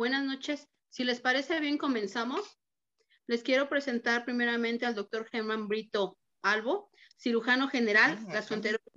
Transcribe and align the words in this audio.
Buenas 0.00 0.24
noches. 0.24 0.66
Si 0.88 1.04
les 1.04 1.20
parece 1.20 1.60
bien, 1.60 1.76
comenzamos. 1.76 2.58
Les 3.26 3.42
quiero 3.42 3.68
presentar 3.68 4.24
primeramente 4.24 4.86
al 4.86 4.94
doctor 4.94 5.28
Germán 5.28 5.68
Brito 5.68 6.16
Albo, 6.40 6.90
cirujano 7.18 7.68
general, 7.68 8.18
gastroenterólogo 8.24 8.90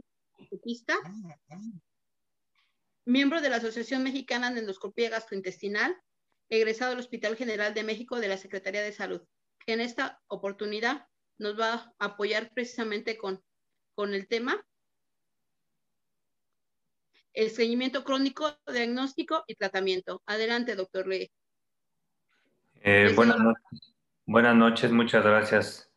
miembro 3.04 3.42
de 3.42 3.50
la 3.50 3.58
Asociación 3.58 4.02
Mexicana 4.02 4.50
de 4.50 4.62
Endoscopía 4.62 5.10
Gastrointestinal, 5.10 6.02
egresado 6.48 6.92
del 6.92 7.02
Hospital 7.02 7.36
General 7.36 7.74
de 7.74 7.84
México 7.84 8.22
de 8.22 8.30
la 8.30 8.38
Secretaría 8.38 8.82
de 8.82 8.94
Salud, 8.94 9.28
en 9.66 9.82
esta 9.82 10.22
oportunidad 10.28 11.10
nos 11.38 11.60
va 11.60 11.94
a 12.00 12.06
apoyar 12.06 12.54
precisamente 12.54 13.18
con, 13.18 13.44
con 13.94 14.14
el 14.14 14.30
tema 14.30 14.66
el 17.34 17.50
seguimiento 17.50 18.04
crónico, 18.04 18.58
diagnóstico 18.72 19.44
y 19.48 19.56
tratamiento. 19.56 20.22
Adelante, 20.26 20.76
doctor 20.76 21.08
Lee. 21.08 21.32
Eh, 22.82 23.12
buenas, 23.16 23.40
noches. 23.40 23.96
buenas 24.26 24.56
noches, 24.56 24.92
muchas 24.92 25.24
gracias 25.24 25.92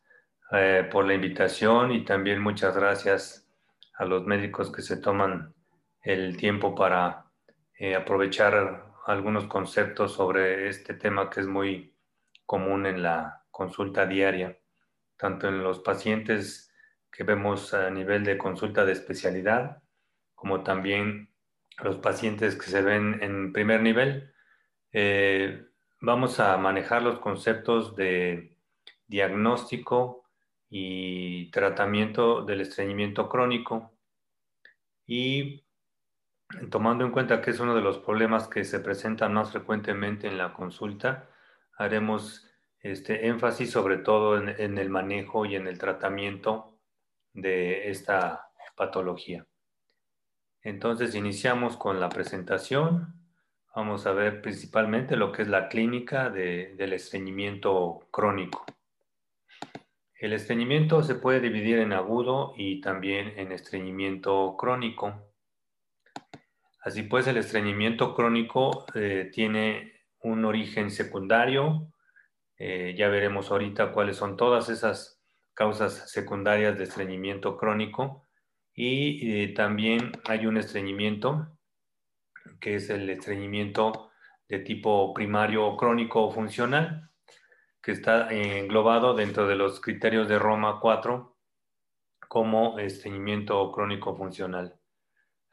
eh, 0.51 0.87
por 0.91 1.05
la 1.05 1.13
invitación 1.13 1.91
y 1.91 2.05
también 2.05 2.41
muchas 2.41 2.75
gracias 2.75 3.47
a 3.95 4.05
los 4.05 4.25
médicos 4.25 4.71
que 4.71 4.81
se 4.81 4.97
toman 4.97 5.53
el 6.01 6.37
tiempo 6.37 6.73
para 6.73 7.25
eh, 7.77 7.95
aprovechar 7.95 8.93
algunos 9.05 9.45
conceptos 9.47 10.13
sobre 10.13 10.69
este 10.69 10.93
tema 10.93 11.29
que 11.29 11.41
es 11.41 11.47
muy 11.47 11.93
común 12.45 12.85
en 12.85 13.03
la 13.03 13.43
consulta 13.51 14.05
diaria, 14.05 14.57
tanto 15.17 15.47
en 15.47 15.61
los 15.63 15.79
pacientes 15.79 16.73
que 17.11 17.23
vemos 17.23 17.73
a 17.73 17.89
nivel 17.89 18.23
de 18.23 18.37
consulta 18.37 18.85
de 18.85 18.93
especialidad, 18.93 19.81
como 20.33 20.63
también 20.63 21.26
los 21.83 21.97
pacientes 21.97 22.55
que 22.55 22.65
se 22.65 22.81
ven 22.81 23.19
en 23.21 23.53
primer 23.53 23.81
nivel. 23.81 24.33
Eh, 24.91 25.65
vamos 26.01 26.39
a 26.39 26.57
manejar 26.57 27.01
los 27.01 27.19
conceptos 27.19 27.95
de 27.95 28.57
diagnóstico 29.07 30.25
y 30.69 31.49
tratamiento 31.51 32.43
del 32.43 32.61
estreñimiento 32.61 33.29
crónico 33.29 33.93
y 35.05 35.65
tomando 36.69 37.05
en 37.05 37.11
cuenta 37.11 37.41
que 37.41 37.51
es 37.51 37.59
uno 37.59 37.75
de 37.75 37.81
los 37.81 37.99
problemas 37.99 38.47
que 38.47 38.63
se 38.63 38.79
presentan 38.79 39.33
más 39.33 39.51
frecuentemente 39.51 40.27
en 40.27 40.37
la 40.37 40.53
consulta, 40.53 41.29
haremos 41.77 42.49
este 42.79 43.27
énfasis 43.27 43.71
sobre 43.71 43.97
todo 43.97 44.37
en, 44.37 44.49
en 44.49 44.77
el 44.77 44.89
manejo 44.89 45.45
y 45.45 45.55
en 45.55 45.67
el 45.67 45.77
tratamiento 45.77 46.79
de 47.33 47.89
esta 47.89 48.49
patología. 48.75 49.45
Entonces 50.67 51.15
iniciamos 51.15 51.77
con 51.77 52.01
la 52.01 52.09
presentación. 52.09 53.13
Vamos 53.73 54.05
a 54.05 54.11
ver 54.11 54.41
principalmente 54.41 55.15
lo 55.15 55.31
que 55.31 55.43
es 55.43 55.47
la 55.47 55.69
clínica 55.69 56.29
del 56.29 56.91
estreñimiento 56.91 58.05
crónico. 58.11 58.65
El 60.19 60.33
estreñimiento 60.33 61.03
se 61.03 61.15
puede 61.15 61.39
dividir 61.39 61.79
en 61.79 61.93
agudo 61.93 62.53
y 62.57 62.81
también 62.81 63.31
en 63.39 63.53
estreñimiento 63.53 64.57
crónico. 64.57 65.31
Así 66.81 67.03
pues, 67.03 67.27
el 67.27 67.37
estreñimiento 67.37 68.13
crónico 68.13 68.87
eh, 68.93 69.29
tiene 69.31 69.93
un 70.19 70.43
origen 70.43 70.91
secundario. 70.91 71.93
Eh, 72.57 72.93
ya 72.97 73.07
veremos 73.07 73.51
ahorita 73.51 73.93
cuáles 73.93 74.17
son 74.17 74.35
todas 74.35 74.67
esas 74.67 75.23
causas 75.53 76.11
secundarias 76.11 76.77
de 76.77 76.83
estreñimiento 76.83 77.55
crónico 77.55 78.26
y 78.79 79.41
eh, 79.41 79.47
también 79.55 80.11
hay 80.25 80.45
un 80.45 80.55
estreñimiento, 80.55 81.47
que 82.61 82.75
es 82.75 82.91
el 82.91 83.09
estreñimiento 83.09 84.11
de 84.47 84.59
tipo 84.59 85.15
primario 85.15 85.75
crónico 85.75 86.23
o 86.23 86.31
funcional, 86.31 87.09
que 87.81 87.91
está 87.91 88.31
englobado 88.31 89.15
dentro 89.15 89.47
de 89.47 89.55
los 89.55 89.81
criterios 89.81 90.27
de 90.27 90.37
Roma 90.37 90.79
4 90.79 91.35
como 92.27 92.77
estreñimiento 92.77 93.71
crónico 93.71 94.15
funcional. 94.15 94.79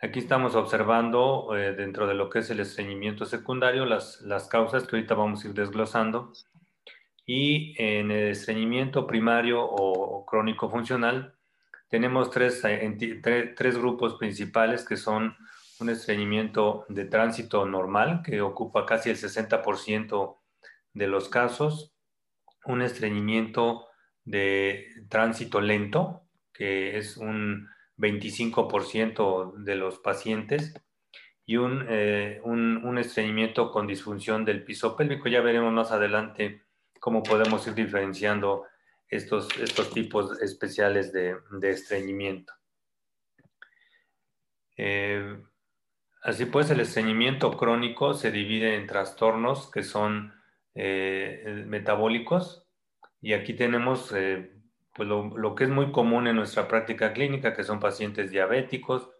Aquí 0.02 0.18
estamos 0.18 0.54
observando 0.54 1.56
eh, 1.56 1.72
dentro 1.72 2.06
de 2.06 2.12
lo 2.12 2.28
que 2.28 2.40
es 2.40 2.50
el 2.50 2.60
estreñimiento 2.60 3.24
secundario 3.24 3.86
las, 3.86 4.20
las 4.20 4.48
causas 4.48 4.86
que 4.86 4.96
ahorita 4.96 5.14
vamos 5.14 5.42
a 5.42 5.48
ir 5.48 5.54
desglosando. 5.54 6.34
Y 7.24 7.74
en 7.82 8.10
el 8.10 8.32
estreñimiento 8.32 9.06
primario 9.06 9.64
o 9.64 10.26
crónico 10.26 10.68
funcional 10.68 11.33
tenemos 11.94 12.28
eh, 12.36 13.52
tres, 13.56 13.78
grupos 13.78 14.14
principales 14.14 14.84
que 14.84 14.96
son 14.96 15.36
un 15.78 15.90
estreñimiento 15.90 16.86
de 16.88 17.04
tránsito 17.04 17.66
normal, 17.66 18.20
que 18.24 18.40
ocupa 18.40 18.84
casi 18.84 19.10
el 19.10 19.16
60% 19.16 20.38
de 20.92 21.06
los 21.06 21.28
casos, 21.28 21.94
un 22.64 22.82
estreñimiento 22.82 23.86
de 24.24 24.88
tránsito 25.08 25.60
lento, 25.60 26.24
que 26.52 26.98
es 26.98 27.16
un 27.16 27.68
25% 27.96 29.54
de 29.58 29.76
los 29.76 30.00
pacientes, 30.00 30.74
y 31.46 31.58
eh, 31.58 32.40
un, 32.42 32.84
un, 32.84 32.98
estreñimiento 32.98 33.70
con 33.70 33.86
disfunción 33.86 34.44
del 34.44 34.64
piso 34.64 34.96
pélvico. 34.96 35.28
Ya 35.28 35.42
veremos 35.42 35.72
más 35.72 35.92
adelante 35.92 36.64
cómo 36.98 37.22
podemos 37.22 37.64
ir 37.68 37.74
diferenciando 37.74 38.64
estos, 39.16 39.48
estos 39.58 39.90
tipos 39.92 40.40
especiales 40.40 41.12
de, 41.12 41.36
estreñimiento. 41.62 42.52
Eh, 44.76 45.40
así 46.22 46.46
pues, 46.46 46.70
el 46.70 46.80
estreñimiento 46.80 47.56
crónico 47.56 48.14
se 48.14 48.30
divide 48.30 48.74
en 48.74 48.86
trastornos 48.86 49.70
que 49.70 49.82
son 49.82 50.34
eh, 50.74 51.64
metabólicos 51.66 52.66
y 53.20 53.34
aquí 53.34 53.54
tenemos 53.54 54.12
eh, 54.12 54.52
pues 54.94 55.08
lo, 55.08 55.36
lo, 55.36 55.54
que 55.54 55.64
es 55.64 55.70
muy 55.70 55.92
común 55.92 56.26
en 56.26 56.36
nuestra 56.36 56.66
práctica 56.66 57.12
clínica, 57.12 57.54
que 57.54 57.64
son 57.64 57.80
pacientes 57.80 58.30
diabéticos, 58.30 59.10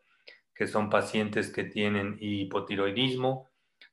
que 0.55 0.67
son 0.67 0.91
pacientes 0.91 1.53
que 1.53 1.65
tienen 1.65 2.17
hipotiroidismo, 2.21 3.51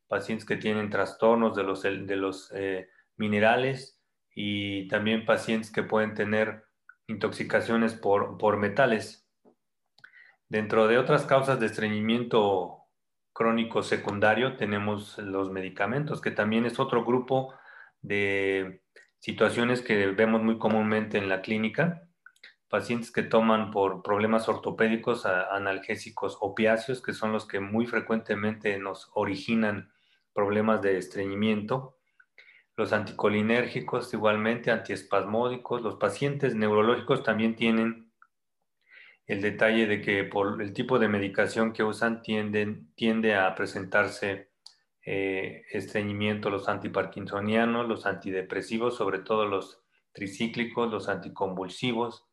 pacientes 0.08 0.46
que 0.46 0.58
tienen 0.58 0.90
trastornos 0.90 1.56
de 1.56 1.64
los, 1.64 1.82
de 1.84 2.16
los 2.16 2.54
minerales, 3.18 4.01
y 4.34 4.88
también 4.88 5.25
pacientes 5.25 5.72
que 5.72 5.84
pueden 5.84 6.14
tener 6.14 6.66
intoxicaciones 7.08 7.94
por, 7.94 8.38
por 8.38 8.58
metales. 8.58 9.28
Dentro 10.50 10.88
de 10.88 10.97
otras 10.97 11.25
causas 11.25 11.59
de 11.59 11.68
estreñimiento 11.68 12.81
crónico 13.34 13.84
secundario 13.84 14.58
tenemos 14.58 15.18
los 15.18 15.52
medicamentos, 15.52 16.22
que 16.22 16.31
también 16.31 16.66
es 16.66 16.80
otro 16.80 17.06
grupo 17.06 17.53
de 18.02 18.84
situaciones 19.20 19.81
que 19.81 20.08
vemos 20.08 20.41
muy 20.41 20.58
comúnmente 20.58 21.18
en 21.18 21.30
la 21.30 21.41
clínica. 21.41 22.08
Pacientes 22.68 23.12
que 23.12 23.24
toman 23.24 23.72
por 23.72 24.02
problemas 24.02 24.47
ortopédicos 24.47 25.25
analgésicos 25.25 26.38
opiáceos, 26.40 27.02
que 27.02 27.14
son 27.14 27.31
los 27.31 27.46
que 27.46 27.59
muy 27.59 27.86
frecuentemente 27.86 28.78
nos 28.80 29.09
originan 29.14 29.91
problemas 30.34 30.81
de 30.81 30.97
estreñimiento 30.97 32.01
los 32.81 32.94
anticolinérgicos 32.94 34.12
igualmente, 34.12 34.72
antiespasmódicos, 34.72 35.84
los 35.84 35.97
pacientes 35.97 36.56
neurológicos 36.56 37.22
también 37.22 37.56
tienen 37.56 38.12
el 39.28 39.40
detalle 39.40 39.86
de 39.86 40.02
que 40.02 40.24
por 40.24 40.59
el 40.59 40.74
tipo 40.74 40.97
de 40.97 41.08
medicación 41.08 41.74
que 41.74 41.84
usan 41.84 42.24
tienden, 42.24 42.91
tiende 42.96 43.36
a 43.36 43.53
presentarse 43.53 44.50
eh, 45.06 45.64
estreñimiento, 45.72 46.50
los 46.50 46.68
antiparkinsonianos, 46.68 47.88
los 47.88 48.08
antidepresivos, 48.08 48.96
sobre 48.96 49.20
todo 49.20 49.46
los 49.46 49.84
tricíclicos, 50.12 50.91
los 50.91 51.08
anticonvulsivos. 51.08 52.25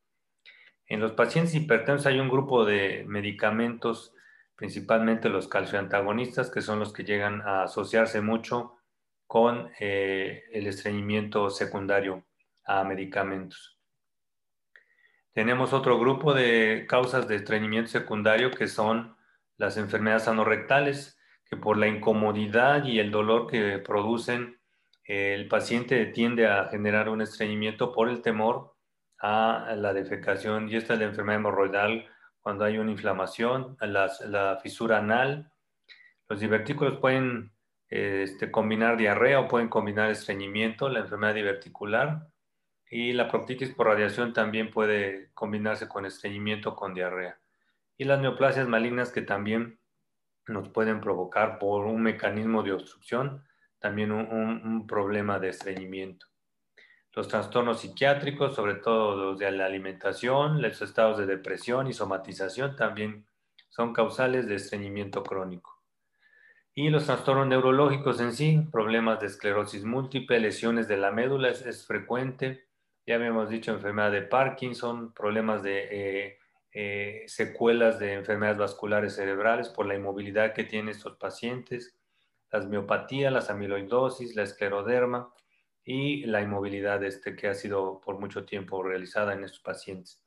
En 0.87 1.01
los 1.01 1.13
pacientes 1.13 1.55
hipertensos 1.55 2.07
hay 2.07 2.21
un 2.21 2.31
grupo 2.31 2.65
de 2.65 3.05
medicamentos, 3.07 4.15
principalmente 4.57 5.29
los 5.29 5.47
calcioantagonistas, 5.47 6.51
que 6.51 6.63
son 6.63 6.79
los 6.79 6.95
que 6.95 7.05
llegan 7.05 7.43
a 7.43 7.65
asociarse 7.65 8.23
mucho 8.23 8.78
con 9.29 9.71
eh, 9.79 10.45
el 10.53 10.67
estreñimiento 10.67 11.51
secundario 11.51 12.25
a 12.65 12.83
medicamentos. 12.83 13.79
Tenemos 15.33 15.73
otro 15.73 16.01
grupo 16.01 16.35
de 16.35 16.87
causas 16.89 17.29
de 17.29 17.37
estreñimiento 17.37 17.91
secundario 17.91 18.51
que 18.51 18.67
son 18.67 19.17
las 19.59 19.77
enfermedades 19.77 20.29
anorrectales, 20.29 21.21
que 21.45 21.57
por 21.57 21.77
la 21.77 21.87
incomodidad 21.87 22.85
y 22.85 22.99
el 22.99 23.11
dolor 23.11 23.47
que 23.47 23.79
producen, 23.79 24.61
el 25.05 25.47
paciente 25.47 26.07
tiende 26.07 26.47
a 26.47 26.69
generar 26.71 27.09
un 27.09 27.21
estreñimiento 27.21 27.93
por 27.93 28.09
el 28.09 28.23
temor 28.23 28.77
a 29.21 29.75
la 29.77 29.93
defecación 29.93 30.69
y 30.69 30.77
esta 30.77 30.95
es 30.95 31.01
la 31.01 31.07
enfermedad 31.07 31.41
hemorroidal 31.41 32.07
cuando 32.41 32.65
hay 32.65 32.79
una 32.79 32.93
inflamación, 32.93 33.77
la, 33.81 34.11
la 34.27 34.59
fisura 34.63 34.99
anal. 34.99 35.53
Los 36.29 36.41
divertículos 36.41 36.99
pueden 36.99 37.53
este, 37.89 38.51
combinar 38.51 38.97
diarrea 38.97 39.41
o 39.41 39.49
pueden 39.49 39.69
combinar 39.69 40.11
estreñimiento, 40.11 40.89
la 40.89 41.01
enfermedad 41.01 41.35
diverticular 41.35 42.29
y 42.91 43.13
la 43.13 43.29
proctitis 43.29 43.71
por 43.75 43.87
radiación 43.87 44.33
también 44.33 44.71
puede 44.71 45.31
combinarse 45.35 45.89
con 45.89 46.07
estreñimiento 46.07 46.75
con 46.75 46.95
diarrea. 46.95 47.39
Y 47.97 48.05
las 48.05 48.21
neoplasias 48.21 48.69
malignas 48.69 49.11
que 49.11 49.23
también 49.23 49.81
nos 50.47 50.69
pueden 50.69 51.01
provocar 51.01 51.59
por 51.59 51.87
un 51.87 52.03
mecanismo 52.03 52.63
de 52.63 52.73
obstrucción 52.73 53.45
también 53.79 54.11
un, 54.13 54.87
problema 54.87 55.39
de 55.39 55.51
estreñimiento. 55.51 56.27
Los 57.13 57.29
trastornos 57.29 57.81
psiquiátricos, 57.81 58.55
sobre 58.55 58.75
todo 58.75 59.17
los 59.17 59.39
de 59.39 59.51
la 59.51 59.67
alimentación, 59.67 60.61
los 60.63 60.83
estados 60.83 61.19
de 61.19 61.27
depresión 61.27 61.87
y 61.87 61.93
somatización 61.93 62.77
también 62.77 63.27
son 63.69 63.93
causales 63.93 64.47
de 64.47 64.57
estreñimiento 64.57 65.23
crónico. 65.23 65.78
Y 66.81 66.91
los 66.91 67.07
trastornos 67.07 67.49
neurológicos 67.49 68.21
en 68.21 68.33
sí, 68.33 68.61
problemas 68.71 69.19
de 69.19 69.27
esclerosis 69.27 69.83
múltiple, 69.83 70.39
lesiones 70.39 70.87
de 70.87 70.97
la 70.97 71.11
médula 71.11 71.49
es, 71.49 71.85
frecuente. 71.85 72.69
Ya 73.05 73.17
habíamos 73.17 73.51
dicho 73.51 73.73
enfermedad 73.73 74.13
de 74.13 74.23
Parkinson, 74.23 75.13
problemas 75.13 75.65
de 75.65 75.89
eh, 75.91 76.39
eh, 76.73 77.25
secuelas 77.27 77.99
de 77.99 78.13
enfermedades 78.13 78.59
vasculares 78.59 79.17
cerebrales 79.17 79.71
por 79.71 79.87
la 79.87 79.97
inmovilidad 79.97 80.55
que 80.55 80.63
tienen 80.63 80.91
estos 80.91 81.17
pacientes, 81.17 81.99
las 82.53 82.69
miopatías, 82.69 83.33
las 83.33 83.51
amiloidosis, 83.51 84.37
la 84.37 84.45
escleroderma 84.45 85.35
y 85.83 86.27
la 86.27 86.43
inmovilidad 86.43 87.03
este, 87.03 87.35
que 87.35 87.49
ha 87.49 87.55
sido 87.55 88.01
por 88.01 88.21
mucho 88.21 88.45
tiempo 88.45 88.85
realizada 88.85 89.33
en 89.33 89.43
estos 89.43 89.63
pacientes. 89.63 90.23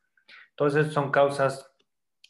Entonces, 0.50 0.92
son 0.92 1.12
causas 1.12 1.72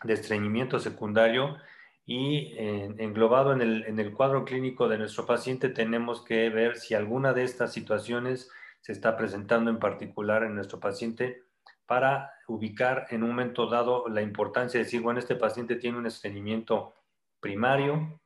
de 0.04 0.14
estreñimiento 0.14 0.78
secundario 0.78 1.58
y 2.06 2.56
englobado 2.58 3.54
en 3.54 3.62
el, 3.62 3.84
en 3.86 4.00
el 4.00 4.14
cuadro 4.14 4.44
clínico 4.44 4.90
de 4.90 4.98
nuestro 4.98 5.26
paciente 5.26 5.70
tenemos 5.70 6.24
que 6.24 6.50
ver 6.50 6.78
si 6.78 6.94
alguna 6.94 7.34
de 7.34 7.44
estas 7.44 7.72
situaciones 7.72 8.50
se 8.82 8.92
está 8.92 9.16
presentando 9.16 9.70
en 9.70 9.80
particular 9.80 10.44
en 10.44 10.56
nuestro 10.56 10.80
paciente 10.80 11.44
para 11.86 12.34
ubicar 12.48 13.08
en 13.10 13.24
un 13.24 13.30
momento 13.30 13.68
dado 13.68 14.08
la 14.08 14.22
importancia 14.22 14.80
de 14.80 14.86
decir, 14.86 15.02
bueno, 15.02 15.20
este 15.20 15.36
paciente 15.36 15.76
tiene 15.76 15.98
un 15.98 16.06
estreñimiento 16.06 16.96
primario, 17.40 18.20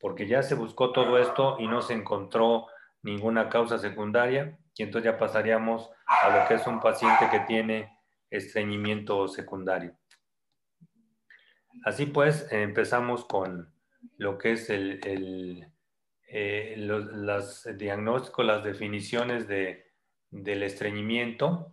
porque 0.00 0.26
ya 0.26 0.42
se 0.42 0.54
buscó 0.54 0.90
todo 0.90 1.18
esto 1.18 1.56
y 1.60 1.68
no 1.68 1.82
se 1.82 1.94
encontró 1.94 2.66
ninguna 3.02 3.48
causa 3.48 3.78
secundaria, 3.78 4.58
y 4.74 4.82
entonces 4.82 5.12
ya 5.12 5.18
pasaríamos 5.18 5.90
a 6.06 6.36
lo 6.36 6.48
que 6.48 6.54
es 6.54 6.66
un 6.66 6.80
paciente 6.80 7.28
que 7.30 7.40
tiene 7.40 7.96
estreñimiento 8.28 9.28
secundario. 9.28 9.96
Así 11.84 12.06
pues, 12.06 12.46
empezamos 12.50 13.24
con 13.24 13.72
lo 14.16 14.38
que 14.38 14.52
es 14.52 14.70
el, 14.70 15.68
eh, 16.28 16.74
los, 16.78 17.68
diagnósticos, 17.76 18.44
las 18.44 18.64
definiciones 18.64 19.48
de, 19.48 19.92
del 20.30 20.62
estreñimiento, 20.62 21.72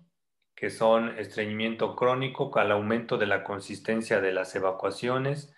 que 0.55 0.69
son 0.69 1.17
estreñimiento 1.17 1.95
crónico 1.95 2.51
al 2.57 2.71
aumento 2.71 3.17
de 3.17 3.27
la 3.27 3.43
consistencia 3.43 4.19
de 4.19 4.33
las 4.33 4.55
evacuaciones. 4.55 5.53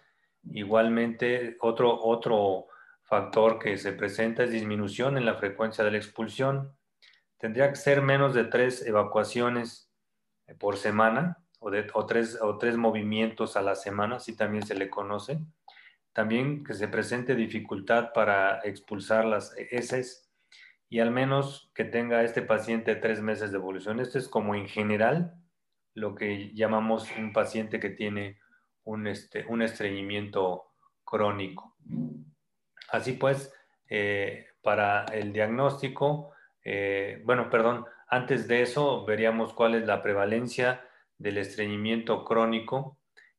Igualmente, 0.51 1.57
otro, 1.61 1.99
otro 2.01 2.67
factor 3.03 3.57
que 3.57 3.77
se 3.77 3.93
presenta 3.93 4.43
es 4.43 4.51
disminución 4.51 5.17
en 5.17 5.25
la 5.25 5.35
frecuencia 5.35 5.83
de 5.83 5.91
la 5.91 5.97
expulsión. 5.97 6.75
Tendría 7.37 7.69
que 7.69 7.75
ser 7.75 8.01
menos 8.01 8.33
de 8.33 8.43
tres 8.43 8.85
evacuaciones 8.85 9.91
por 10.59 10.77
semana 10.77 11.41
o, 11.61 12.05
tres, 12.05 12.39
o 12.41 12.57
tres 12.57 12.75
movimientos 12.75 13.55
a 13.55 13.61
la 13.61 13.75
semana, 13.75 14.17
así 14.17 14.35
también 14.35 14.65
se 14.65 14.75
le 14.75 14.89
conoce. 14.89 15.39
También 16.13 16.63
que 16.63 16.73
se 16.73 16.87
presente 16.87 17.35
dificultad 17.35 18.11
para 18.13 18.59
expulsar 18.63 19.25
las 19.25 19.55
heces 19.57 20.29
y 20.89 20.99
al 20.99 21.11
menos 21.11 21.71
que 21.73 21.85
tenga 21.85 22.23
este 22.23 22.41
paciente 22.41 22.95
tres 22.95 23.21
meses 23.21 23.51
de 23.51 23.57
evolución. 23.57 23.99
Esto 23.99 24.17
es 24.17 24.27
como 24.27 24.55
en 24.55 24.67
general 24.67 25.35
lo 25.93 26.15
que 26.15 26.51
llamamos 26.53 27.07
un 27.17 27.31
paciente 27.31 27.79
que 27.79 27.91
tiene 27.91 28.39
un, 28.83 29.07
este, 29.07 29.45
un 29.47 29.61
estreñimiento 29.61 30.65
crónico. 31.05 31.77
Así 32.89 33.13
pues, 33.13 33.53
eh, 33.87 34.47
para 34.61 35.05
el 35.05 35.31
diagnóstico, 35.31 36.31
eh, 36.63 37.21
bueno, 37.23 37.49
perdón, 37.49 37.85
antes 38.09 38.47
de 38.47 38.63
eso 38.63 39.05
veríamos 39.05 39.53
cuál 39.53 39.75
es 39.75 39.85
la 39.85 40.01
prevalencia 40.01 40.81
del 41.21 41.37
estreñimiento 41.37 42.25
crónico 42.25 42.97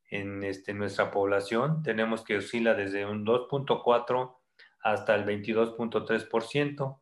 en 0.09 0.45
este, 0.45 0.73
nuestra 0.73 1.11
población. 1.11 1.83
Tenemos 1.83 2.23
que 2.25 2.37
oscila 2.37 2.75
desde 2.75 3.05
un 3.07 3.27
2.4 3.27 4.37
hasta 4.83 5.15
el 5.15 5.25
22.3%. 5.25 7.01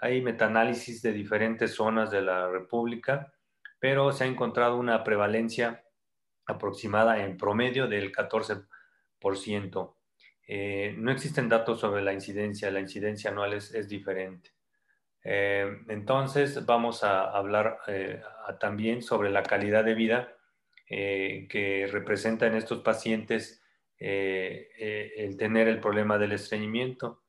Hay 0.00 0.22
metanálisis 0.22 1.00
de 1.02 1.12
diferentes 1.12 1.74
zonas 1.74 2.10
de 2.10 2.22
la 2.22 2.48
República, 2.48 3.32
pero 3.78 4.12
se 4.12 4.24
ha 4.24 4.26
encontrado 4.26 4.76
una 4.76 5.04
prevalencia 5.04 5.84
aproximada 6.46 7.22
en 7.24 7.36
promedio 7.36 7.86
del 7.86 8.12
14%. 8.12 9.96
Eh, 10.48 10.94
no 10.98 11.10
existen 11.10 11.48
datos 11.48 11.80
sobre 11.80 12.02
la 12.02 12.12
incidencia, 12.12 12.70
la 12.70 12.80
incidencia 12.80 13.30
anual 13.30 13.54
es 13.54 13.88
diferente. 13.88 14.55
Eh, 15.28 15.82
entonces 15.88 16.64
vamos 16.66 17.02
a 17.02 17.24
hablar 17.24 17.80
eh, 17.88 18.22
también 18.60 19.02
sobre 19.02 19.28
la 19.28 19.42
calidad 19.42 19.82
de 19.82 19.94
vida 19.94 20.36
eh, 20.88 21.48
que 21.50 21.88
representa 21.90 22.46
en 22.46 22.54
estos 22.54 22.82
pacientes 22.82 23.60
el 23.98 25.36
tener 25.36 25.66
el 25.66 25.80
problema 25.80 26.16
del 26.18 26.30
estreñimiento. 26.30 27.24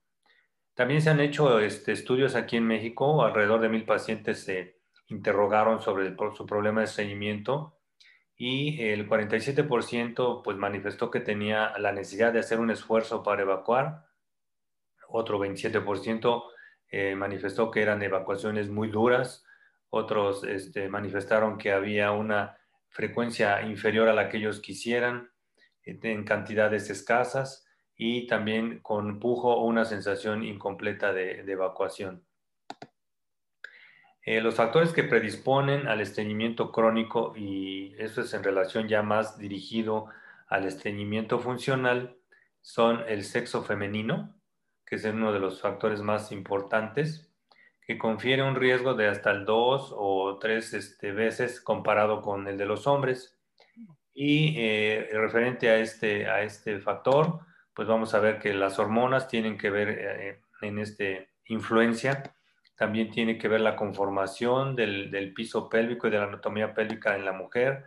También 0.76 1.02
se 1.02 1.10
han 1.10 1.20
hecho 1.20 1.60
este, 1.60 1.92
estudios 1.92 2.36
aquí 2.36 2.58
en 2.58 2.68
México, 2.68 3.26
alrededor 3.26 3.62
de 3.62 3.70
mil 3.70 3.84
pacientes 3.84 4.44
se 4.44 4.78
interrogaron 5.08 5.82
sobre 5.82 6.16
su 6.36 6.46
problema 6.46 6.82
de 6.82 6.86
estreñimiento 6.86 7.80
y 8.36 8.80
el 8.84 9.10
47% 9.10 10.44
pues 10.44 10.58
manifestó 10.58 11.10
que 11.10 11.22
tenía 11.22 11.76
la 11.80 11.94
necesidad 11.94 12.32
de 12.32 12.40
hacer 12.40 12.60
un 12.60 12.70
esfuerzo 12.70 13.24
para 13.24 13.42
evacuar, 13.42 14.06
otro 15.08 15.40
27% 15.40 16.44
eh, 16.90 17.16
manifestó 17.16 17.70
que 17.72 17.82
eran 17.82 18.02
evacuaciones 18.02 18.70
muy 18.70 18.90
duras, 18.90 19.46
otros 19.90 20.44
este, 20.44 20.90
manifestaron 20.90 21.58
que 21.58 21.72
había 21.72 22.12
una 22.12 22.58
frecuencia 22.90 23.62
inferior 23.62 24.08
a 24.08 24.14
la 24.14 24.30
que 24.30 24.38
ellos 24.38 24.60
quisieran, 24.60 25.30
eh, 25.84 26.00
en 26.02 26.24
cantidades 26.24 26.90
escasas 26.90 27.66
y 27.96 28.28
también 28.28 28.80
con 28.80 29.20
pujo 29.20 29.54
o 29.54 29.66
una 29.66 29.86
sensación 29.86 30.44
incompleta 30.44 31.14
de, 31.14 31.42
evacuación. 31.52 32.24
Eh, 34.22 34.42
los 34.42 34.56
factores 34.56 34.92
que 34.92 35.04
predisponen 35.04 35.88
al 35.88 36.02
estreñimiento 36.02 36.72
crónico, 36.72 37.34
y 37.36 37.96
eso 37.98 38.22
es 38.22 38.34
en 38.34 38.44
relación 38.44 38.88
ya 38.88 39.02
más 39.02 39.38
dirigido 39.38 40.08
al 40.48 40.66
estreñimiento 40.66 41.40
funcional, 41.40 42.18
son 42.62 43.04
el 43.08 43.24
sexo 43.24 43.64
femenino, 43.64 44.37
que 44.88 44.96
es 44.96 45.06
uno 45.06 45.34
de 45.34 45.40
los 45.40 45.62
factores 45.62 46.02
más 46.02 46.32
importantes, 46.32 47.30
que 47.86 47.98
confiere 47.98 48.42
un 48.42 48.56
riesgo 48.56 48.94
de 48.96 49.08
hasta 49.08 49.32
el 49.32 49.46
2 49.46 49.94
o 49.96 50.40
3 50.40 50.74
este, 50.74 51.12
veces 51.12 51.62
comparado 51.62 52.22
con 52.22 52.48
el 52.48 52.58
de 52.58 52.66
los 52.66 52.88
hombres. 52.88 53.38
Y 54.14 54.56
eh, 54.58 55.10
referente 55.14 55.70
a 55.70 55.78
este, 55.78 56.28
a 56.28 56.42
este 56.42 56.80
factor, 56.80 57.40
pues 57.74 57.88
vamos 57.88 58.14
a 58.14 58.20
ver 58.20 58.40
que 58.40 58.54
las 58.54 58.80
hormonas 58.80 59.28
tienen 59.28 59.58
que 59.58 59.70
ver 59.70 59.90
eh, 59.90 60.42
en 60.62 60.80
este 60.80 61.32
influencia. 61.46 62.24
También 62.76 63.12
tiene 63.12 63.38
que 63.38 63.48
ver 63.48 63.62
la 63.62 63.76
conformación 63.76 64.76
del, 64.76 65.12
del 65.12 65.34
piso 65.34 65.70
pélvico 65.70 66.08
y 66.08 66.12
de 66.12 66.18
la 66.18 66.26
anatomía 66.26 66.74
pélvica 66.74 67.16
en 67.16 67.26
la 67.26 67.34
mujer, 67.34 67.86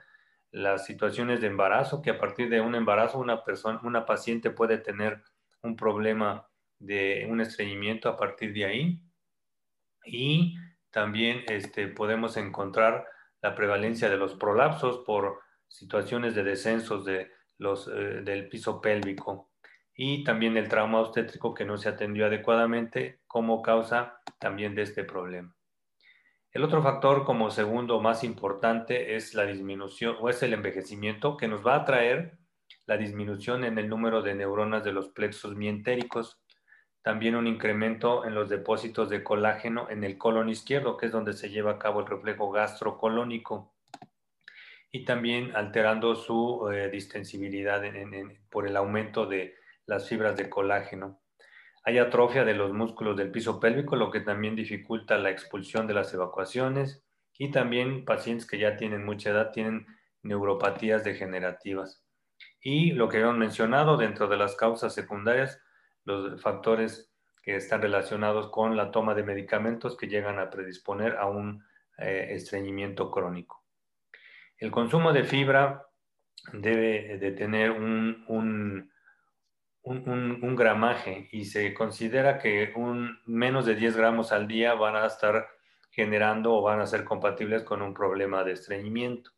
las 0.51 0.85
situaciones 0.85 1.41
de 1.41 1.47
embarazo, 1.47 2.03
que 2.03 2.11
a 2.11 2.19
partir 2.19 2.51
de 2.51 2.61
un 2.61 2.75
embarazo 2.75 3.19
una 3.19 3.43
persona, 3.43 3.81
una 3.85 4.05
paciente 4.05 4.51
puede 4.51 4.79
tener 4.79 5.23
un 5.63 5.77
problema 5.77 6.50
de 6.81 7.27
un 7.31 7.41
estreñimiento 7.41 8.09
a 8.09 8.17
partir 8.17 8.53
de 8.53 8.65
ahí. 8.65 9.01
Y 10.05 10.57
también 10.91 11.45
este, 11.47 11.87
podemos 11.87 12.37
encontrar 12.37 13.07
la 13.43 13.55
prevalencia 13.55 14.11
de 14.11 14.17
los 14.17 14.35
prolapsos 14.35 15.05
por 15.07 15.41
situaciones 15.69 16.35
de 16.35 16.43
descensos 16.43 17.05
de 17.05 17.31
los, 17.59 17.87
eh, 17.89 18.23
del 18.23 18.49
piso 18.49 18.81
pélvico 18.81 19.51
y 19.95 20.25
también 20.25 20.57
el 20.57 20.69
trauma 20.69 21.01
obstétrico 21.01 21.55
que 21.55 21.65
no 21.65 21.77
se 21.77 21.89
atendió 21.89 22.27
adecuadamente 22.27 23.21
como 23.27 23.63
causa 23.63 24.21
también 24.39 24.75
de 24.75 24.83
este 24.83 25.05
problema. 25.05 25.55
El 26.53 26.65
otro 26.65 26.83
factor 26.83 27.25
como 27.25 27.51
segundo 27.51 28.01
más 28.01 28.25
importante 28.25 29.15
es 29.15 29.35
la 29.35 29.45
disminución 29.45 30.17
o 30.21 30.29
es 30.29 30.43
el 30.43 30.55
envejecimiento 30.55 31.37
que 31.37 31.47
nos 31.47 31.65
va 31.65 31.77
a 31.77 31.85
traer 31.85 32.39
la 32.87 32.97
disminución 32.97 33.63
en 33.65 33.79
el 33.79 33.89
número 33.89 34.23
de 34.23 34.35
neuronas 34.35 34.83
de 34.83 34.93
los 34.93 35.11
plexos 35.11 35.55
mientéricos 35.55 36.40
también 37.03 37.35
un 37.35 37.47
incremento 37.47 38.25
en 38.27 38.35
los 38.35 38.49
depósitos 38.49 39.09
de 39.09 39.25
colágeno 39.25 39.89
en 39.91 40.05
el 40.05 40.19
colon 40.19 40.49
izquierdo, 40.49 40.97
que 40.97 41.07
es 41.07 41.13
donde 41.13 41.33
se 41.33 41.49
lleva 41.49 41.73
a 41.73 41.79
cabo 41.79 42.01
el 42.01 42.07
reflejo 42.07 42.51
gastrocolónico, 42.51 43.75
y 44.93 45.05
también 45.05 45.55
alterando 45.55 46.15
su 46.17 46.69
eh, 46.71 46.91
distensibilidad 46.91 47.83
por 48.51 48.67
el 48.67 48.77
aumento 48.77 49.27
de 49.27 49.55
las 49.87 50.09
fibras 50.09 50.37
de 50.37 50.51
colágeno. 50.51 51.21
Hay 51.85 51.99
atrofia 51.99 52.45
de 52.45 52.55
los 52.55 52.73
músculos 52.73 53.17
del 53.17 53.31
piso 53.31 53.59
pélvico, 53.59 53.97
lo 53.97 54.11
que 54.11 54.21
también 54.21 54.55
dificulta 54.55 55.17
la 55.17 55.31
expulsión 55.31 55.87
de 55.87 55.95
las 55.95 56.13
evacuaciones, 56.13 57.05
y 57.39 57.51
también 57.51 58.05
pacientes 58.05 58.47
que 58.47 58.59
ya 58.59 58.77
tienen 58.77 59.05
mucha 59.05 59.31
edad 59.31 59.53
tienen 59.53 59.87
neuropatías 60.23 61.05
degenerativas. 61.05 62.05
Y 62.61 62.93
lo 62.93 63.09
que 63.09 63.17
habíamos 63.17 63.39
mencionado 63.39 63.97
dentro 63.97 64.29
de 64.29 64.37
las 64.37 64.57
causas 64.57 64.93
secundarias, 64.93 65.63
los 66.05 66.41
factores 66.41 67.13
que 67.43 67.57
están 67.57 67.83
relacionados 67.83 68.51
con 68.51 68.77
la 68.77 68.91
toma 68.91 69.15
de 69.15 69.23
medicamentos 69.23 69.97
que 69.97 70.09
llegan 70.09 70.39
a 70.39 70.51
predisponer 70.51 71.17
a 71.17 71.27
un 71.27 71.65
eh, 71.99 72.29
estreñimiento 72.31 73.11
crónico. 73.11 73.65
El 74.59 74.71
consumo 74.71 75.13
de 75.13 75.25
fibra 75.25 75.87
debe 76.53 77.19
de 77.19 77.33
tener 77.33 77.71
un, 77.71 78.25
un, 78.29 78.91
un, 79.83 80.57
gramaje 80.57 81.29
y 81.33 81.45
se 81.47 81.73
considera 81.75 82.39
que 82.39 82.73
menos 83.27 83.67
de 83.67 83.75
10 83.75 83.97
gramos 83.97 84.33
al 84.33 84.47
día 84.47 84.75
van 84.75 84.97
a 84.97 85.07
estar 85.07 85.49
generando 85.91 86.55
o 86.55 86.63
van 86.63 86.81
a 86.81 86.87
ser 86.87 87.05
compatibles 87.05 87.63
con 87.63 87.83
un 87.83 87.95
problema 87.95 88.45
de 88.45 88.53
estreñimiento. 88.53 89.31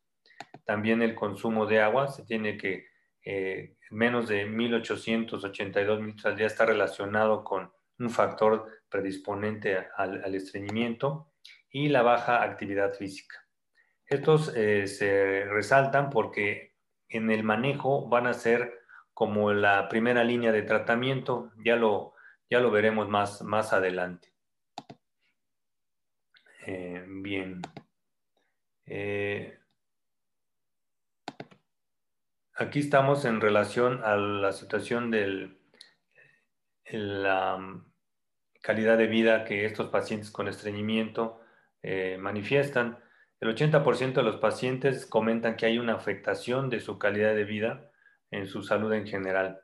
También 0.65 1.01
el 1.01 1.15
consumo 1.15 1.65
de 1.65 1.81
agua 1.81 2.07
se 2.07 2.23
tiene 2.25 2.57
que 2.57 2.87
eh, 3.25 3.75
menos 3.93 4.27
de 4.27 4.45
1882 4.45 6.01
litros 6.01 6.25
al 6.25 6.35
día 6.35 6.47
está 6.47 6.65
relacionado 6.65 7.43
con 7.43 7.71
un 7.99 8.09
factor 8.09 8.67
predisponente 8.89 9.87
al, 9.95 10.35
estreñimiento 10.35 11.31
y 11.69 11.89
la 11.89 12.01
baja 12.01 12.43
actividad 12.43 12.93
física. 12.93 13.47
Estos 14.05 14.53
eh, 14.55 14.87
se 14.87 15.45
resaltan 15.45 16.09
porque 16.09 16.73
en 17.07 17.29
el 17.31 17.43
manejo 17.43 18.07
van 18.09 18.27
a 18.27 18.33
ser 18.33 18.79
como 19.13 19.53
la 19.53 19.87
primera 19.89 20.23
línea 20.23 20.51
de 20.51 20.63
tratamiento, 20.63 21.51
ya 21.63 21.75
lo, 21.75 22.13
ya 22.49 22.59
lo 22.59 22.71
veremos 22.71 23.07
más, 23.09 23.43
más 23.43 23.73
adelante. 23.73 24.33
Eh, 26.65 27.03
bien. 27.07 27.61
Eh, 28.85 29.59
aquí 32.55 32.79
estamos 32.79 33.25
en 33.25 33.41
relación 33.41 34.01
a 34.03 34.15
la 34.15 34.51
situación 34.51 35.11
de 35.11 35.57
la 36.91 37.55
um, 37.55 37.85
calidad 38.61 38.97
de 38.97 39.07
vida 39.07 39.45
que 39.45 39.65
estos 39.65 39.89
pacientes 39.89 40.31
con 40.31 40.47
estreñimiento 40.47 41.41
eh, 41.81 42.17
manifiestan. 42.19 42.99
El 43.39 43.55
80% 43.55 44.13
de 44.13 44.23
los 44.23 44.37
pacientes 44.37 45.05
comentan 45.05 45.55
que 45.55 45.65
hay 45.65 45.79
una 45.79 45.95
afectación 45.95 46.69
de 46.69 46.79
su 46.79 46.97
calidad 46.97 47.35
de 47.35 47.43
vida 47.43 47.91
en 48.31 48.47
su 48.47 48.63
salud 48.63 48.93
en 48.93 49.07
general. 49.07 49.61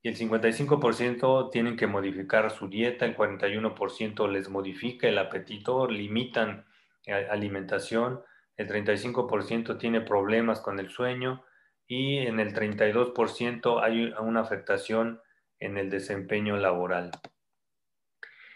Y 0.00 0.08
el 0.08 0.16
55% 0.16 1.50
tienen 1.50 1.76
que 1.76 1.86
modificar 1.86 2.50
su 2.50 2.68
dieta, 2.68 3.04
el 3.04 3.16
41% 3.16 4.28
les 4.28 4.48
modifica 4.48 5.08
el 5.08 5.18
apetito, 5.18 5.86
limitan 5.86 6.66
alimentación, 7.06 8.22
el 8.56 8.68
35% 8.68 9.78
tiene 9.78 10.00
problemas 10.00 10.60
con 10.60 10.80
el 10.80 10.90
sueño 10.90 11.44
y 11.94 12.16
en 12.20 12.40
el 12.40 12.54
32% 12.54 13.82
hay 13.82 14.14
una 14.18 14.40
afectación 14.40 15.20
en 15.58 15.76
el 15.76 15.90
desempeño 15.90 16.56
laboral. 16.56 17.10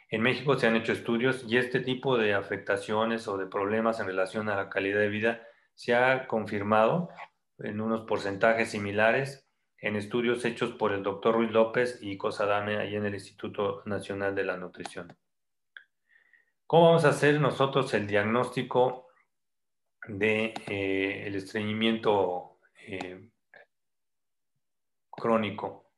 En 0.09 0.23
México 0.23 0.59
se 0.59 0.67
han 0.67 0.75
hecho 0.75 0.93
estudios 0.93 1.45
y 1.47 1.59
este 1.59 1.81
tipo 1.81 2.17
de 2.17 2.33
afectaciones 2.33 3.29
o 3.29 3.37
de 3.37 3.45
problemas 3.45 4.01
en 4.01 4.07
relación 4.07 4.49
a 4.49 4.57
la 4.57 4.71
calidad 4.71 5.01
de 5.01 5.11
vida 5.11 5.47
se 5.75 5.95
ha 5.95 6.27
confirmado 6.29 7.11
en 7.59 7.83
unos 7.83 8.07
porcentajes 8.07 8.71
similares 8.71 9.47
en 9.83 9.97
estudios 9.97 10.43
hechos 10.47 10.71
por 10.71 10.95
el 10.95 11.03
doctor 11.03 11.35
Ruiz 11.35 11.51
López 11.51 11.99
y 12.01 12.17
Cosadame 12.17 12.79
ahí 12.79 12.97
en 12.97 13.05
el 13.05 13.13
Instituto 13.13 13.83
Nacional 13.85 14.35
de 14.35 14.45
la 14.45 14.57
Nutrición. 14.57 15.15
¿Cómo 16.67 16.87
vamos 16.87 17.05
a 17.05 17.11
hacer 17.11 17.39
nosotros 17.39 17.93
el 17.93 18.07
diagnóstico 18.07 19.09
del 20.09 20.19
de, 20.19 20.55
eh, 20.69 21.37
estreñimiento 21.37 22.56
eh, 22.87 23.29
crónico? 25.11 25.91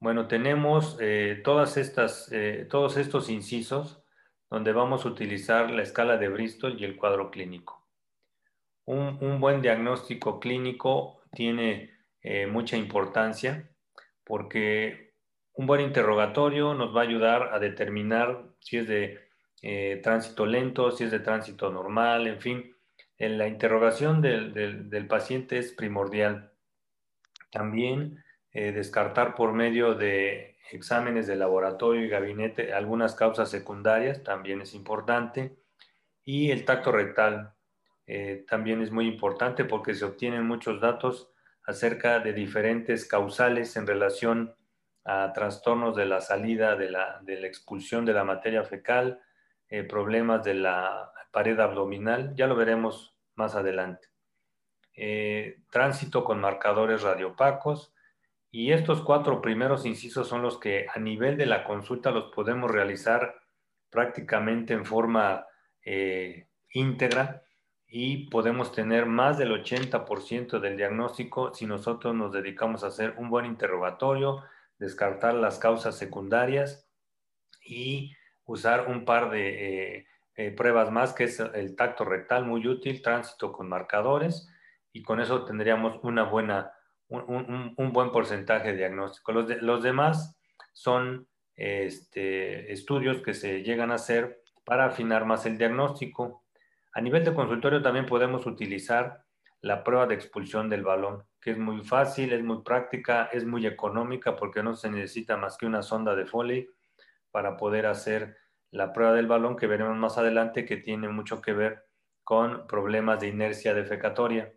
Bueno, 0.00 0.28
tenemos 0.28 0.96
eh, 1.00 1.40
todas 1.42 1.76
estas, 1.76 2.30
todos 2.70 2.96
estos 2.96 3.28
incisos 3.30 4.02
donde 4.48 4.72
vamos 4.72 5.04
a 5.04 5.08
utilizar 5.08 5.70
la 5.70 5.82
escala 5.82 6.16
de 6.16 6.28
Bristol 6.28 6.80
y 6.80 6.84
el 6.84 6.96
cuadro 6.96 7.30
clínico. 7.30 7.86
un 8.86 9.40
buen 9.40 9.60
diagnóstico 9.60 10.38
clínico 10.40 11.20
tiene 11.32 11.98
mucha 12.48 12.76
importancia 12.76 13.68
porque 14.24 15.08
un 15.58 15.66
buen 15.66 15.80
interrogatorio 15.80 16.72
nos 16.72 16.94
va 16.94 17.00
a 17.00 17.04
ayudar 17.04 17.50
a 17.52 17.58
determinar 17.58 18.44
si 18.60 18.76
es 18.76 18.86
de 18.86 19.28
eh, 19.60 20.00
tránsito 20.04 20.46
lento, 20.46 20.92
si 20.92 21.02
es 21.02 21.10
de 21.10 21.18
tránsito 21.18 21.68
normal, 21.70 22.28
en 22.28 22.40
fin. 22.40 22.76
La 23.18 23.48
interrogación 23.48 24.22
del, 24.22 25.06
paciente 25.08 25.58
es 25.58 25.72
primordial. 25.72 26.52
También 27.50 28.22
eh, 28.52 28.70
descartar 28.70 29.34
por 29.34 29.52
medio 29.52 29.94
de 29.94 30.56
exámenes 30.70 31.26
de 31.26 31.34
laboratorio 31.34 32.04
y 32.04 32.08
gabinete 32.08 32.72
algunas 32.72 33.16
causas 33.16 33.50
secundarias 33.50 34.22
también 34.22 34.60
es 34.60 34.72
importante. 34.72 35.56
Y 36.24 36.52
el 36.52 36.64
tacto 36.64 36.92
rectal 36.92 37.54
eh, 38.06 38.44
también 38.48 38.82
es 38.82 38.92
muy 38.92 39.08
importante 39.08 39.64
porque 39.64 39.94
se 39.94 40.04
obtienen 40.04 40.46
muchos 40.46 40.80
datos 40.80 41.32
acerca 41.64 42.20
de 42.20 42.32
diferentes 42.32 43.04
causales 43.04 43.76
en 43.76 43.86
relación 43.86 44.54
a 45.04 45.32
trastornos 45.32 45.96
de 45.96 46.06
la 46.06 46.20
salida 46.20 46.76
de 46.76 46.90
la, 46.90 47.20
de 47.22 47.40
la 47.40 47.48
expulsión 47.48 48.04
de 48.04 48.12
la 48.12 48.24
materia 48.24 48.62
fecal, 48.62 49.20
eh, 49.68 49.82
problemas 49.82 50.44
de 50.44 50.54
la 50.54 51.12
pared 51.30 51.58
abdominal, 51.60 52.34
ya 52.34 52.46
lo 52.46 52.56
veremos 52.56 53.16
más 53.34 53.54
adelante. 53.54 54.08
Eh, 54.94 55.60
tránsito 55.70 56.24
con 56.24 56.40
marcadores 56.40 57.02
radiopacos 57.02 57.94
y 58.50 58.72
estos 58.72 59.02
cuatro 59.02 59.40
primeros 59.40 59.86
incisos 59.86 60.26
son 60.26 60.42
los 60.42 60.58
que 60.58 60.86
a 60.92 60.98
nivel 60.98 61.36
de 61.36 61.46
la 61.46 61.64
consulta 61.64 62.10
los 62.10 62.32
podemos 62.32 62.70
realizar 62.70 63.36
prácticamente 63.90 64.74
en 64.74 64.84
forma 64.84 65.46
eh, 65.84 66.48
íntegra 66.72 67.44
y 67.86 68.28
podemos 68.28 68.72
tener 68.72 69.06
más 69.06 69.38
del 69.38 69.52
80% 69.52 70.60
del 70.60 70.76
diagnóstico 70.76 71.54
si 71.54 71.66
nosotros 71.66 72.14
nos 72.14 72.32
dedicamos 72.32 72.84
a 72.84 72.88
hacer 72.88 73.14
un 73.18 73.30
buen 73.30 73.46
interrogatorio, 73.46 74.42
descartar 74.78 75.34
las 75.34 75.58
causas 75.58 75.96
secundarias 75.96 76.86
y 77.64 78.14
usar 78.44 78.88
un 78.88 79.04
par 79.04 79.30
de 79.30 79.96
eh, 79.98 80.06
eh, 80.38 80.52
pruebas 80.52 80.92
más, 80.92 81.14
que 81.14 81.24
es 81.24 81.40
el 81.40 81.74
tacto 81.74 82.04
rectal, 82.04 82.44
muy 82.44 82.64
útil, 82.68 83.02
tránsito 83.02 83.50
con 83.50 83.68
marcadores, 83.68 84.48
y 84.92 85.02
con 85.02 85.20
eso 85.20 85.44
tendríamos 85.44 85.98
una 86.04 86.22
buena, 86.22 86.70
un, 87.08 87.74
buen 87.92 88.12
porcentaje 88.12 88.68
de 88.68 88.76
diagnóstico. 88.76 89.32
Los, 89.32 89.60
los 89.60 89.82
demás 89.82 90.38
son 90.72 91.26
este, 91.56 92.72
estudios 92.72 93.20
que 93.20 93.34
se 93.34 93.64
llegan 93.64 93.90
a 93.90 93.96
hacer 93.96 94.44
para 94.64 94.84
afinar 94.84 95.24
más 95.24 95.44
el 95.44 95.58
diagnóstico. 95.58 96.44
A 96.92 97.00
nivel 97.00 97.24
de 97.24 97.34
consultorio 97.34 97.82
también 97.82 98.06
podemos 98.06 98.46
utilizar 98.46 99.24
la 99.60 99.82
prueba 99.82 100.06
de 100.06 100.14
expulsión 100.14 100.70
del 100.70 100.84
balón, 100.84 101.24
que 101.40 101.50
es 101.50 101.58
muy 101.58 101.82
fácil, 101.82 102.32
es 102.32 102.44
muy 102.44 102.62
práctica, 102.62 103.28
es 103.32 103.44
muy 103.44 103.66
económica 103.66 104.36
porque 104.36 104.62
no 104.62 104.76
se 104.76 104.88
necesita 104.88 105.36
más 105.36 105.58
que 105.58 105.66
una 105.66 105.82
sonda 105.82 106.14
de 106.14 106.26
Foley 106.26 106.68
para 107.32 107.56
poder 107.56 107.86
hacer 107.86 108.36
la 108.70 108.92
prueba 108.92 109.14
del 109.14 109.26
balón 109.26 109.56
que 109.56 109.66
veremos 109.66 109.96
más 109.96 110.18
adelante 110.18 110.64
que 110.64 110.76
tiene 110.76 111.08
mucho 111.08 111.40
que 111.40 111.52
ver 111.52 111.86
con 112.24 112.66
problemas 112.66 113.20
de 113.20 113.28
inercia 113.28 113.72
defecatoria, 113.72 114.52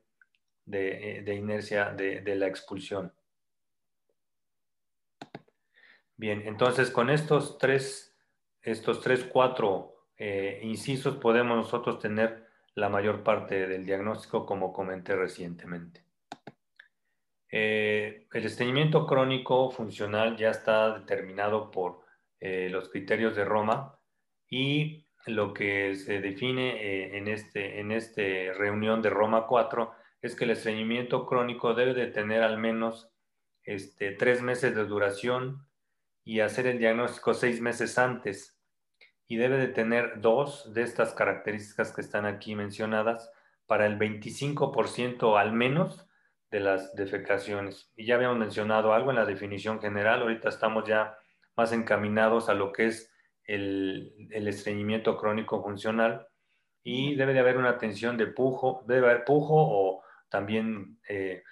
de, 0.65 1.19
eh, 1.19 1.35
inercia 1.35 1.91
de, 1.91 2.35
la 2.35 2.47
expulsión. 2.47 3.13
Bien, 6.17 6.43
entonces 6.45 6.91
con 6.91 7.09
estos 7.09 7.57
tres, 7.57 8.15
estos 8.61 9.01
tres, 9.01 9.23
cuatro 9.23 10.07
eh, 10.17 10.59
incisos 10.63 11.15
podemos 11.15 11.57
nosotros 11.57 11.99
tener 11.99 12.45
la 12.75 12.89
mayor 12.89 13.23
parte 13.23 13.67
del 13.67 13.85
diagnóstico 13.85 14.45
como 14.45 14.71
comenté 14.71 15.15
recientemente. 15.15 16.03
Eh, 17.49 18.27
el 18.31 18.45
estreñimiento 18.45 19.07
crónico 19.07 19.71
funcional 19.71 20.37
ya 20.37 20.51
está 20.51 20.99
determinado 20.99 21.71
por 21.71 22.01
los 22.43 22.89
criterios 22.89 23.35
de 23.35 23.45
Roma 23.45 24.00
y 24.51 25.07
lo 25.25 25.53
que 25.53 25.95
se 25.95 26.19
define 26.19 26.83
eh, 26.83 27.17
en 27.17 27.27
esta 27.27 27.59
en 27.59 27.91
este 27.91 28.53
reunión 28.53 29.01
de 29.01 29.09
Roma 29.09 29.47
4 29.47 29.91
es 30.21 30.35
que 30.35 30.43
el 30.43 30.51
estreñimiento 30.51 31.25
crónico 31.25 31.73
debe 31.73 31.95
de 31.95 32.07
tener 32.07 32.43
al 32.43 32.59
menos 32.59 33.09
este, 33.63 34.11
tres 34.11 34.41
meses 34.41 34.75
de 34.75 34.85
duración 34.85 35.67
y 36.23 36.41
hacer 36.41 36.67
el 36.67 36.79
diagnóstico 36.79 37.33
seis 37.33 37.61
meses 37.61 37.97
antes 37.97 38.59
y 39.27 39.37
debe 39.37 39.57
de 39.57 39.67
tener 39.67 40.19
dos 40.19 40.73
de 40.73 40.83
estas 40.83 41.13
características 41.13 41.93
que 41.93 42.01
están 42.01 42.25
aquí 42.25 42.55
mencionadas 42.55 43.31
para 43.65 43.85
el 43.85 43.97
25% 43.97 45.39
al 45.39 45.53
menos 45.53 46.05
de 46.51 46.59
las 46.59 46.93
defecaciones. 46.95 47.89
Y 47.95 48.05
ya 48.05 48.15
habíamos 48.15 48.37
mencionado 48.37 48.93
algo 48.93 49.11
en 49.11 49.15
la 49.15 49.25
definición 49.25 49.79
general, 49.79 50.23
ahorita 50.23 50.49
estamos 50.49 50.83
ya 50.85 51.17
más 51.55 51.71
encaminados 51.71 52.49
a 52.49 52.53
lo 52.53 52.73
que 52.73 52.87
es 52.87 53.10
el, 53.45 54.29
estreñimiento 54.47 55.17
crónico 55.17 55.61
funcional 55.63 56.27
y 56.83 57.15
debe 57.15 57.33
de 57.33 57.39
haber 57.39 57.57
una 57.57 57.77
tensión 57.77 58.17
de 58.17 58.27
pujo, 58.27 58.83
debe 58.87 59.09
haber 59.09 59.25
pujo 59.25 59.55
o 59.55 60.03
también 60.29 60.99
eh, 61.07 61.43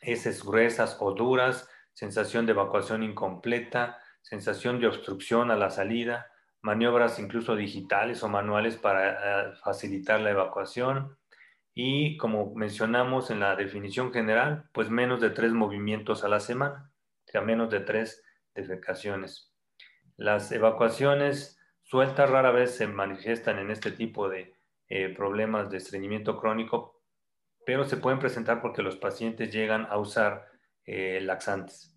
heces 0.00 0.44
gruesas 0.44 0.96
o 1.00 1.12
duras, 1.12 1.68
sensación 1.92 2.46
de 2.46 2.52
evacuación 2.52 3.02
incompleta, 3.02 3.98
sensación 4.22 4.80
de 4.80 4.86
obstrucción 4.86 5.50
a 5.50 5.56
la 5.56 5.70
salida, 5.70 6.30
maniobras 6.62 7.18
incluso 7.18 7.56
digitales 7.56 8.22
o 8.22 8.28
manuales 8.28 8.76
para 8.76 9.50
eh, 9.50 9.52
facilitar 9.62 10.20
la 10.20 10.30
evacuación 10.30 11.16
y 11.74 12.16
como 12.16 12.54
mencionamos 12.54 13.30
en 13.30 13.40
la 13.40 13.56
definición 13.56 14.12
general, 14.12 14.68
pues 14.72 14.90
menos 14.90 15.20
de 15.20 15.30
tres 15.30 15.52
movimientos 15.52 16.24
a 16.24 16.28
la 16.28 16.40
semana, 16.40 16.92
o 17.26 17.30
sea, 17.30 17.40
menos 17.40 17.70
de 17.70 17.80
tres 17.80 18.22
defecaciones. 18.54 19.49
Las 20.20 20.52
evacuaciones 20.52 21.58
sueltas 21.82 22.28
rara 22.28 22.50
vez 22.50 22.76
se 22.76 22.86
manifiestan 22.86 23.58
en 23.58 23.70
este 23.70 23.90
tipo 23.90 24.28
de 24.28 24.52
eh, 24.90 25.08
problemas 25.16 25.70
de 25.70 25.78
estreñimiento 25.78 26.38
crónico, 26.38 27.00
pero 27.64 27.84
se 27.84 27.96
pueden 27.96 28.18
presentar 28.18 28.60
porque 28.60 28.82
los 28.82 28.98
pacientes 28.98 29.50
llegan 29.50 29.86
a 29.88 29.96
usar 29.96 30.46
eh, 30.84 31.22
laxantes. 31.22 31.96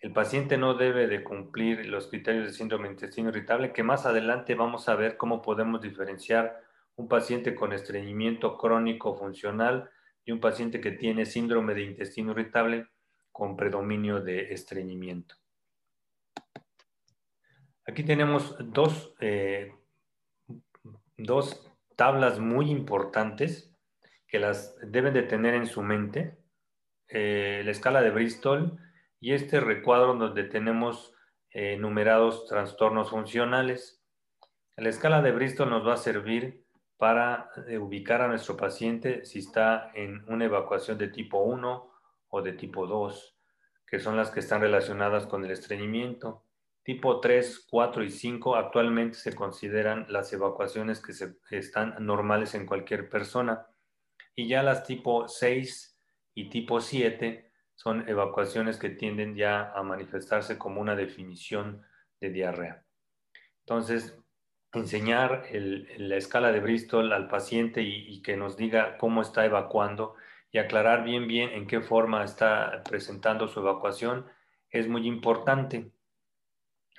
El 0.00 0.12
paciente 0.12 0.58
no 0.58 0.74
debe 0.74 1.06
de 1.06 1.22
cumplir 1.22 1.86
los 1.86 2.08
criterios 2.08 2.46
de 2.46 2.52
síndrome 2.52 2.88
de 2.88 2.94
intestino 2.94 3.28
irritable, 3.28 3.72
que 3.72 3.84
más 3.84 4.06
adelante 4.06 4.56
vamos 4.56 4.88
a 4.88 4.96
ver 4.96 5.16
cómo 5.16 5.40
podemos 5.40 5.80
diferenciar 5.80 6.60
un 6.96 7.06
paciente 7.06 7.54
con 7.54 7.72
estreñimiento 7.72 8.58
crónico 8.58 9.14
funcional 9.14 9.88
y 10.24 10.32
un 10.32 10.40
paciente 10.40 10.80
que 10.80 10.90
tiene 10.90 11.24
síndrome 11.24 11.74
de 11.74 11.84
intestino 11.84 12.32
irritable 12.32 12.88
con 13.30 13.56
predominio 13.56 14.20
de 14.20 14.52
estreñimiento. 14.52 15.36
Aquí 17.86 18.02
tenemos 18.02 18.56
dos, 18.58 19.14
eh, 19.20 19.74
dos 21.16 21.70
tablas 21.96 22.38
muy 22.38 22.70
importantes 22.70 23.72
que 24.26 24.38
las 24.38 24.76
deben 24.82 25.14
de 25.14 25.22
tener 25.22 25.54
en 25.54 25.66
su 25.66 25.82
mente. 25.82 26.38
Eh, 27.08 27.62
la 27.64 27.70
escala 27.70 28.02
de 28.02 28.10
Bristol 28.10 28.78
y 29.20 29.32
este 29.32 29.60
recuadro 29.60 30.14
donde 30.14 30.44
tenemos 30.44 31.14
eh, 31.50 31.76
numerados 31.76 32.46
trastornos 32.46 33.10
funcionales. 33.10 34.02
La 34.76 34.88
escala 34.88 35.22
de 35.22 35.32
Bristol 35.32 35.70
nos 35.70 35.86
va 35.86 35.94
a 35.94 35.98
servir 35.98 36.66
para 36.96 37.50
eh, 37.68 37.78
ubicar 37.78 38.20
a 38.22 38.28
nuestro 38.28 38.56
paciente 38.56 39.24
si 39.24 39.38
está 39.40 39.90
en 39.94 40.24
una 40.28 40.46
evacuación 40.46 40.98
de 40.98 41.08
tipo 41.08 41.38
1 41.38 41.90
o 42.28 42.42
de 42.42 42.52
tipo 42.52 42.86
2, 42.86 43.38
que 43.86 44.00
son 44.00 44.16
las 44.16 44.30
que 44.30 44.40
están 44.40 44.60
relacionadas 44.60 45.26
con 45.26 45.44
el 45.44 45.50
estreñimiento. 45.50 46.45
Tipo 46.86 47.18
3, 47.18 47.66
4 47.68 48.04
y 48.04 48.10
5 48.10 48.54
actualmente 48.54 49.18
se 49.18 49.34
consideran 49.34 50.06
las 50.08 50.32
evacuaciones 50.32 51.02
que, 51.02 51.58
están 51.58 51.96
normales 51.98 52.54
en 52.54 52.64
cualquier 52.64 53.08
persona. 53.08 53.66
Y 54.36 54.46
ya 54.46 54.62
las 54.62 54.84
tipo 54.84 55.26
6 55.26 55.98
y 56.36 56.48
tipo 56.48 56.80
7 56.80 57.50
son 57.74 58.08
evacuaciones 58.08 58.78
que 58.78 58.90
tienden 58.90 59.34
ya 59.34 59.72
a 59.72 59.82
manifestarse 59.82 60.58
como 60.58 60.80
una 60.80 60.94
definición 60.94 61.82
de 62.20 62.30
diarrea. 62.30 62.84
Entonces, 63.64 64.16
enseñar 64.72 65.42
la 65.50 66.16
escala 66.16 66.52
de 66.52 66.60
Bristol 66.60 67.12
al 67.12 67.26
paciente 67.26 67.82
y, 67.82 68.14
y, 68.14 68.22
que 68.22 68.36
nos 68.36 68.56
diga 68.56 68.96
cómo 68.96 69.22
está 69.22 69.44
evacuando 69.44 70.14
y 70.52 70.58
aclarar 70.58 71.02
bien, 71.02 71.26
bien 71.26 71.50
en 71.50 71.66
qué 71.66 71.80
forma 71.80 72.22
está 72.22 72.84
presentando 72.84 73.48
su 73.48 73.58
evacuación 73.58 74.26
es 74.70 74.86
muy 74.86 75.08
importante 75.08 75.90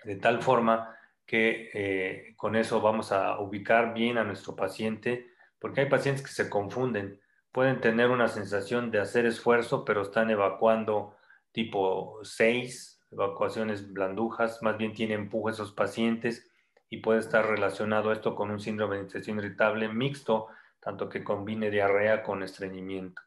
de 0.03 0.15
tal 0.15 0.41
forma 0.41 0.95
que 1.25 1.69
eh, 1.73 2.33
con 2.37 2.55
eso 2.55 2.81
vamos 2.81 3.11
a 3.11 3.39
ubicar 3.39 3.93
bien 3.93 4.17
a 4.17 4.23
nuestro 4.23 4.55
paciente, 4.55 5.27
porque 5.59 5.81
hay 5.81 5.89
pacientes 5.89 6.23
que 6.23 6.31
se 6.31 6.49
confunden, 6.49 7.19
pueden 7.51 7.81
tener 7.81 8.09
una 8.09 8.27
sensación 8.27 8.91
de 8.91 8.99
hacer 8.99 9.25
esfuerzo, 9.25 9.83
pero 9.83 10.03
están 10.03 10.29
evacuando 10.29 11.17
tipo 11.51 12.19
6, 12.23 13.01
evacuaciones 13.11 13.91
blandujas, 13.91 14.61
más 14.61 14.77
bien 14.77 14.93
tiene 14.93 15.15
empuje 15.15 15.53
esos 15.53 15.71
pacientes 15.71 16.49
y 16.89 16.97
puede 16.97 17.19
estar 17.19 17.45
relacionado 17.45 18.11
esto 18.11 18.35
con 18.35 18.51
un 18.51 18.59
síndrome 18.59 18.97
de 18.97 19.03
intestino 19.03 19.41
irritable 19.41 19.89
mixto, 19.89 20.47
tanto 20.79 21.09
que 21.09 21.23
combine 21.23 21.69
diarrea 21.69 22.23
con 22.23 22.43
estreñimiento. 22.43 23.21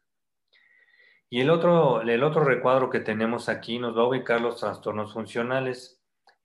Y 1.29 1.41
el 1.41 1.49
otro, 1.49 2.01
el 2.01 2.23
otro 2.23 2.43
recuadro 2.43 2.89
que 2.89 2.99
tenemos 2.99 3.47
aquí 3.47 3.79
nos 3.79 3.97
va 3.97 4.01
a 4.01 4.07
ubicar 4.07 4.41
los 4.41 4.59
trastornos 4.59 5.13
funcionales. 5.13 6.00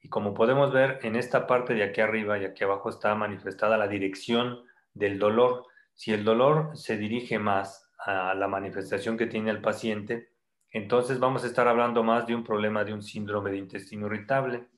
Y 0.07 0.09
como 0.09 0.35
podemos 0.35 0.73
ver 0.73 1.01
en 1.03 1.17
esta 1.17 1.49
parte 1.49 1.75
de 1.75 1.83
aquí 1.83 2.01
arriba 2.01 2.39
y 2.39 2.45
aquí 2.45 2.63
abajo 2.63 2.91
está 2.91 3.17
manifestada 3.17 3.77
la 3.77 3.89
dirección 3.89 4.63
del 4.95 5.19
dolor. 5.19 5.67
Si 5.95 6.13
el 6.13 6.23
dolor 6.23 6.77
se 6.77 6.97
dirige 6.97 7.41
más 7.41 7.91
a 7.99 8.33
la 8.35 8.47
manifestación 8.47 9.17
que 9.17 9.27
tiene 9.27 9.51
el 9.51 9.61
paciente, 9.61 10.29
entonces 10.71 11.19
vamos 11.19 11.43
a 11.43 11.49
estar 11.49 11.67
hablando 11.67 12.05
más 12.05 12.25
de 12.25 12.37
un 12.37 12.45
problema 12.45 12.85
de 12.85 12.95
un 12.95 13.03
síndrome 13.03 13.51
de 13.51 13.57
intestino 13.57 14.07
irritable. 14.07 14.69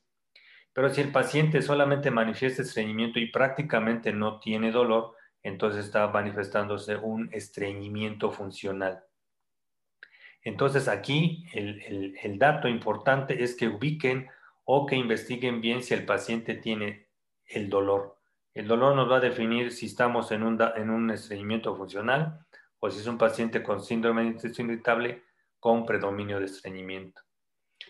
Pero 0.72 0.88
si 0.88 1.02
el 1.02 1.12
paciente 1.12 1.60
solamente 1.60 2.10
manifiesta 2.10 2.62
estreñimiento 2.62 3.18
y 3.18 3.30
prácticamente 3.30 4.14
no 4.14 4.40
tiene 4.40 4.72
dolor, 4.72 5.14
entonces 5.42 5.84
está 5.84 6.08
manifestándose 6.08 6.96
un 6.96 7.28
estreñimiento 7.34 8.30
funcional. 8.30 9.04
Entonces 10.42 10.88
aquí 10.88 11.44
el, 11.52 12.38
dato 12.38 12.66
importante 12.66 13.42
es 13.44 13.54
que 13.54 13.68
ubiquen 13.68 14.26
o 14.70 14.84
que 14.84 14.96
investiguen 14.96 15.62
bien 15.62 15.82
si 15.82 15.94
el 15.94 16.04
paciente 16.04 16.54
tiene 16.54 17.08
el 17.46 17.70
dolor. 17.70 18.18
El 18.52 18.68
dolor 18.68 18.94
nos 18.94 19.10
va 19.10 19.16
a 19.16 19.20
definir 19.20 19.72
si 19.72 19.86
estamos 19.86 20.30
en 20.30 20.42
un, 20.42 20.60
en 20.76 20.90
un 20.90 21.10
estreñimiento 21.10 21.74
funcional 21.74 22.44
o 22.78 22.90
si 22.90 23.00
es 23.00 23.06
un 23.06 23.16
paciente 23.16 23.62
con 23.62 23.82
síndrome 23.82 24.22
de 24.22 24.28
intestino 24.28 24.70
irritable 24.70 25.22
con 25.58 25.86
predominio 25.86 26.38
de 26.38 26.44
estreñimiento. 26.44 27.22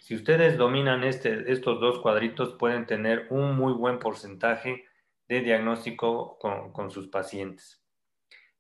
Si 0.01 0.15
ustedes 0.15 0.57
dominan 0.57 1.03
este, 1.03 1.51
estos 1.51 1.81
dos 1.81 1.99
cuadritos, 1.99 2.55
pueden 2.55 2.87
tener 2.87 3.27
un 3.31 3.57
muy 3.57 3.73
buen 3.73 3.99
porcentaje 3.99 4.85
de 5.27 5.41
diagnóstico 5.41 6.39
con, 6.39 6.91
sus 6.93 7.09
pacientes. 7.09 7.83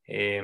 Eh, 0.08 0.42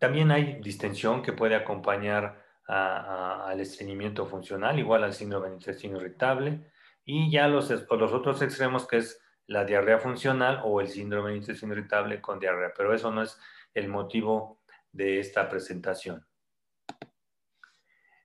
también 0.00 0.32
hay 0.32 0.58
distensión 0.60 1.22
que 1.22 1.32
puede 1.32 1.54
acompañar 1.54 2.41
al 2.72 3.60
estreñimiento 3.60 4.24
funcional, 4.26 4.78
igual 4.78 5.04
al 5.04 5.12
síndrome 5.12 5.48
de 5.48 5.56
intestino 5.56 5.98
irritable. 5.98 6.70
Y 7.04 7.30
ya 7.30 7.48
los, 7.48 7.70
los 7.70 8.12
otros 8.12 8.40
extremos, 8.40 8.86
que 8.86 8.98
es 8.98 9.20
la 9.46 9.64
diarrea 9.64 9.98
funcional 9.98 10.60
o 10.64 10.80
el 10.80 10.88
síndrome 10.88 11.30
de 11.30 11.36
intestino 11.38 11.74
irritable 11.74 12.20
con 12.20 12.38
diarrea. 12.38 12.72
Pero 12.76 12.94
eso 12.94 13.10
no 13.10 13.22
es 13.22 13.38
el 13.74 13.88
motivo 13.88 14.60
de 14.90 15.20
esta 15.20 15.48
presentación. 15.48 16.26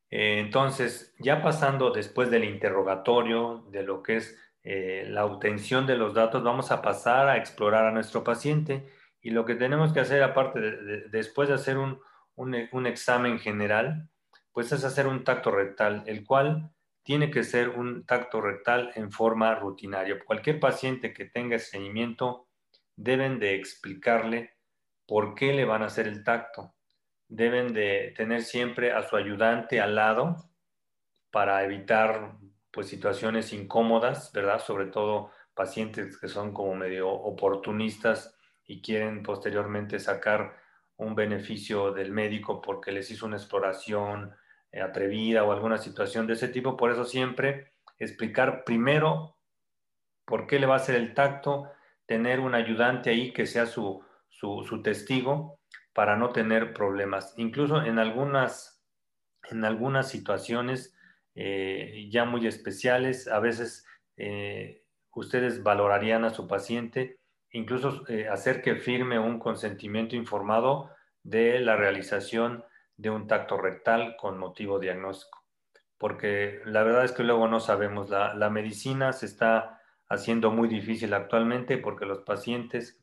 Eh, 0.10 0.40
entonces, 0.40 1.14
ya 1.20 1.42
pasando 1.42 1.92
después 1.92 2.32
del 2.32 2.46
interrogatorio, 2.46 3.66
de 3.70 3.84
lo 3.84 4.02
que 4.02 4.18
es 4.18 4.40
eh, 4.64 5.06
la 5.10 5.26
obtención 5.26 5.86
de 5.86 5.98
los 5.98 6.14
datos, 6.14 6.42
vamos 6.44 6.72
a 6.72 6.82
pasar 6.82 7.28
a 7.28 7.38
explorar 7.38 7.86
a 7.86 7.92
nuestro 7.92 8.24
paciente. 8.24 8.88
Y 9.22 9.32
lo 9.32 9.44
que 9.44 9.56
tenemos 9.56 9.92
que 9.92 10.00
hacer, 10.00 10.24
aparte 10.24 10.62
de, 10.62 11.10
después 11.10 11.50
de 11.50 11.56
hacer 11.56 11.78
un, 11.78 12.00
un 12.36 12.86
examen 12.86 13.40
general, 13.40 14.10
pues 14.58 14.72
es 14.72 14.84
hacer 14.84 15.06
un 15.06 15.24
tacto 15.24 15.52
rectal, 15.52 16.02
el 16.08 16.26
cual 16.26 16.72
tiene 17.04 17.30
que 17.30 17.43
ser 17.43 17.70
un 17.70 18.08
tacto 18.08 18.41
rectal 18.41 18.91
en 18.96 19.12
forma 19.12 19.54
rutinaria. 19.54 20.17
Cualquier 20.26 20.60
paciente 20.60 21.13
que 21.13 21.26
tenga 21.26 21.60
seguimiento 21.60 22.48
deben 22.96 23.38
de 23.38 23.54
explicarle 23.54 24.58
por 25.06 25.36
qué 25.36 25.54
le 25.54 25.63
van 25.63 25.84
a 25.84 25.86
hacer 25.86 26.08
el 26.08 26.24
tacto. 26.24 26.74
Deben 27.28 27.72
de 27.72 28.15
tener 28.17 28.41
siempre 28.41 28.93
a 28.93 29.04
su 29.04 29.15
ayudante 29.15 29.80
al 29.80 29.93
lado 29.93 30.50
para 31.30 31.63
evitar 31.63 32.39
pues 32.72 32.88
situaciones 32.88 33.54
incómodas, 33.54 34.32
¿verdad? 34.34 34.60
Sobre 34.60 34.88
todo 34.88 35.30
pacientes 35.54 36.17
que 36.17 36.30
son 36.30 36.52
como 36.52 36.74
medio 36.74 37.12
oportunistas 37.12 38.36
y 38.65 38.82
quieren 38.82 39.22
posteriormente 39.22 40.00
sacar 40.00 40.58
un 40.96 41.13
beneficio 41.13 41.91
del 41.91 42.12
médico 42.12 42.60
porque 42.60 42.91
les 42.91 43.12
hizo 43.12 43.28
una 43.28 43.38
exploración, 43.38 44.34
atrevida 44.73 45.43
o 45.43 45.51
alguna 45.51 45.77
situación 45.77 46.27
de 46.27 46.34
ese 46.34 46.47
tipo. 46.47 46.77
Por 46.77 46.91
eso 46.91 47.06
siempre 47.06 47.71
explicar 47.99 48.63
primero 48.63 49.38
por 50.25 50.47
qué 50.47 50.60
le 50.60 50.67
va 50.67 50.73
a 50.73 50.77
hacer 50.77 50.95
el 50.95 51.13
tacto, 51.13 51.71
tener 52.06 52.39
un 52.39 52.53
ayudante 52.53 53.10
ahí 53.10 53.34
que 53.34 53.45
sea 53.45 53.65
su, 53.65 54.03
su, 54.30 54.82
testigo 54.84 55.60
para 55.93 56.15
no 56.15 56.30
tener 56.32 56.73
problemas. 56.73 57.34
Incluso 57.38 57.82
en 57.82 57.97
algunas, 57.97 58.84
en 59.49 59.65
algunas 59.65 60.10
situaciones 60.10 60.95
eh, 61.36 62.08
ya 62.12 62.25
muy 62.25 62.45
especiales, 62.45 63.27
a 63.27 63.39
veces 63.39 63.86
eh, 64.17 64.84
ustedes 65.13 65.63
valorarían 65.63 66.25
a 66.25 66.30
su 66.30 66.47
paciente, 66.47 67.19
incluso 67.51 68.03
hacer 68.32 68.62
que 68.62 68.75
firme 68.75 69.17
un 69.17 69.39
consentimiento 69.39 70.15
informado 70.15 70.91
de 71.23 71.60
la 71.60 71.75
realización 71.75 72.63
de 72.98 73.10
un 73.10 73.28
tacto 73.28 73.58
rectal 73.58 74.16
con 74.20 74.38
motivo 74.38 74.80
diagnóstico. 74.80 75.44
Porque 75.98 76.62
la 76.66 76.84
verdad 76.84 77.06
es 77.06 77.12
que 77.12 77.24
luego 77.24 77.48
no 77.48 77.60
sabemos, 77.60 78.10
la, 78.10 78.34
la 78.34 78.50
medicina 78.50 79.14
se 79.14 79.26
está 79.26 79.82
haciendo 80.10 80.52
muy 80.52 80.68
difícil 80.68 81.14
actualmente 81.14 81.78
porque 81.78 82.06
los 82.06 82.20
pacientes 82.20 83.00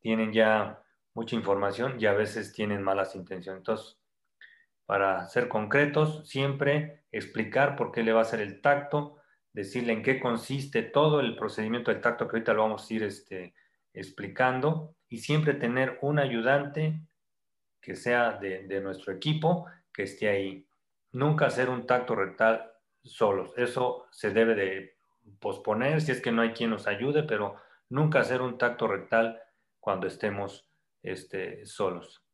tienen 0.00 0.32
ya 0.32 0.82
mucha 1.14 1.36
información 1.36 1.96
y 1.98 2.06
a 2.06 2.12
veces 2.12 2.52
tienen 2.52 2.82
malas 2.82 3.14
intenciones. 3.16 3.60
Entonces, 3.60 3.98
para 4.86 5.26
ser 5.28 5.48
concretos, 5.48 6.28
siempre 6.28 7.04
explicar 7.12 7.76
por 7.76 7.92
qué 7.92 8.02
le 8.02 8.12
va 8.12 8.20
a 8.20 8.22
hacer 8.22 8.40
el 8.40 8.60
tacto, 8.60 9.16
decirle 9.52 9.92
en 9.92 10.02
qué 10.02 10.20
consiste 10.20 10.82
todo 10.82 11.20
el 11.20 11.36
procedimiento 11.36 11.90
del 11.90 12.00
tacto 12.00 12.28
que 12.28 12.36
ahorita 12.36 12.54
lo 12.54 12.62
vamos 12.62 12.88
a 12.88 12.94
ir 12.94 13.02
este, 13.02 13.54
explicando 13.92 14.94
y 15.08 15.18
siempre 15.18 15.54
tener 15.54 15.98
un 16.02 16.18
ayudante 16.18 17.00
que 17.80 17.94
sea 17.94 18.32
de, 18.32 18.80
nuestro 18.80 19.12
equipo 19.12 19.66
que 19.92 20.04
esté 20.04 20.28
ahí. 20.28 20.66
Nunca 21.12 21.46
hacer 21.46 21.70
un 21.70 21.86
tacto 21.86 22.14
rectal 22.14 22.72
solos. 23.02 23.52
Eso 23.56 24.06
se 24.10 24.30
debe 24.30 24.54
de 24.54 24.96
posponer 25.40 26.00
si 26.00 26.12
es 26.12 26.20
que 26.20 26.32
no 26.32 26.42
hay 26.42 26.52
quien 26.52 26.70
nos 26.70 26.86
ayude, 26.86 27.22
pero 27.22 27.56
nunca 27.88 28.20
hacer 28.20 28.42
un 28.42 28.58
tacto 28.58 28.86
rectal 28.86 29.40
cuando 29.80 30.06
estemos 30.06 30.68
este, 31.02 31.64
solos. 31.66 32.24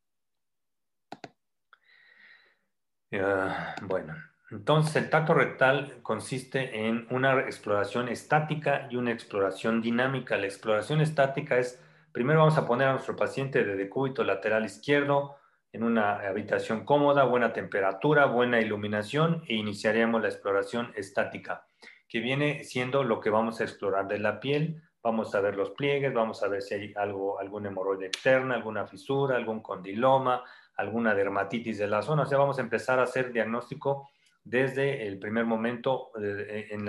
bueno, 3.82 4.16
entonces 4.50 4.96
el 4.96 5.10
tacto 5.10 5.34
rectal 5.34 6.00
consiste 6.02 6.86
en 6.86 7.06
una 7.10 7.40
exploración 7.40 8.08
estática 8.08 8.88
y 8.90 8.96
una 8.96 9.12
exploración 9.12 9.80
dinámica. 9.80 10.36
La 10.36 10.46
exploración 10.46 11.00
estática 11.00 11.58
es, 11.58 11.83
primero 12.14 12.38
vamos 12.38 12.56
a 12.56 12.64
poner 12.64 12.86
a 12.86 12.92
nuestro 12.92 13.16
paciente 13.16 13.64
de 13.64 13.74
decúbito 13.74 14.22
lateral 14.22 14.64
izquierdo 14.64 15.34
en 15.72 15.82
una 15.82 16.20
habitación 16.20 16.84
cómoda, 16.84 17.24
buena 17.24 17.52
temperatura, 17.52 18.26
buena 18.26 18.60
iluminación 18.60 19.42
e 19.48 19.54
iniciaríamos 19.54 20.22
la 20.22 20.28
exploración 20.28 20.92
estática, 20.94 21.66
que 22.08 22.20
viene 22.20 22.62
siendo 22.62 23.02
lo 23.02 23.18
que 23.18 23.30
vamos 23.30 23.60
a 23.60 23.64
explorar 23.64 24.06
de 24.06 24.20
la 24.20 24.38
piel. 24.38 24.80
Vamos 25.02 25.34
a 25.34 25.40
ver 25.40 25.56
los 25.56 25.72
pliegues, 25.72 26.14
vamos 26.14 26.44
a 26.44 26.48
ver 26.48 26.62
si 26.62 26.74
hay 26.74 26.92
algo, 26.94 27.40
alguna 27.40 27.70
hemorroide 27.70 28.06
externa, 28.06 28.54
alguna 28.54 28.86
fisura, 28.86 29.34
algún 29.34 29.60
condiloma, 29.60 30.44
alguna 30.76 31.16
dermatitis 31.16 31.78
de 31.78 31.88
la 31.88 32.02
zona. 32.02 32.22
O 32.22 32.26
sea, 32.26 32.38
vamos 32.38 32.58
a 32.58 32.62
empezar 32.62 33.00
a 33.00 33.02
hacer 33.02 33.32
diagnóstico 33.32 34.08
desde 34.44 35.08
el 35.08 35.18
primer 35.18 35.46
momento 35.46 36.12
eh, 36.22 36.68
en 36.70 36.86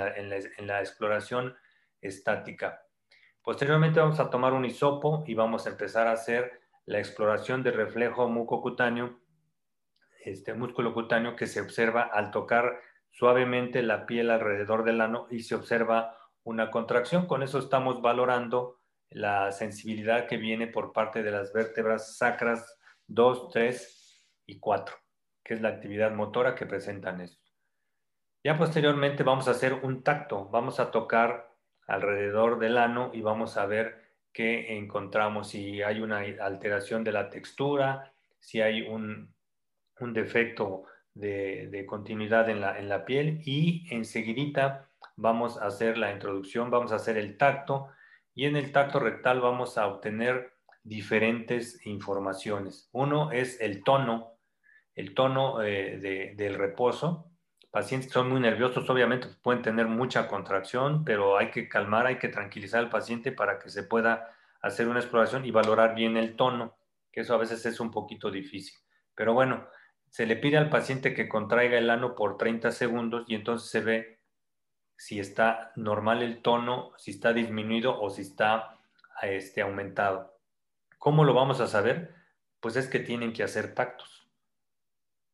la, 0.68 0.80
exploración 0.80 1.56
estática. 2.00 2.85
Posteriormente 3.46 4.00
vamos 4.00 4.20
a 4.20 4.32
tomar 4.32 4.54
un 4.54 4.66
hisopo 4.66 5.24
y 5.28 5.36
vamos 5.36 5.68
a 5.68 5.70
empezar 5.70 6.08
a 6.08 6.14
hacer 6.14 6.62
la 6.88 6.98
exploración 6.98 7.62
de 7.62 7.70
reflejo 7.70 8.28
mucocutáneo, 8.28 9.20
este 10.24 10.56
músculo 10.56 10.96
cutáneo 10.96 11.36
que 11.36 11.46
se 11.46 11.62
observa 11.62 12.02
al 12.02 12.32
tocar 12.32 12.80
suavemente 13.12 13.84
la 13.84 14.08
piel 14.08 14.32
alrededor 14.32 14.84
del 14.84 15.00
ano 15.00 15.28
y 15.30 15.42
se 15.42 15.54
observa 15.54 16.18
una 16.44 16.72
contracción. 16.72 17.28
Con 17.28 17.44
eso 17.44 17.60
estamos 17.60 18.02
valorando 18.02 18.80
la 19.12 19.52
sensibilidad 19.52 20.26
que 20.26 20.38
viene 20.38 20.66
por 20.66 20.92
parte 20.92 21.22
de 21.22 21.30
las 21.30 21.54
vértebras 21.54 22.18
sacras 22.18 22.80
2, 23.06 23.50
3 23.50 24.28
y 24.48 24.60
4, 24.60 24.96
que 25.44 25.54
es 25.54 25.62
la 25.62 25.70
actividad 25.70 26.12
motora 26.12 26.56
que 26.56 26.66
presentan 26.66 27.22
estos. 27.22 27.56
Ya 28.44 28.58
posteriormente 28.58 29.22
vamos 29.22 29.48
a 29.48 29.52
hacer 29.52 29.76
un 29.76 30.02
tacto, 30.02 30.50
vamos 30.50 30.80
a 30.80 30.90
tocar 30.90 31.55
alrededor 31.88 32.60
del 32.60 32.78
ano 32.78 33.12
y 33.14 33.22
vamos 33.22 33.58
a 33.58 33.66
ver 33.66 34.06
qué 34.34 34.78
encontramos, 34.78 35.50
si 35.50 35.82
hay 35.82 36.02
una 36.02 36.20
alteración 36.42 37.04
de 37.04 37.14
la 37.14 37.30
textura, 37.30 38.14
si 38.40 38.62
hay 38.62 38.82
un, 38.82 39.34
defecto 40.00 40.84
de, 41.14 41.86
continuidad 41.88 42.50
en 42.50 42.60
la, 42.90 43.06
piel 43.06 43.42
y 43.46 43.88
enseguidita 43.90 44.90
vamos 45.16 45.58
a 45.62 45.68
hacer 45.68 45.98
la 45.98 46.12
introducción, 46.12 46.70
vamos 46.70 46.92
a 46.92 46.96
hacer 46.96 47.18
el 47.18 47.38
tacto 47.38 47.88
y 48.34 48.46
en 48.46 48.58
el 48.58 48.72
tacto 48.74 49.00
rectal 49.00 49.40
vamos 49.40 49.78
a 49.78 49.88
obtener 49.88 50.54
diferentes 50.84 51.86
informaciones. 51.86 52.90
Uno 52.92 53.32
es 53.32 53.60
el 53.62 53.84
tono, 53.84 54.38
el 54.96 55.14
tono 55.14 55.64
eh, 55.64 56.34
del 56.36 56.56
reposo. 56.56 57.32
Pacientes 57.76 58.08
que 58.08 58.14
son 58.14 58.30
muy 58.30 58.40
nerviosos, 58.40 58.90
obviamente 58.90 59.28
pueden 59.42 59.62
tener 59.62 59.88
mucha 59.88 60.30
contracción, 60.30 61.04
pero 61.04 61.38
hay 61.38 61.52
que 61.52 61.68
calmar, 61.68 62.08
hay 62.08 62.20
que 62.20 62.30
tranquilizar 62.30 62.80
al 62.80 62.90
paciente 62.90 63.34
para 63.34 63.60
que 63.60 63.70
se 63.70 63.84
pueda 63.84 64.34
hacer 64.62 64.88
una 64.88 65.02
exploración 65.02 65.46
y 65.46 65.52
valorar 65.52 65.94
bien 65.94 66.16
el 66.16 66.38
tono, 66.38 66.78
que 67.12 67.20
eso 67.20 67.34
a 67.34 67.38
veces 67.38 67.66
es 67.66 67.82
un 67.82 67.92
poquito 67.92 68.32
difícil. 68.32 68.80
Pero 69.14 69.34
bueno, 69.34 69.68
se 70.08 70.26
le 70.26 70.38
pide 70.38 70.56
al 70.56 70.70
paciente 70.70 71.14
que 71.14 71.28
contraiga 71.28 71.78
el 71.78 71.90
ano 71.90 72.16
por 72.16 72.38
30 72.38 72.72
segundos 72.72 73.26
y 73.28 73.36
entonces 73.36 73.70
se 73.70 73.82
ve 73.82 74.20
si 74.96 75.20
está 75.20 75.74
normal 75.76 76.24
el 76.24 76.42
tono, 76.42 76.94
si 76.96 77.12
está 77.12 77.34
disminuido 77.34 78.00
o 78.00 78.10
si 78.10 78.22
está 78.22 78.80
este, 79.22 79.62
aumentado. 79.62 80.40
¿Cómo 80.98 81.26
lo 81.26 81.34
vamos 81.34 81.60
a 81.60 81.68
saber? 81.68 82.16
Pues 82.62 82.78
es 82.78 82.88
que 82.88 83.00
tienen 83.00 83.34
que 83.34 83.44
hacer 83.44 83.76
tactos. 83.76 84.30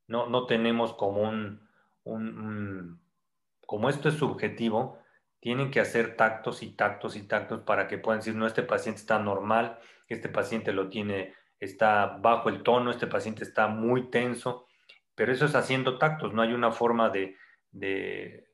No, 0.08 0.25
no 0.25 0.47
tenemos 0.47 0.93
como 0.93 1.21
un, 1.21 1.69
como 2.04 3.90
esto 3.90 4.10
es 4.10 4.16
subjetivo, 4.16 5.00
tienen 5.40 5.72
que 5.72 5.80
hacer 5.80 6.16
tactos 6.16 6.64
y 6.64 6.72
tactos 6.76 7.16
y 7.16 7.28
tactos 7.28 7.62
para 7.62 7.88
que 7.88 7.98
puedan 7.98 8.20
decir, 8.20 8.36
no, 8.36 8.46
este 8.46 8.64
paciente 8.64 9.02
está 9.02 9.20
normal, 9.20 9.80
este 10.08 10.30
paciente 10.30 10.72
lo 10.72 10.90
tiene, 10.90 11.34
está 11.60 12.06
bajo 12.06 12.50
el 12.50 12.64
tono, 12.64 12.92
este 12.92 13.08
paciente 13.08 13.44
está 13.44 13.68
muy 13.68 14.10
tenso, 14.10 14.68
pero 15.16 15.32
eso 15.32 15.46
es 15.46 15.56
haciendo 15.56 15.98
tactos, 15.98 16.34
no 16.34 16.42
hay 16.42 16.54
una 16.54 16.72
forma 16.72 17.10
de, 17.10 17.38
de, 17.72 18.48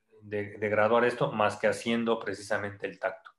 graduar 0.59 1.05
esto 1.05 1.31
más 1.31 1.57
que 1.57 1.67
haciendo 1.67 2.19
precisamente 2.19 2.87
el 2.87 2.99
tacto. 2.99 3.31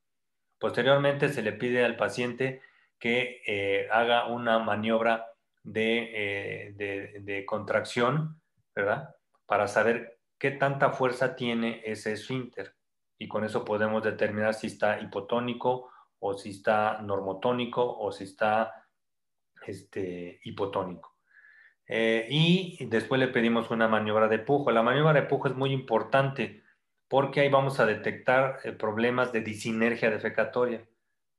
Posteriormente 0.58 1.28
se 1.28 1.42
le 1.42 1.52
pide 1.52 1.84
al 1.84 1.96
paciente 1.96 2.60
que 2.98 3.42
eh, 3.46 3.88
haga 3.90 4.26
una 4.26 4.58
maniobra 4.58 5.26
eh, 5.74 6.72
de, 6.76 7.20
de, 7.20 7.46
contracción, 7.46 8.40
¿verdad? 8.74 9.14
Para 9.48 9.66
saber 9.66 10.20
qué 10.38 10.50
tanta 10.50 10.90
fuerza 10.90 11.34
tiene 11.34 11.80
ese 11.84 12.12
esfínter. 12.12 12.76
Y 13.18 13.26
con 13.26 13.44
eso 13.44 13.64
podemos 13.64 14.04
determinar 14.04 14.52
si 14.52 14.68
está 14.68 15.00
hipotónico 15.00 15.90
o 16.18 16.34
si 16.34 16.50
está 16.50 17.00
normotónico 17.00 17.98
o 17.98 18.12
si 18.12 18.24
está 18.24 18.86
este, 19.66 20.38
hipotónico. 20.44 21.16
Eh, 21.86 22.26
y 22.28 22.84
después 22.86 23.18
le 23.18 23.28
pedimos 23.28 23.70
una 23.70 23.88
maniobra 23.88 24.28
de 24.28 24.38
pujo. 24.38 24.70
La 24.70 24.82
maniobra 24.82 25.14
de 25.14 25.22
pujo 25.22 25.48
es 25.48 25.54
muy 25.54 25.72
importante 25.72 26.62
porque 27.08 27.40
ahí 27.40 27.48
vamos 27.48 27.80
a 27.80 27.86
detectar 27.86 28.60
problemas 28.78 29.32
de 29.32 29.40
disinergia 29.40 30.10
defecatoria. 30.10 30.86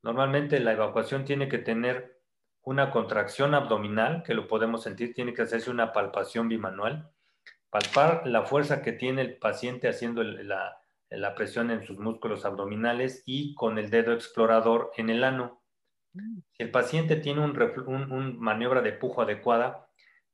Normalmente 0.01 0.59
la 0.59 0.71
evacuación 0.71 1.25
tiene 1.25 1.47
que 1.47 1.59
tener 1.59 2.19
una 2.63 2.91
contracción 2.91 3.53
abdominal, 3.53 4.23
que 4.23 4.33
lo 4.33 4.47
podemos 4.47 4.83
sentir, 4.83 5.13
tiene 5.13 5.33
que 5.33 5.43
hacerse 5.43 5.69
una 5.69 5.93
palpación 5.93 6.47
bimanual, 6.47 7.11
palpar 7.69 8.25
la 8.25 8.43
fuerza 8.43 8.81
que 8.81 8.91
tiene 8.91 9.21
el 9.21 9.37
paciente 9.37 9.87
haciendo 9.87 10.23
la, 10.23 10.75
presión 11.35 11.71
en 11.71 11.85
sus 11.85 11.99
músculos 11.99 12.45
abdominales 12.45 13.23
y 13.25 13.55
con 13.55 13.77
el 13.77 13.89
dedo 13.89 14.13
explorador 14.13 14.91
en 14.97 15.09
el 15.09 15.23
ano. 15.23 15.61
Si 16.13 16.63
el 16.63 16.71
paciente 16.71 17.15
tiene 17.15 17.41
una 17.41 17.71
maniobra 18.37 18.81
de 18.81 18.93
pujo 18.93 19.21
adecuada, 19.21 19.87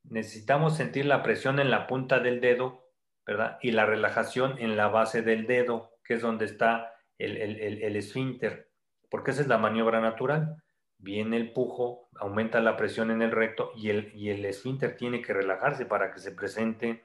necesitamos 0.04 0.78
sentir 0.78 1.06
la 1.06 1.24
presión 1.24 1.60
en 1.60 1.70
la 1.70 1.88
punta 1.88 2.20
del 2.20 2.42
dedo, 2.42 2.90
¿verdad? 3.26 3.58
Y 3.62 3.72
la 3.72 3.86
relajación 3.86 4.58
en 4.60 4.78
la 4.78 4.88
base 4.88 5.22
del 5.22 5.48
dedo, 5.48 5.92
que 6.04 6.16
es 6.16 6.22
donde 6.22 6.46
está 6.46 6.94
el, 7.18 7.38
el 7.38 7.96
esfínter 7.96 8.70
porque 9.16 9.32
esa 9.32 9.42
es 9.42 9.48
la 9.48 9.58
maniobra 9.58 10.02
natural. 10.02 10.62
Viene 10.98 11.38
el 11.38 11.54
pujo, 11.54 12.10
aumenta 12.16 12.60
la 12.60 12.76
presión 12.78 13.12
en 13.12 13.22
el 13.22 13.32
recto 13.32 13.72
y 13.76 13.90
el, 13.90 14.12
y 14.14 14.30
el 14.30 14.44
esfínter 14.46 14.98
tiene 14.98 15.22
que 15.22 15.34
relajarse 15.34 15.86
para 15.86 16.12
que 16.12 16.20
se 16.20 16.32
presente 16.32 17.04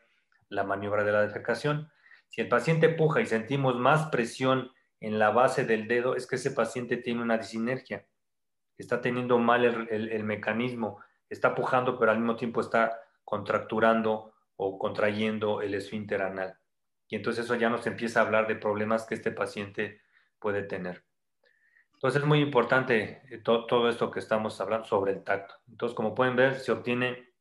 la 0.51 0.65
maniobra 0.65 1.05
de 1.05 1.13
la 1.13 1.23
defecación. 1.23 1.91
Si 2.29 2.41
el 2.41 2.49
paciente 2.49 2.91
puja 2.91 3.23
y 3.23 3.27
sentimos 3.27 3.77
más 3.77 4.09
presión 4.11 4.71
en 5.01 5.19
la 5.19 5.31
base 5.31 5.65
del 5.65 5.89
dedo, 5.89 6.15
es 6.15 6.27
que 6.27 6.37
ese 6.37 6.51
paciente 6.51 6.99
tiene 6.99 7.23
una 7.23 7.39
disinergia. 7.39 8.07
Está 8.77 9.01
teniendo 9.01 9.39
mal 9.39 9.65
el, 9.91 10.25
mecanismo, 10.25 11.01
está 11.29 11.55
pujando, 11.55 11.99
pero 11.99 12.13
al 12.13 12.19
mismo 12.19 12.37
tiempo 12.37 12.61
está 12.61 13.01
contracturando 13.25 14.35
o 14.57 14.79
contrayendo 14.79 15.63
el 15.63 15.75
esfínter 15.75 16.23
anal. 16.23 16.59
Y 17.09 17.17
entonces 17.17 17.45
eso 17.45 17.55
ya 17.55 17.71
nos 17.71 17.87
empieza 17.87 18.21
a 18.21 18.25
hablar 18.25 18.47
de 18.47 18.57
problemas 18.57 19.07
que 19.07 19.15
este 19.15 19.33
paciente 19.33 20.01
puede 20.39 20.63
tener. 20.63 21.05
Entonces 21.95 22.23
es 22.23 22.27
muy 22.27 22.41
importante 22.41 23.23
eh, 23.31 23.43
todo 23.43 23.89
esto 23.89 24.11
que 24.11 24.21
estamos 24.21 24.59
hablando 24.61 24.87
sobre 24.87 25.13
el 25.13 25.23
tacto. 25.23 25.55
Entonces, 25.69 25.95
como 25.95 26.15
pueden 26.15 26.37
ver, 26.37 26.59
se 26.59 26.73
obtiene 26.73 27.35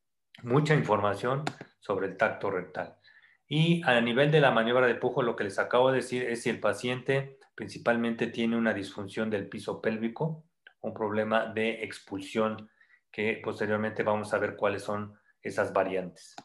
mucha 0.44 0.74
información 0.74 1.44
sobre 1.80 2.08
el 2.08 2.18
tacto 2.18 2.52
rectal. 2.52 2.99
Y 3.52 3.82
a 3.84 4.00
nivel 4.00 4.32
de 4.32 4.42
la 4.42 4.52
maniobra 4.52 4.86
de 4.86 4.94
pujo, 4.94 5.24
lo 5.24 5.36
que 5.36 5.44
les 5.44 5.58
acabo 5.58 5.90
de 5.90 5.98
decir 5.98 6.24
es 6.24 6.44
si 6.44 6.52
el 6.52 6.60
paciente 6.60 7.40
principalmente 7.56 8.28
tiene 8.28 8.56
una 8.56 8.74
disfunción 8.74 9.32
del 9.32 9.50
piso 9.50 9.82
pélvico, 9.82 10.46
un 10.82 10.94
problema 10.94 11.48
de 11.48 11.84
expulsión, 11.84 12.70
que 13.12 13.42
posteriormente 13.44 14.04
vamos 14.04 14.34
a 14.34 14.38
ver 14.38 14.56
cuáles 14.56 14.84
son 14.84 15.20
esas 15.42 15.74
variantes. 15.74 16.36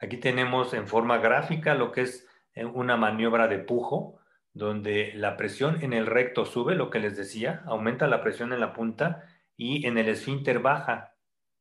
Aquí 0.00 0.16
tenemos 0.16 0.74
en 0.74 0.88
forma 0.88 1.18
gráfica 1.18 1.74
lo 1.74 1.92
que 1.92 2.02
es 2.02 2.26
eh, 2.54 2.64
una 2.64 2.96
maniobra 2.96 3.46
de 3.46 3.58
pujo 3.58 4.18
donde 4.52 5.12
la 5.14 5.36
presión 5.36 5.82
en 5.82 5.92
el 5.92 6.06
recto 6.06 6.44
sube, 6.44 6.74
lo 6.74 6.90
que 6.90 6.98
les 6.98 7.16
decía, 7.16 7.62
aumenta 7.66 8.08
la 8.08 8.20
presión 8.20 8.52
en 8.52 8.60
la 8.60 8.72
punta 8.72 9.24
y 9.56 9.86
en 9.86 9.96
el 9.96 10.08
esfínter 10.08 10.58
baja. 10.58 11.14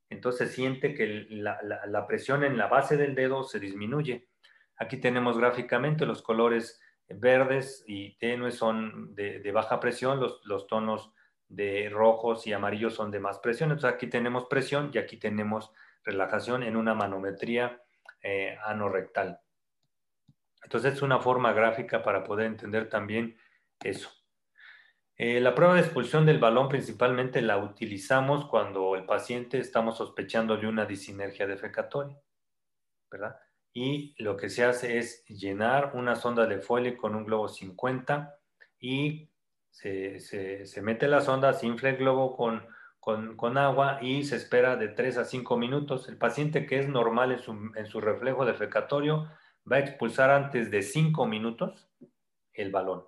Entonces 0.09 0.51
siente 0.51 0.93
que 0.93 1.27
la, 1.29 2.05
presión 2.07 2.43
en 2.43 2.57
la 2.57 2.67
base 2.67 2.97
del 2.97 3.15
dedo 3.15 3.43
se 3.43 3.59
disminuye. 3.59 4.27
Aquí 4.77 4.97
tenemos 4.97 5.37
gráficamente 5.37 6.05
los 6.05 6.21
colores 6.21 6.81
verdes 7.09 7.83
y 7.87 8.17
tenues 8.17 8.55
son 8.55 9.15
de, 9.15 9.51
baja 9.51 9.79
presión, 9.79 10.19
los, 10.19 10.41
los, 10.45 10.67
tonos 10.67 11.11
de 11.49 11.89
rojos 11.89 12.47
y 12.47 12.53
amarillos 12.53 12.93
son 12.93 13.11
de 13.11 13.19
más 13.19 13.39
presión. 13.39 13.71
Entonces 13.71 13.95
aquí 13.95 14.07
tenemos 14.07 14.45
presión 14.45 14.91
y 14.93 14.97
aquí 14.97 15.17
tenemos 15.17 15.71
relajación 16.03 16.63
en 16.63 16.77
una 16.77 16.93
manometría 16.93 17.81
eh, 18.21 18.57
anorrectal. 18.65 19.39
Entonces 20.63 20.95
es 20.95 21.01
una 21.01 21.19
forma 21.19 21.53
gráfica 21.53 22.01
para 22.03 22.23
poder 22.23 22.47
entender 22.47 22.89
también 22.89 23.37
eso. 23.81 24.16
Eh, 25.19 25.39
la 25.39 25.55
prueba 25.55 25.73
de 25.73 25.81
expulsión 25.81 26.27
del 26.27 26.37
balón 26.37 26.69
principalmente 26.69 27.41
la 27.41 27.57
utilizamos 27.57 28.45
cuando 28.45 28.95
el 28.95 29.05
paciente 29.05 29.57
estamos 29.57 29.97
sospechando 29.97 30.57
de 30.57 30.67
una 30.67 30.85
disinergia 30.85 31.47
defecatoria, 31.47 32.21
¿verdad? 33.09 33.35
Y 33.73 34.13
lo 34.21 34.37
que 34.37 34.49
se 34.49 34.63
hace 34.63 34.99
es 34.99 35.25
llenar 35.25 35.93
una 35.95 36.15
sonda 36.15 36.45
de 36.45 36.59
Foley 36.59 36.97
con 36.97 37.15
un 37.15 37.25
globo 37.25 37.47
50 37.47 38.37
y 38.79 39.31
se, 39.71 40.19
se, 40.19 40.81
mete 40.83 41.07
la 41.07 41.21
sonda, 41.21 41.53
se 41.53 41.65
infla 41.65 41.89
el 41.89 41.97
globo 41.97 42.35
con, 42.35 42.67
con, 42.99 43.57
agua 43.57 43.99
y 44.01 44.23
se 44.23 44.35
espera 44.35 44.75
de 44.75 44.89
3 44.89 45.17
a 45.17 45.25
5 45.25 45.57
minutos. 45.57 46.09
El 46.09 46.17
paciente 46.17 46.67
que 46.67 46.79
es 46.79 46.87
normal 46.87 47.31
en 47.31 47.39
su, 47.39 47.71
en 47.75 47.85
su 47.87 48.01
reflejo 48.01 48.45
defecatorio 48.45 49.29
va 49.71 49.77
a 49.77 49.79
expulsar 49.79 50.29
antes 50.29 50.69
de 50.69 50.81
5 50.83 51.25
minutos 51.25 51.89
el 52.53 52.71
balón. 52.71 53.03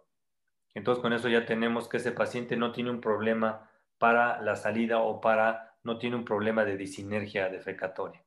Entonces 0.74 1.02
con 1.02 1.14
eso 1.14 1.30
ya 1.30 1.46
tenemos 1.46 1.88
que 1.90 1.98
ese 1.98 2.12
paciente 2.12 2.56
no 2.56 2.72
tiene 2.72 2.92
un 2.92 3.02
problema 3.02 3.70
para 3.98 4.42
la 4.42 4.56
salida 4.56 5.00
o 5.00 5.20
para, 5.20 5.78
no 5.84 5.98
tiene 5.98 6.16
un 6.16 6.26
problema 6.26 6.66
de 6.66 6.78
disinergia 6.78 7.50
defecatoria. 7.50 8.24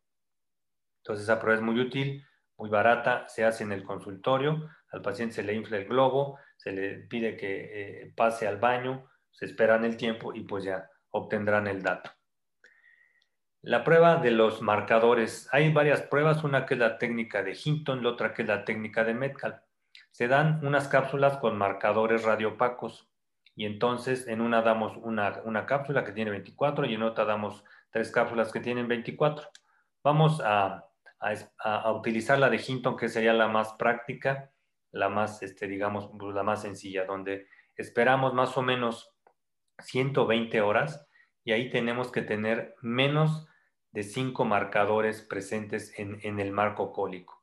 Entonces 0.99 1.25
esa 1.25 1.41
prueba 1.41 1.59
es 1.59 1.65
muy 1.65 1.81
útil, 1.81 2.25
muy 2.57 2.69
barata, 2.69 3.29
se 3.29 3.45
hace 3.45 3.65
en 3.65 3.73
el 3.73 3.83
consultorio, 3.83 4.69
al 4.91 5.03
paciente 5.03 5.37
se 5.37 5.43
le 5.43 5.55
infla 5.55 5.79
el 5.79 5.87
globo, 5.87 6.39
se 6.57 6.73
le 6.73 6.99
pide 6.99 7.37
que 7.37 8.03
eh, 8.03 8.13
pase 8.15 8.47
al 8.47 8.59
baño, 8.59 9.09
se 9.31 9.47
esperan 9.47 9.85
el 9.85 9.97
tiempo 9.97 10.35
y 10.35 10.43
pues 10.43 10.65
ya 10.65 10.89
obtendrán 11.11 11.67
el 11.67 11.83
dato. 11.83 12.11
La 13.63 13.85
prueba 13.85 14.17
de 14.17 14.33
los 14.33 14.61
marcadores. 14.61 15.49
Hay 15.53 15.73
varias 15.73 16.03
pruebas, 16.03 16.43
una 16.43 16.67
que 16.67 16.75
es 16.75 16.81
la 16.81 16.99
técnica 16.99 17.43
de 17.43 17.57
Hinton, 17.63 18.03
la 18.03 18.11
otra 18.11 18.35
que 18.35 18.43
es 18.43 18.49
la 18.49 18.65
técnica 18.65 19.05
de 19.05 19.15
Metcalf 19.15 19.57
se 20.12 20.29
dan 20.29 20.64
unas 20.64 20.88
cápsulas 20.88 21.38
con 21.38 21.59
marcadores 21.59 22.22
radiopacos 22.22 23.09
y 23.55 23.66
entonces 23.66 24.29
en 24.29 24.40
una 24.40 24.62
damos 24.62 24.96
una, 24.98 25.66
cápsula 25.66 26.05
que 26.05 26.12
tiene 26.12 26.31
24 26.31 26.87
y 26.87 26.94
en 26.94 27.03
otra 27.03 27.25
damos 27.25 27.64
tres 27.90 28.11
cápsulas 28.11 28.53
que 28.53 28.61
tienen 28.61 28.88
24. 28.88 29.48
Vamos 30.05 30.40
a, 30.44 30.88
utilizar 31.94 32.38
la 32.38 32.51
de 32.51 32.62
Hinton, 32.66 32.96
que 32.96 33.09
sería 33.09 33.33
la 33.33 33.48
más 33.48 33.75
práctica, 33.75 34.51
la 34.90 35.09
más, 35.09 35.42
este, 35.42 35.68
digamos, 35.68 36.11
pues, 36.18 36.35
la 36.35 36.42
más 36.42 36.62
sencilla, 36.62 37.05
donde 37.05 37.46
esperamos 37.77 38.35
más 38.35 38.57
o 38.57 38.62
menos 38.62 39.14
120 39.79 40.61
horas 40.61 41.07
y 41.44 41.53
ahí 41.53 41.70
tenemos 41.70 42.11
que 42.11 42.22
tener 42.22 42.75
menos 42.83 43.46
de 43.92 44.03
cinco 44.03 44.44
marcadores 44.44 45.22
presentes 45.22 45.96
en, 45.98 46.18
en 46.22 46.40
el 46.40 46.53
marco 46.53 46.92
cólico. 46.92 47.42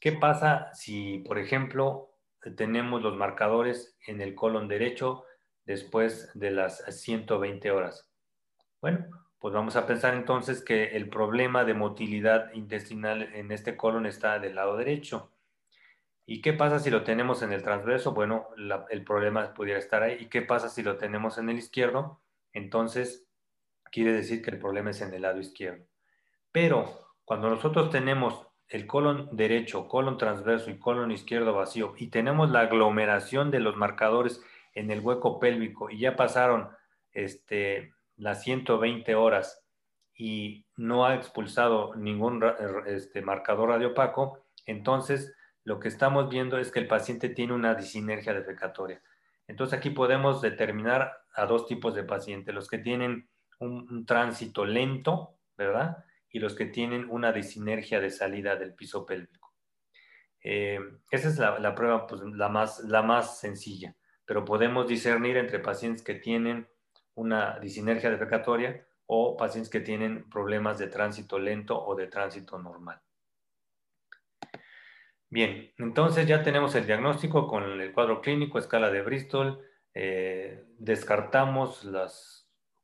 ¿Qué 0.00 0.12
pasa 0.12 0.70
si, 0.74 1.18
por 1.20 1.38
ejemplo, 1.38 2.14
tenemos 2.56 3.02
los 3.02 3.16
marcadores 3.16 3.96
en 4.06 4.20
el 4.20 4.34
colon 4.34 4.68
derecho 4.68 5.24
después 5.64 6.30
de 6.34 6.52
las 6.52 6.84
120 7.02 7.70
horas? 7.70 8.08
Bueno, 8.80 9.06
pues 9.40 9.54
vamos 9.54 9.76
a 9.76 9.86
pensar 9.86 10.14
entonces 10.14 10.64
que 10.64 10.96
el 10.96 11.08
problema 11.08 11.64
de 11.64 11.74
motilidad 11.74 12.52
intestinal 12.52 13.22
en 13.34 13.50
este 13.50 13.76
colon 13.76 14.06
está 14.06 14.38
del 14.38 14.54
lado 14.54 14.76
derecho. 14.76 15.32
¿Y 16.26 16.42
qué 16.42 16.52
pasa 16.52 16.78
si 16.78 16.90
lo 16.90 17.04
tenemos 17.04 17.42
en 17.42 17.52
el 17.52 17.62
transverso? 17.62 18.12
Bueno, 18.12 18.48
el 18.90 19.04
problema 19.04 19.54
pudiera 19.54 19.78
estar 19.78 20.02
ahí. 20.02 20.18
¿Y 20.20 20.26
qué 20.26 20.42
pasa 20.42 20.68
si 20.68 20.82
lo 20.82 20.98
tenemos 20.98 21.38
en 21.38 21.48
el 21.48 21.58
izquierdo? 21.58 22.20
Entonces, 22.52 23.26
quiere 23.90 24.12
decir 24.12 24.42
que 24.42 24.50
el 24.50 24.58
problema 24.58 24.90
es 24.90 25.00
en 25.00 25.14
el 25.14 25.22
lado 25.22 25.40
izquierdo. 25.40 25.86
Pero 26.52 27.14
cuando 27.24 27.48
nosotros 27.48 27.90
tenemos 27.90 28.47
el 28.68 28.86
colon 28.86 29.28
derecho, 29.32 29.88
colon 29.88 30.18
transverso 30.18 30.70
y 30.70 30.78
colon 30.78 31.10
izquierdo 31.10 31.54
vacío 31.54 31.94
y 31.96 32.08
tenemos 32.08 32.50
la 32.50 32.60
aglomeración 32.60 33.50
de 33.50 33.60
los 33.60 33.76
marcadores 33.76 34.42
en 34.74 34.90
el 34.90 35.00
hueco 35.00 35.38
pélvico 35.40 35.90
y 35.90 36.00
ya 36.00 36.16
pasaron 36.16 36.68
este, 37.12 37.94
las 38.16 38.42
120 38.42 39.14
horas 39.14 39.64
y 40.14 40.66
no 40.76 41.06
ha 41.06 41.14
expulsado 41.14 41.94
ningún 41.94 42.44
este, 42.86 43.22
marcador 43.22 43.70
radiopaco, 43.70 44.44
entonces 44.66 45.34
lo 45.64 45.80
que 45.80 45.88
estamos 45.88 46.28
viendo 46.28 46.58
es 46.58 46.70
que 46.70 46.80
el 46.80 46.88
paciente 46.88 47.28
tiene 47.28 47.52
una 47.54 47.74
disinergia 47.74 48.34
defecatoria. 48.34 49.02
Entonces 49.46 49.78
aquí 49.78 49.90
podemos 49.90 50.42
determinar 50.42 51.12
a 51.34 51.46
dos 51.46 51.66
tipos 51.66 51.94
de 51.94 52.04
pacientes, 52.04 52.54
los 52.54 52.68
que 52.68 52.78
tienen 52.78 53.28
un 53.60 54.04
tránsito 54.06 54.64
lento, 54.64 55.36
¿verdad? 55.56 56.04
Y 56.30 56.38
los 56.38 56.54
que 56.54 56.66
tienen 56.66 57.08
una 57.10 57.32
disinergia 57.32 58.00
de 58.00 58.10
salida 58.10 58.56
del 58.56 58.74
piso 58.74 59.06
pélvico. 59.06 59.54
Eh, 60.42 60.78
esa 61.10 61.28
es 61.28 61.38
la, 61.38 61.74
prueba 61.74 62.06
pues, 62.06 62.22
la, 62.22 62.48
más, 62.48 62.80
la 62.80 63.02
más 63.02 63.40
sencilla, 63.40 63.96
pero 64.24 64.44
podemos 64.44 64.86
discernir 64.86 65.36
entre 65.36 65.58
pacientes 65.58 66.02
que 66.02 66.14
tienen 66.14 66.68
una 67.14 67.58
disinergia 67.58 68.10
defecatoria 68.10 68.86
o 69.06 69.36
pacientes 69.36 69.70
que 69.70 69.80
tienen 69.80 70.28
problemas 70.28 70.78
de 70.78 70.86
tránsito 70.86 71.38
lento 71.38 71.82
o 71.82 71.94
de 71.94 72.06
tránsito 72.06 72.58
normal. 72.58 73.00
Bien, 75.30 75.72
entonces 75.76 76.26
ya 76.26 76.42
tenemos 76.42 76.74
el 76.74 76.86
diagnóstico 76.86 77.48
con 77.48 77.64
el 77.64 77.92
cuadro 77.92 78.20
clínico, 78.22 78.58
escala 78.58 78.90
de 78.90 79.02
Bristol, 79.02 79.62
eh, 79.92 80.64
descartamos 80.78 81.84
las 81.84 82.37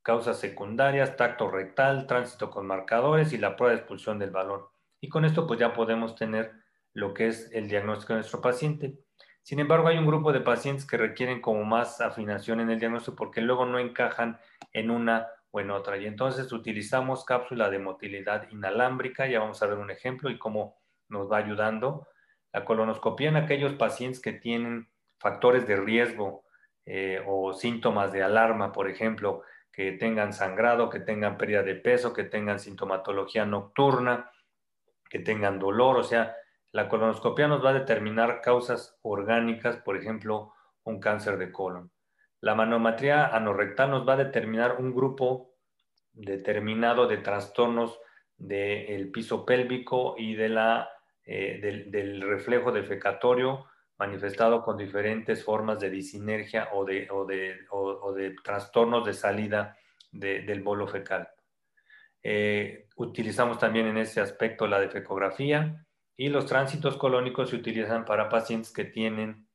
causas 0.05 0.39
secundarias, 0.39 1.17
tacto 1.17 1.51
rectal, 1.51 2.07
tránsito 2.07 2.51
con 2.51 2.67
marcadores 2.67 3.33
y 3.33 3.39
la 3.39 3.57
prueba 3.57 3.73
de 3.73 3.79
expulsión 3.81 4.19
del 4.19 4.31
balón. 4.31 4.61
Y 5.01 5.09
con 5.09 5.25
esto 5.25 5.47
pues 5.47 5.59
ya 5.59 5.73
podemos 5.73 6.15
tener 6.15 6.53
lo 6.93 7.15
que 7.15 7.29
es 7.29 7.51
el 7.53 7.69
diagnóstico 7.69 8.13
de 8.13 8.19
nuestro 8.19 8.43
paciente. 8.43 8.99
Sin 9.43 9.61
embargo, 9.61 9.89
hay 9.89 9.97
un 9.97 10.07
grupo 10.07 10.33
de 10.33 10.41
pacientes 10.41 10.87
que 10.87 10.99
requieren 10.99 11.41
como 11.41 11.65
más 11.65 12.03
afinación 12.03 12.61
en 12.61 12.71
el 12.71 12.79
diagnóstico 12.79 13.17
porque 13.17 13.41
luego 13.41 13.65
no 13.65 13.79
encajan 13.79 14.39
en 14.73 14.91
una 14.91 15.27
o 15.51 15.61
en 15.61 15.71
otra. 15.71 15.97
Y 15.97 16.07
entonces 16.07 16.53
utilizamos 16.53 17.25
cápsula 17.25 17.71
de 17.71 17.79
motilidad 17.79 18.49
inalámbrica, 18.51 19.27
ya 19.27 19.41
vamos 19.41 19.63
a 19.63 19.67
ver 19.67 19.79
un 19.79 19.91
ejemplo 19.91 20.29
y 20.29 20.39
cómo 20.39 20.77
nos 21.09 21.33
va 21.33 21.39
ayudando. 21.39 22.07
La 22.53 22.67
colonoscopia 22.67 23.31
en 23.31 23.37
aquellos 23.37 23.73
pacientes 23.73 24.21
que 24.21 24.35
tienen 24.35 24.91
factores 25.19 25.67
de 25.67 25.77
riesgo 25.77 26.45
eh, 26.85 27.23
o 27.27 27.55
síntomas 27.55 28.13
de 28.13 28.23
alarma, 28.23 28.71
por 28.71 28.91
ejemplo, 28.91 29.43
que 29.75 29.93
tengan 29.93 30.33
sangrado, 30.33 30.89
que 30.89 31.01
tengan 31.01 31.37
pérdida 31.37 31.63
de 31.63 31.75
peso, 31.75 32.13
que 32.13 32.25
tengan 32.25 32.61
sintomatología 32.61 33.45
nocturna, 33.45 34.31
que 35.11 35.19
tengan 35.19 35.59
dolor. 35.59 35.97
O 35.97 36.05
sea, 36.05 36.37
la 36.71 36.89
colonoscopia 36.89 37.49
nos 37.49 37.65
va 37.65 37.71
a 37.71 37.81
determinar 37.81 38.41
causas 38.41 38.99
orgánicas, 39.03 39.77
por 39.79 39.97
ejemplo, 39.97 40.53
un 40.85 41.01
cáncer 41.01 41.39
de 41.39 41.51
colon. 41.51 41.91
La 42.41 42.55
manometría 42.55 43.27
anorrectal 43.27 43.91
nos 43.91 44.07
va 44.07 44.13
a 44.13 44.25
determinar 44.25 44.77
un 44.79 44.95
grupo 44.95 45.55
determinado 46.13 47.09
de 47.09 47.17
trastornos 47.17 47.99
del 48.37 49.11
piso 49.11 49.45
pélvico 49.45 50.15
y 50.19 50.35
de 50.35 50.49
la, 50.51 50.89
eh, 51.25 51.59
del, 51.91 52.21
reflejo 52.21 52.71
defecatorio 52.71 53.67
manifestado 53.99 54.63
con 54.63 54.77
diferentes 54.77 55.45
formas 55.45 55.79
de 55.79 55.91
disinergia 55.91 56.69
o 56.73 56.85
de, 56.85 57.09
o 57.11 57.25
de, 58.13 58.37
trastornos 58.43 59.05
de 59.05 59.13
salida 59.13 59.77
del 60.11 60.63
bolo 60.63 60.87
fecal. 60.87 61.29
Eh, 62.23 62.89
utilizamos 62.97 63.59
también 63.59 63.87
en 63.87 63.99
ese 63.99 64.21
aspecto 64.21 64.67
la 64.67 64.81
defecografía 64.81 65.87
y 66.17 66.29
los 66.29 66.47
tránsitos 66.47 66.97
colónicos 66.97 67.51
se 67.51 67.57
utilizan 67.57 68.05
para 68.05 68.29
pacientes 68.29 68.73
que 68.73 68.85
tienen 68.85 69.49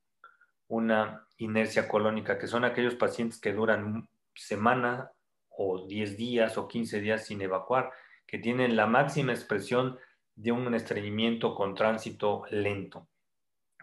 una 0.67 1.25
inercia 1.38 1.88
colónica, 1.88 2.38
que 2.38 2.47
son 2.47 2.63
aquellos 2.63 2.95
pacientes 2.95 3.39
que 3.39 3.54
duran 3.54 4.08
semana 4.36 5.12
o 5.49 5.86
10 5.88 6.17
días 6.17 6.58
o 6.58 6.67
15 6.67 7.02
días 7.02 7.25
sin 7.25 7.41
evacuar, 7.41 7.91
que 8.28 8.38
tienen 8.38 8.75
la 8.75 8.86
máxima 8.86 9.32
expresión 9.32 9.97
de 10.36 10.52
un 10.52 10.73
estreñimiento 10.75 11.56
con 11.56 11.73
tránsito 11.73 12.43
lento 12.52 13.08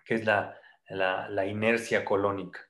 que 0.06 0.14
es 0.14 0.24
la, 0.24 1.46
inercia 1.46 2.04
colónica, 2.04 2.60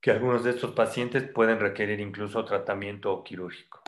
que 0.00 0.10
algunos 0.10 0.44
de 0.44 0.50
estos 0.50 0.72
pacientes 0.72 1.22
pueden 1.30 1.60
requerir 1.60 2.00
incluso 2.00 2.44
tratamiento 2.44 3.22
quirúrgico. 3.22 3.80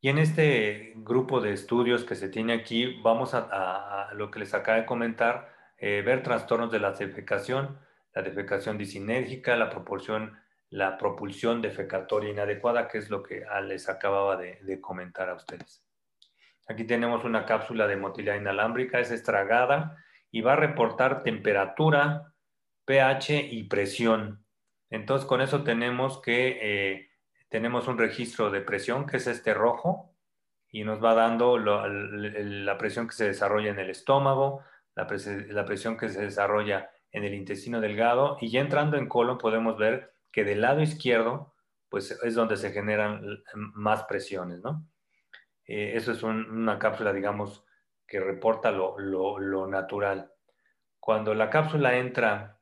Y 0.00 0.10
en 0.10 0.18
este 0.18 0.92
grupo 0.96 1.40
de 1.40 1.54
estudios 1.54 2.04
que 2.04 2.14
se 2.14 2.28
tiene 2.28 2.52
aquí, 2.52 3.00
vamos 3.00 3.32
a, 3.32 4.10
lo 4.12 4.30
que 4.30 4.40
les 4.40 4.52
acabo 4.52 4.78
de 4.78 4.86
comentar, 4.86 5.50
eh, 5.78 6.02
ver 6.04 6.22
trastornos 6.22 6.70
de 6.70 6.78
la 6.78 6.92
defecación, 6.92 7.80
la 8.14 8.20
defecación 8.20 8.76
disinérgica, 8.76 9.56
la 9.56 9.70
proporción, 9.70 10.38
la 10.68 10.98
propulsión 10.98 11.62
defecatoria 11.62 12.30
inadecuada, 12.30 12.86
que 12.86 12.98
es 12.98 13.08
lo 13.08 13.22
que 13.22 13.44
les 13.62 13.88
acababa 13.88 14.36
de 14.36 14.78
comentar 14.82 15.30
a 15.30 15.36
ustedes. 15.36 15.83
Aquí 16.66 16.84
tenemos 16.84 17.24
una 17.24 17.44
cápsula 17.44 17.86
de 17.86 17.96
motilidad 17.96 18.36
inalámbrica, 18.36 19.00
es 19.00 19.10
estragada 19.10 19.96
y 20.30 20.40
va 20.40 20.54
a 20.54 20.56
reportar 20.56 21.22
temperatura, 21.22 22.32
pH 22.86 23.48
y 23.50 23.64
presión. 23.64 24.44
Entonces, 24.90 25.26
con 25.26 25.40
eso 25.40 25.62
tenemos 25.62 26.20
que 26.20 26.58
eh, 26.60 27.10
tenemos 27.54 27.86
un 27.86 27.98
registro 27.98 28.50
de 28.50 28.62
presión, 28.62 29.06
que 29.06 29.18
es 29.18 29.28
este 29.28 29.54
rojo, 29.54 30.12
y 30.68 30.82
nos 30.82 31.00
va 31.00 31.14
dando 31.14 31.56
la 31.56 32.76
presión 32.78 33.06
que 33.06 33.14
se 33.14 33.26
desarrolla 33.26 33.70
en 33.70 33.78
el 33.78 33.90
estómago, 33.90 34.64
la, 34.96 35.06
presión 35.06 35.96
que 35.96 36.08
se 36.08 36.22
desarrolla 36.22 36.90
en 37.12 37.22
el 37.22 37.32
intestino 37.32 37.80
delgado, 37.80 38.38
y 38.40 38.50
ya 38.50 38.60
entrando 38.60 38.96
en 38.96 39.06
colon 39.06 39.38
podemos 39.38 39.78
ver 39.78 40.12
que 40.32 40.42
del 40.42 40.62
lado 40.62 40.80
izquierdo, 40.80 41.54
pues 41.88 42.10
es 42.10 42.34
donde 42.34 42.56
se 42.56 42.72
generan 42.72 43.22
más 43.54 44.02
presiones, 44.02 44.60
¿no? 44.60 44.84
Eh, 45.66 45.92
eso 45.94 46.12
es 46.12 46.22
una 46.22 46.78
cápsula, 46.78 47.12
digamos, 47.12 47.64
que 48.06 48.20
reporta 48.20 48.70
lo, 48.70 49.66
natural. 49.66 50.30
Cuando 51.00 51.34
la 51.34 51.50
cápsula 51.50 51.96
entra 51.98 52.60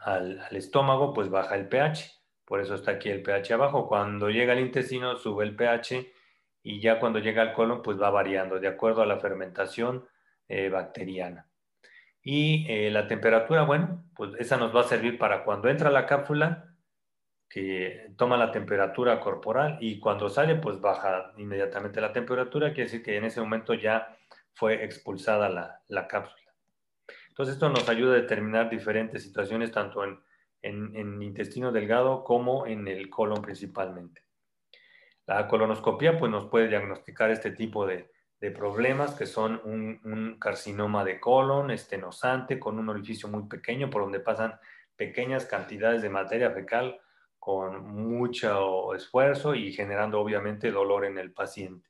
al, 0.00 0.40
estómago, 0.52 1.12
pues 1.12 1.28
baja 1.30 1.56
el 1.56 1.68
pH. 1.68 2.10
Por 2.44 2.60
eso 2.60 2.74
está 2.74 2.92
aquí 2.92 3.10
el 3.10 3.22
pH 3.22 3.54
abajo. 3.54 3.88
Cuando 3.88 4.30
llega 4.30 4.52
al 4.52 4.60
intestino, 4.60 5.16
sube 5.16 5.44
el 5.44 5.56
pH 5.56 6.12
y 6.62 6.80
ya 6.80 6.98
cuando 6.98 7.18
llega 7.18 7.42
al 7.42 7.52
colon, 7.52 7.82
pues 7.82 8.00
va 8.00 8.10
variando 8.10 8.58
de 8.58 8.68
acuerdo 8.68 9.02
a 9.02 9.06
la 9.06 9.18
fermentación 9.18 10.06
eh, 10.48 10.68
bacteriana. 10.68 11.48
Y 12.22 12.66
eh, 12.68 12.90
la 12.90 13.06
temperatura, 13.06 13.62
bueno, 13.62 14.04
pues 14.14 14.32
esa 14.38 14.56
nos 14.56 14.74
va 14.74 14.80
a 14.80 14.84
servir 14.84 15.18
para 15.18 15.44
cuando 15.44 15.68
entra 15.68 15.90
la 15.90 16.06
cápsula, 16.06 16.67
que 17.48 18.12
toma 18.16 18.36
la 18.36 18.52
temperatura 18.52 19.20
corporal 19.20 19.78
y 19.80 19.98
cuando 19.98 20.28
sale, 20.28 20.56
pues 20.56 20.80
baja 20.80 21.32
inmediatamente 21.38 22.00
la 22.00 22.12
temperatura, 22.12 22.68
quiere 22.68 22.84
decir 22.84 23.02
que 23.02 23.16
en 23.16 23.24
ese 23.24 23.40
momento 23.40 23.74
ya 23.74 24.16
fue 24.52 24.84
expulsada 24.84 25.48
la, 25.88 26.08
cápsula. 26.08 26.52
Entonces 27.28 27.54
esto 27.54 27.68
nos 27.70 27.88
ayuda 27.88 28.12
a 28.12 28.20
determinar 28.20 28.68
diferentes 28.68 29.22
situaciones, 29.22 29.72
tanto 29.72 30.04
en, 30.04 30.20
en, 30.62 31.22
intestino 31.22 31.72
delgado 31.72 32.22
como 32.22 32.66
en 32.66 32.86
el 32.86 33.08
colon 33.08 33.40
principalmente. 33.40 34.22
La 35.26 35.46
colonoscopia 35.46 36.18
pues, 36.18 36.30
nos 36.30 36.46
puede 36.46 36.68
diagnosticar 36.68 37.30
este 37.30 37.52
tipo 37.52 37.86
de, 37.86 38.10
problemas 38.54 39.14
que 39.14 39.26
son 39.26 39.60
un, 39.64 40.00
un, 40.04 40.38
carcinoma 40.38 41.04
de 41.04 41.18
colon, 41.18 41.70
estenosante, 41.70 42.58
con 42.58 42.78
un 42.78 42.88
orificio 42.88 43.28
muy 43.28 43.48
pequeño 43.48 43.90
por 43.90 44.02
donde 44.02 44.20
pasan 44.20 44.54
pequeñas 44.96 45.44
cantidades 45.46 46.02
de 46.02 46.10
materia 46.10 46.50
fecal 46.50 47.00
con 47.38 47.88
mucho 47.94 48.94
esfuerzo 48.94 49.54
y 49.54 49.72
generando 49.72 50.20
obviamente 50.20 50.70
dolor 50.70 51.04
en 51.04 51.18
el 51.18 51.32
paciente. 51.32 51.88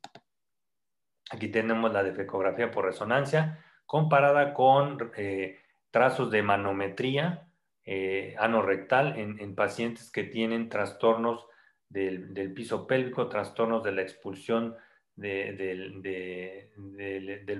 Aquí 1.30 1.48
tenemos 1.48 1.92
la 1.92 2.02
defecografía 2.02 2.70
por 2.70 2.84
resonancia 2.84 3.64
comparada 3.84 4.54
con 4.54 5.12
eh, 5.16 5.60
trazos 5.90 6.30
de 6.30 6.42
manometría 6.42 7.48
eh, 7.84 8.34
anorrectal 8.38 9.18
en, 9.18 9.54
pacientes 9.54 10.10
que 10.10 10.24
tienen 10.24 10.68
trastornos 10.68 11.46
del, 11.88 12.52
piso 12.54 12.86
pélvico, 12.86 13.28
trastornos 13.28 13.82
de 13.82 13.92
la 13.92 14.02
expulsión 14.02 14.76
del, 15.16 15.94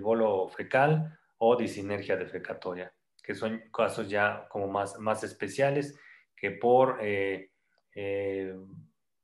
bolo 0.02 0.48
fecal 0.48 1.18
o 1.38 1.56
disinergia 1.56 2.16
defecatoria, 2.16 2.92
que 3.22 3.34
son 3.34 3.62
casos 3.72 4.08
ya 4.10 4.46
como 4.50 4.68
más, 4.68 4.98
más 4.98 5.24
especiales 5.24 5.98
que 6.36 6.50
por 6.50 6.98
eh, 7.00 7.50
eh, 8.00 8.54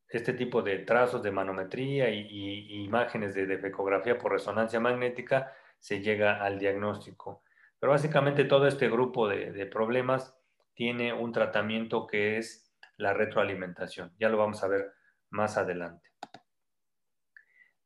este 0.08 0.32
tipo 0.32 0.62
de 0.62 0.80
trazos 0.80 1.22
de 1.22 1.30
manometría 1.30 2.10
y, 2.10 2.82
imágenes 2.84 3.32
de 3.32 3.46
defecografía 3.46 4.18
por 4.18 4.32
resonancia 4.32 4.80
magnética, 4.80 5.52
se 5.78 6.00
llega 6.00 6.42
al 6.42 6.58
diagnóstico. 6.58 7.44
Pero 7.78 7.92
básicamente 7.92 8.44
todo 8.44 8.66
este 8.66 8.88
grupo 8.88 9.28
de, 9.28 9.66
problemas 9.66 10.36
tiene 10.74 11.12
un 11.12 11.30
tratamiento 11.30 12.08
que 12.08 12.38
es 12.38 12.74
la 12.96 13.12
retroalimentación. 13.12 14.12
Ya 14.18 14.28
lo 14.28 14.38
vamos 14.38 14.64
a 14.64 14.68
ver 14.68 14.92
más 15.30 15.56
adelante. 15.56 16.10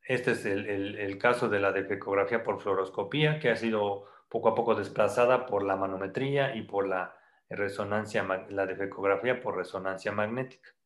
Este 0.00 0.30
es 0.30 0.46
el, 0.46 1.18
caso 1.18 1.50
de 1.50 1.60
la 1.60 1.72
defecografía 1.72 2.42
por 2.42 2.62
fluoroscopía, 2.62 3.38
que 3.40 3.50
ha 3.50 3.56
sido 3.56 4.06
poco 4.30 4.48
a 4.48 4.54
poco 4.54 4.74
desplazada 4.74 5.44
por 5.44 5.62
la 5.64 5.76
manometría 5.76 6.56
y 6.56 6.62
por 6.62 6.88
la 6.88 7.14
resonancia, 7.50 8.22
la 8.48 8.64
defecografía 8.64 9.38
por 9.42 9.54
resonancia 9.54 10.12
magnética. 10.12 10.77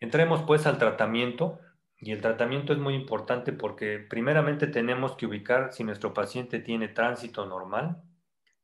Entremos 0.00 0.42
pues 0.42 0.66
al 0.66 0.78
tratamiento 0.78 1.58
y 1.96 2.12
el 2.12 2.20
tratamiento 2.20 2.72
es 2.72 2.78
muy 2.78 2.94
importante 2.94 3.52
porque 3.52 3.98
primeramente 3.98 4.68
tenemos 4.68 5.16
que 5.16 5.26
ubicar 5.26 5.72
si 5.72 5.82
nuestro 5.82 6.14
paciente 6.14 6.60
tiene 6.60 6.88
tránsito 6.88 7.44
normal, 7.46 8.00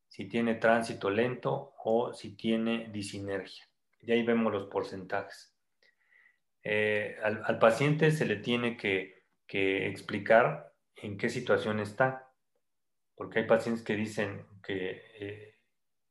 si 0.08 0.28
tiene 0.28 0.54
tránsito 0.54 1.10
lento 1.10 1.74
o 1.82 2.12
si 2.12 2.36
tiene 2.36 2.88
disinergia. 2.92 3.64
Y 4.00 4.12
ahí 4.12 4.22
vemos 4.22 4.52
los 4.52 4.66
porcentajes. 4.66 5.56
Eh, 6.62 7.16
al, 7.22 7.58
paciente 7.58 8.10
se 8.12 8.24
le 8.24 8.36
tiene 8.36 8.76
que, 8.76 9.24
explicar 9.48 10.72
en 10.96 11.18
qué 11.18 11.28
situación 11.28 11.78
está, 11.78 12.32
porque 13.14 13.40
hay 13.40 13.46
pacientes 13.46 13.84
que 13.84 13.94
dicen 13.94 14.46
que 14.62 15.02
eh, 15.20 15.54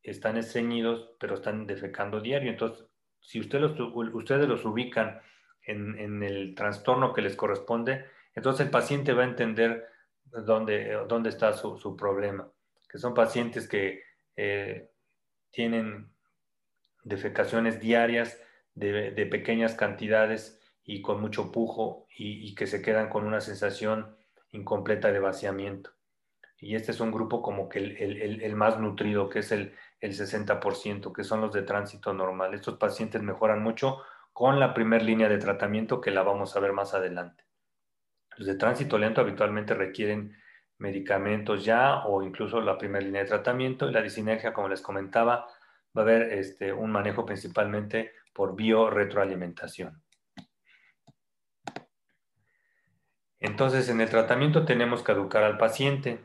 están 0.01 0.37
estreñidos, 0.37 1.15
pero 1.19 1.35
están 1.35 1.65
defecando 1.65 2.21
diario. 2.21 2.51
Entonces, 2.51 2.85
si 3.23 3.39
ustedes 3.39 4.47
los 4.47 4.65
ubican 4.65 5.21
en, 5.65 6.23
el 6.23 6.53
trastorno 6.55 7.13
que 7.13 7.21
les 7.21 7.35
corresponde, 7.35 8.05
entonces 8.35 8.65
el 8.65 8.71
paciente 8.71 9.13
va 9.13 9.23
a 9.23 9.27
entender 9.27 9.87
dónde, 10.25 10.99
dónde 11.07 11.29
está 11.29 11.53
su, 11.53 11.95
problema, 11.95 12.51
que 12.89 12.97
son 12.97 13.13
pacientes 13.13 13.67
que 13.67 14.03
eh, 14.35 14.89
tienen 15.51 16.11
defecaciones 17.03 17.79
diarias 17.79 18.39
de, 18.75 19.27
pequeñas 19.31 19.75
cantidades 19.75 20.59
y 20.83 21.01
con 21.01 21.21
mucho 21.21 21.51
pujo 21.51 22.07
y, 22.17 22.53
que 22.55 22.67
se 22.67 22.81
quedan 22.81 23.09
con 23.09 23.25
una 23.25 23.39
sensación 23.39 24.17
incompleta 24.51 25.11
de 25.11 25.19
vaciamiento. 25.19 25.91
Y 26.59 26.75
este 26.75 26.91
es 26.91 26.99
un 26.99 27.11
grupo 27.11 27.41
como 27.41 27.69
que 27.69 27.79
el 27.79 28.55
más 28.55 28.79
nutrido, 28.79 29.29
que 29.29 29.39
es 29.39 29.51
el, 29.51 29.75
el 30.03 30.11
60%, 30.11 31.13
que 31.13 31.23
son 31.23 31.39
los 31.39 31.53
de 31.53 31.61
tránsito 31.61 32.13
normal. 32.13 32.53
Estos 32.53 32.77
pacientes 32.77 33.23
mejoran 33.23 33.63
mucho 33.63 34.01
con 34.33 34.59
la 34.59 34.73
primera 34.73 35.01
línea 35.01 35.29
de 35.29 35.37
tratamiento 35.37 36.01
que 36.01 36.11
la 36.11 36.23
vamos 36.23 36.57
a 36.57 36.59
ver 36.59 36.73
más 36.73 36.93
adelante. 36.93 37.45
Los 38.35 38.45
de 38.47 38.55
tránsito 38.55 38.97
lento 38.97 39.21
habitualmente 39.21 39.73
requieren 39.73 40.35
medicamentos 40.77 41.63
ya 41.63 42.03
o 42.05 42.21
incluso 42.21 42.59
la 42.59 42.77
primera 42.77 43.05
línea 43.05 43.21
de 43.21 43.29
tratamiento 43.29 43.87
y 43.87 43.93
la 43.93 44.01
disinergia, 44.01 44.51
como 44.51 44.67
les 44.67 44.81
comentaba, 44.81 45.47
va 45.97 46.01
a 46.01 46.03
haber 46.03 46.33
este, 46.33 46.73
un 46.73 46.91
manejo 46.91 47.25
principalmente 47.25 48.11
por 48.33 48.57
biorretroalimentación. 48.57 50.03
Entonces, 53.39 53.87
en 53.87 54.01
el 54.01 54.09
tratamiento 54.09 54.65
tenemos 54.65 55.01
que 55.01 55.13
educar 55.13 55.43
al 55.43 55.57
paciente. 55.57 56.19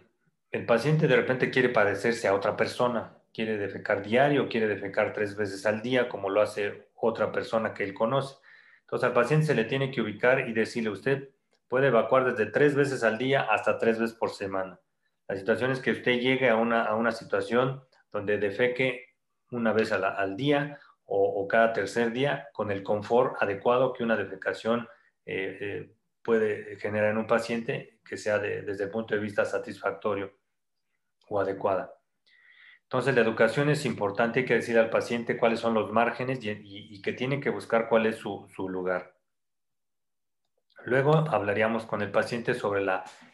El 0.51 0.67
paciente 0.67 1.07
de 1.07 1.15
repente 1.15 1.51
quiere 1.51 1.69
padecerse 1.69 2.27
a 2.27 2.35
otra 2.35 2.57
persona, 2.57 3.18
quiere 3.39 3.57
defecar 3.57 4.03
diario, 4.03 4.49
quiere 4.49 4.67
defecar 4.67 5.13
tres 5.13 5.37
veces 5.37 5.65
al 5.65 5.81
día, 5.81 6.09
como 6.09 6.29
lo 6.29 6.43
hace 6.43 6.89
otra 6.97 7.31
persona 7.31 7.73
que 7.73 7.85
él 7.85 7.95
conoce. 7.95 8.35
Entonces 8.81 9.07
al 9.07 9.13
paciente 9.13 9.47
se 9.47 9.55
le 9.55 9.65
tiene 9.65 9.93
que 9.93 10.01
ubicar 10.01 10.49
y 10.49 10.53
decirle, 10.53 10.91
usted 10.91 11.31
puede 11.69 11.87
evacuar 11.87 12.25
desde 12.25 12.51
tres 12.51 12.75
veces 12.75 13.05
al 13.05 13.17
día 13.17 13.43
hasta 13.43 13.79
tres 13.79 14.01
veces 14.01 14.17
por 14.17 14.31
semana. 14.31 14.81
La 15.29 15.37
situación 15.37 15.71
es 15.71 15.79
que 15.79 15.93
usted 15.93 16.19
llegue 16.19 16.49
a 16.49 16.57
una, 16.57 17.13
situación 17.13 17.81
donde 18.11 18.39
defeque 18.39 19.05
una 19.53 19.73
vez 19.73 19.93
al 19.93 20.37
día 20.37 20.77
o, 21.05 21.47
cada 21.47 21.73
tercer 21.73 22.11
día 22.11 22.49
con 22.53 22.73
el 22.73 22.83
confort 22.83 23.41
adecuado 23.41 23.93
que 23.93 24.03
una 24.03 24.17
defecación 24.17 24.89
eh, 25.25 25.59
eh, 25.61 25.95
puede 26.25 26.77
generar 26.81 27.13
en 27.13 27.19
un 27.19 27.29
paciente 27.29 28.01
que 28.05 28.17
sea 28.17 28.41
desde 28.41 28.83
el 28.83 28.91
punto 28.91 29.15
de 29.15 29.21
vista 29.21 29.45
satisfactorio 29.45 30.33
o 31.29 31.39
adecuada. 31.39 31.98
Entonces, 32.89 33.15
la 33.15 33.21
educación 33.21 33.69
es 33.69 33.85
importante, 33.85 34.41
hay 34.41 34.47
que 34.47 34.55
decir 34.55 34.79
al 34.79 34.89
paciente 34.89 35.37
cuáles 35.37 35.61
son 35.61 35.75
los 35.75 35.93
márgenes 35.93 36.39
y, 36.43 37.03
que 37.03 37.13
tiene 37.13 37.39
que 37.39 37.51
buscar 37.51 37.87
cuál 37.87 38.07
es 38.07 38.17
su, 38.17 38.49
lugar. 38.57 39.15
Luego 40.87 41.13
hablaríamos 41.13 41.85
con 41.85 42.01
el 42.01 42.11
paciente 42.11 42.55
sobre 42.55 42.87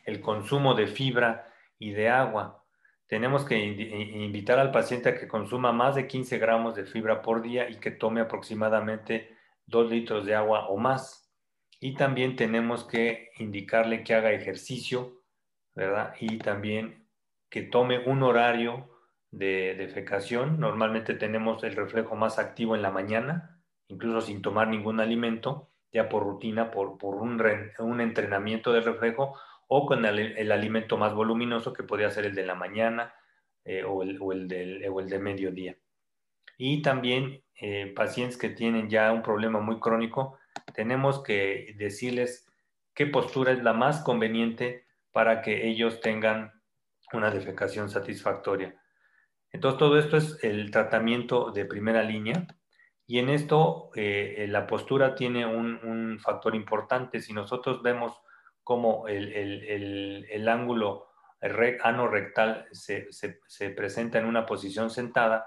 el 0.06 0.20
consumo 0.20 0.74
de 0.74 0.88
fibra 0.88 1.52
y 1.78 1.92
de 1.92 2.08
agua. 2.08 2.64
Tenemos 3.06 3.44
que 3.44 3.56
invitar 3.56 4.58
al 4.58 4.72
paciente 4.72 5.10
a 5.10 5.14
que 5.14 5.28
consuma 5.28 5.70
más 5.70 5.94
de 5.94 6.08
15 6.08 6.38
gramos 6.38 6.74
de 6.74 6.86
fibra 6.86 7.22
por 7.22 7.40
día 7.40 7.70
y 7.70 7.76
que 7.76 7.92
tome 7.92 8.22
aproximadamente 8.22 9.36
2 9.66 9.88
litros 9.88 10.26
de 10.26 10.34
agua 10.34 10.66
o 10.66 10.78
más. 10.78 11.32
Y 11.78 11.94
también 11.94 12.34
tenemos 12.34 12.82
que 12.82 13.30
indicarle 13.38 14.02
que 14.02 14.14
haga 14.14 14.32
ejercicio, 14.32 15.22
¿verdad? 15.76 16.12
Y 16.18 16.38
también 16.38 17.08
que 17.48 17.62
tome 17.62 18.00
un 18.00 18.24
horario 18.24 18.93
de 19.36 19.74
defecación. 19.74 20.60
Normalmente 20.60 21.14
tenemos 21.14 21.64
el 21.64 21.74
reflejo 21.74 22.14
más 22.14 22.38
activo 22.38 22.76
en 22.76 22.82
la 22.82 22.90
mañana, 22.90 23.60
incluso 23.88 24.20
sin 24.20 24.42
tomar 24.42 24.68
ningún 24.68 25.00
alimento, 25.00 25.70
ya 25.92 26.08
por 26.08 26.22
rutina, 26.22 26.70
por, 26.70 26.98
un, 27.02 27.42
un 27.78 28.00
entrenamiento 28.00 28.72
del 28.72 28.84
reflejo, 28.84 29.36
o 29.66 29.86
con 29.86 30.04
el, 30.04 30.52
alimento 30.52 30.96
más 30.96 31.14
voluminoso 31.14 31.72
que 31.72 31.82
podría 31.82 32.10
ser 32.10 32.26
el 32.26 32.34
de 32.34 32.46
la 32.46 32.54
mañana 32.54 33.14
eh, 33.64 33.82
o, 33.82 34.02
el, 34.02 34.18
o, 34.20 34.32
el 34.32 34.46
del, 34.46 34.84
o, 34.88 35.00
el, 35.00 35.08
de 35.08 35.18
mediodía. 35.18 35.76
Y 36.56 36.82
también 36.82 37.42
eh, 37.60 37.92
pacientes 37.94 38.38
que 38.38 38.50
tienen 38.50 38.88
ya 38.88 39.12
un 39.12 39.22
problema 39.22 39.60
muy 39.60 39.80
crónico, 39.80 40.38
tenemos 40.74 41.22
que 41.22 41.74
decirles 41.76 42.46
qué 42.94 43.06
postura 43.06 43.52
es 43.52 43.62
la 43.62 43.72
más 43.72 44.02
conveniente 44.02 44.86
para 45.10 45.42
que 45.42 45.66
ellos 45.66 46.00
tengan 46.00 46.52
una 47.12 47.30
defecación 47.30 47.90
satisfactoria. 47.90 48.80
Entonces, 49.54 49.78
todo 49.78 49.98
esto 50.00 50.16
es 50.16 50.42
el 50.42 50.72
tratamiento 50.72 51.52
de 51.52 51.64
primera 51.64 52.02
línea 52.02 52.44
y 53.06 53.20
en 53.20 53.28
esto 53.28 53.90
eh, 53.94 54.46
la 54.48 54.66
postura 54.66 55.14
tiene 55.14 55.46
un, 55.46 56.18
factor 56.18 56.56
importante. 56.56 57.20
Si 57.20 57.32
nosotros 57.32 57.80
vemos 57.80 58.20
cómo 58.64 59.06
el, 59.06 60.48
ángulo 60.48 61.06
ano-rectal 61.40 62.66
se, 62.72 63.06
presenta 63.76 64.18
en 64.18 64.24
una 64.24 64.44
posición 64.44 64.90
sentada, 64.90 65.46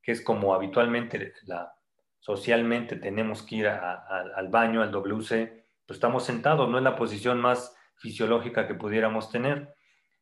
que 0.00 0.12
es 0.12 0.22
como 0.22 0.54
habitualmente 0.54 1.34
la, 1.42 1.74
socialmente 2.18 2.96
tenemos 2.96 3.42
que 3.42 3.56
ir 3.56 3.68
al 3.68 4.48
baño, 4.48 4.80
al 4.80 4.92
WC, 4.92 5.66
pues 5.84 5.98
estamos 5.98 6.24
sentados, 6.24 6.70
no 6.70 6.78
es 6.78 6.84
la 6.84 6.96
posición 6.96 7.38
más 7.42 7.76
fisiológica 7.96 8.66
que 8.66 8.74
pudiéramos 8.74 9.30
tener. 9.30 9.75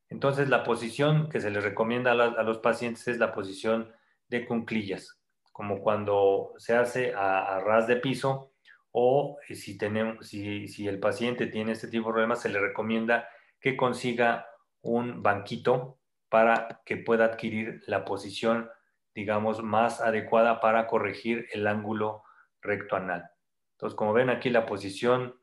Entonces, 0.09 0.49
la 0.49 0.65
posición 0.65 1.29
que 1.29 1.41
se 1.41 1.51
les 1.51 1.65
recomienda 1.65 2.13
a, 2.13 2.43
los 2.43 2.59
pacientes 2.59 3.09
es 3.09 3.19
la 3.19 3.33
posición 3.33 3.93
de 4.29 4.47
cunclillas, 4.47 5.21
como 5.53 5.81
cuando 5.81 6.53
se 6.59 6.77
hace 6.77 7.15
a, 7.15 7.61
ras 7.61 7.87
de 7.87 7.97
piso 7.97 8.53
o 8.93 9.39
si, 9.49 9.77
tenemos, 9.77 10.27
si, 10.29 10.69
si, 10.69 10.87
el 10.87 11.01
paciente 11.01 11.47
tiene 11.47 11.73
este 11.73 11.89
tipo 11.89 12.09
de 12.09 12.13
problemas, 12.13 12.43
se 12.43 12.49
le 12.49 12.61
recomienda 12.61 13.29
que 13.61 13.77
consiga 13.77 14.47
un 14.83 15.23
banquito 15.23 15.99
para 16.29 16.83
que 16.85 16.97
pueda 16.97 17.25
adquirir 17.25 17.83
la 17.87 18.05
posición, 18.05 18.71
digamos, 19.15 19.63
más 19.63 20.01
adecuada 20.01 20.61
para 20.61 20.87
corregir 20.87 21.49
el 21.53 21.67
ángulo 21.67 22.23
recto 22.61 22.97
anal. 22.97 23.31
Entonces, 23.73 23.97
como 23.97 24.13
ven 24.13 24.31
aquí, 24.31 24.51
la 24.51 24.67
posición 24.67 25.37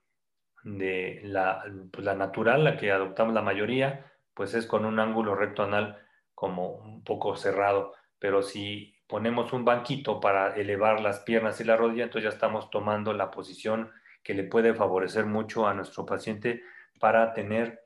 de 0.63 1.21
la, 1.23 1.63
pues 1.91 2.05
la 2.05 2.15
natural, 2.15 2.63
la 2.63 2.77
que 2.77 2.91
adoptamos 2.91 3.33
la 3.33 3.41
mayoría, 3.41 4.10
pues 4.33 4.53
es 4.53 4.65
con 4.65 4.85
un 4.85 4.99
ángulo 4.99 5.35
recto 5.35 5.63
anal 5.63 5.99
como 6.33 6.69
un 6.77 7.03
poco 7.03 7.35
cerrado. 7.35 7.93
Pero 8.19 8.41
si 8.41 8.95
ponemos 9.07 9.53
un 9.53 9.65
banquito 9.65 10.19
para 10.19 10.55
elevar 10.55 11.01
las 11.01 11.19
piernas 11.19 11.59
y 11.59 11.63
la 11.63 11.77
rodilla, 11.77 12.03
entonces 12.05 12.31
ya 12.31 12.35
estamos 12.35 12.69
tomando 12.69 13.13
la 13.13 13.31
posición 13.31 13.91
que 14.23 14.33
le 14.33 14.43
puede 14.43 14.73
favorecer 14.73 15.25
mucho 15.25 15.67
a 15.67 15.73
nuestro 15.73 16.05
paciente 16.05 16.61
para 16.99 17.33
tener 17.33 17.83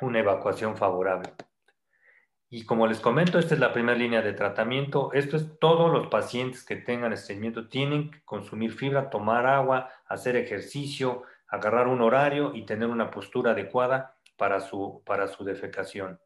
una 0.00 0.20
evacuación 0.20 0.76
favorable. 0.76 1.34
Y 2.48 2.64
como 2.64 2.86
les 2.86 3.00
comento, 3.00 3.38
esta 3.38 3.54
es 3.54 3.60
la 3.60 3.72
primera 3.72 3.98
línea 3.98 4.22
de 4.22 4.32
tratamiento. 4.32 5.12
Esto 5.12 5.36
es 5.36 5.58
todos 5.58 5.90
los 5.92 6.06
pacientes 6.06 6.64
que 6.64 6.76
tengan 6.76 7.12
estreñimiento 7.12 7.68
tienen 7.68 8.12
que 8.12 8.22
consumir 8.24 8.72
fibra, 8.72 9.10
tomar 9.10 9.46
agua, 9.46 9.90
hacer 10.06 10.36
ejercicio, 10.36 11.24
agarrar 11.48 11.88
un 11.88 12.00
horario 12.00 12.54
y 12.54 12.64
tener 12.64 12.88
una 12.88 13.10
postura 13.10 13.52
adecuada 13.52 14.13
para 14.36 14.60
su, 14.60 15.02
para 15.04 15.28
su 15.28 15.44
defecación. 15.44 16.20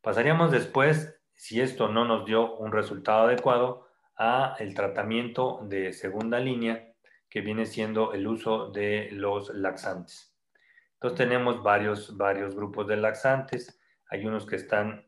Pasaríamos 0.00 0.50
después, 0.50 1.20
si 1.32 1.60
esto 1.60 1.88
no 1.88 2.04
nos 2.04 2.24
dio 2.24 2.56
un 2.56 2.72
resultado 2.72 3.26
adecuado, 3.26 3.88
a 4.16 4.56
el 4.58 4.74
tratamiento 4.74 5.60
de 5.64 5.92
segunda 5.92 6.38
línea, 6.38 6.92
que 7.28 7.40
viene 7.40 7.64
siendo 7.64 8.12
el 8.12 8.26
uso 8.26 8.70
de 8.70 9.08
los 9.10 9.48
laxantes. 9.54 10.36
Entonces 10.94 11.18
tenemos 11.18 11.62
varios, 11.62 12.16
varios 12.16 12.54
grupos 12.54 12.86
de 12.86 12.96
laxantes. 12.96 13.80
Hay 14.10 14.26
unos 14.26 14.46
que 14.46 14.56
están 14.56 15.06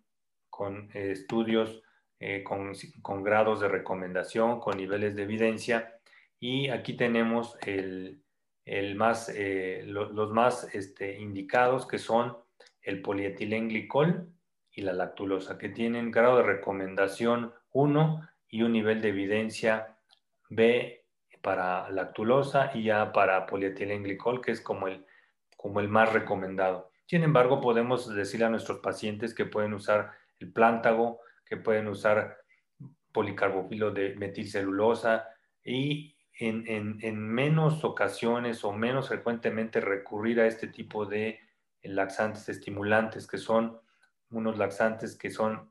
con 0.49 0.90
eh, 0.95 1.12
estudios 1.12 1.82
eh, 2.18 2.42
con, 2.42 2.72
con, 3.03 3.22
grados 3.22 3.61
de 3.61 3.68
recomendación, 3.68 4.59
con 4.59 4.78
niveles 4.78 5.14
de 5.14 5.24
evidencia. 5.24 6.01
Y 6.40 6.70
aquí 6.70 6.97
tenemos 6.97 7.59
el, 7.66 8.24
eh, 8.66 9.82
los 9.86 10.30
más 10.30 10.74
este, 10.74 11.18
indicados 11.18 11.86
que 11.86 11.98
son 11.98 12.36
el 12.82 13.02
polietilenglicol 13.02 14.28
y 14.72 14.82
la 14.82 14.92
lactulosa, 14.92 15.58
que 15.58 15.68
tienen 15.68 16.10
grado 16.10 16.38
de 16.38 16.44
recomendación 16.44 17.52
1 17.72 18.28
y 18.48 18.62
un 18.62 18.72
nivel 18.72 19.00
de 19.00 19.08
evidencia 19.08 19.96
B 20.48 21.04
para 21.42 21.90
lactulosa 21.90 22.70
y 22.74 22.90
A 22.90 23.12
para 23.12 23.46
polietilenglicol, 23.46 24.40
que 24.40 24.52
es 24.52 24.60
como 24.60 24.88
el, 24.88 25.04
como 25.56 25.80
el 25.80 25.88
más 25.88 26.12
recomendado. 26.12 26.90
Sin 27.06 27.22
embargo, 27.22 27.60
podemos 27.60 28.12
decirle 28.14 28.46
a 28.46 28.50
nuestros 28.50 28.80
pacientes 28.80 29.34
que 29.34 29.44
pueden 29.44 29.74
usar 29.74 30.12
el 30.40 30.52
plántago, 30.52 31.20
que 31.44 31.58
pueden 31.58 31.88
usar 31.88 32.38
policarbofilo 33.12 33.90
de 33.90 34.16
metilcelulosa 34.16 35.28
y 35.62 36.13
en, 36.39 37.18
menos 37.18 37.85
ocasiones 37.85 38.64
o 38.64 38.72
menos 38.72 39.09
frecuentemente 39.09 39.80
recurrir 39.80 40.41
a 40.41 40.47
este 40.47 40.66
tipo 40.66 41.07
de 41.07 41.41
laxantes 41.82 42.49
estimulantes, 42.49 43.26
que 43.26 43.39
son 43.39 43.78
unos 44.30 44.59
laxantes 44.59 45.16
que 45.16 45.30
son 45.30 45.70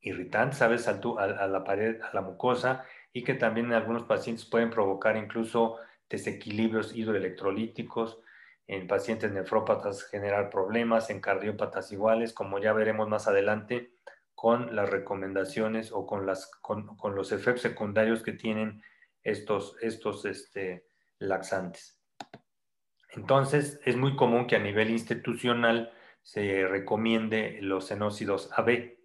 irritantes 0.00 0.62
a 0.62 0.68
veces 0.68 0.88
a, 0.88 1.46
la 1.46 1.64
pared, 1.64 2.00
a 2.00 2.14
la 2.14 2.22
mucosa, 2.22 2.84
y 3.12 3.24
que 3.24 3.34
también 3.34 3.66
en 3.66 3.74
algunos 3.74 4.04
pacientes 4.04 4.44
pueden 4.44 4.70
provocar 4.70 5.16
incluso 5.16 5.76
desequilibrios 6.08 6.94
hidroelectrolíticos, 6.94 8.20
en 8.66 8.86
pacientes 8.86 9.30
nefrópatas 9.30 10.04
generar 10.04 10.48
problemas, 10.48 11.10
en 11.10 11.20
cardiópatas 11.20 11.92
iguales, 11.92 12.32
como 12.32 12.58
ya 12.58 12.72
veremos 12.72 13.08
más 13.08 13.28
adelante, 13.28 13.92
con 14.34 14.74
las 14.74 14.88
recomendaciones 14.88 15.92
o 15.92 16.06
con, 16.06 16.26
las, 16.26 16.50
con 16.56 17.14
los 17.14 17.32
efectos 17.32 17.62
secundarios 17.62 18.22
que 18.22 18.32
tienen 18.32 18.82
estos, 19.24 19.76
estos 19.80 20.24
este, 20.26 20.86
laxantes. 21.18 22.00
Entonces, 23.10 23.80
es 23.84 23.96
muy 23.96 24.16
común 24.16 24.46
que 24.46 24.56
a 24.56 24.60
nivel 24.60 24.90
institucional 24.90 25.92
se 26.22 26.66
recomiende 26.66 27.58
los 27.60 27.86
senócidos 27.86 28.50
AB. 28.56 28.96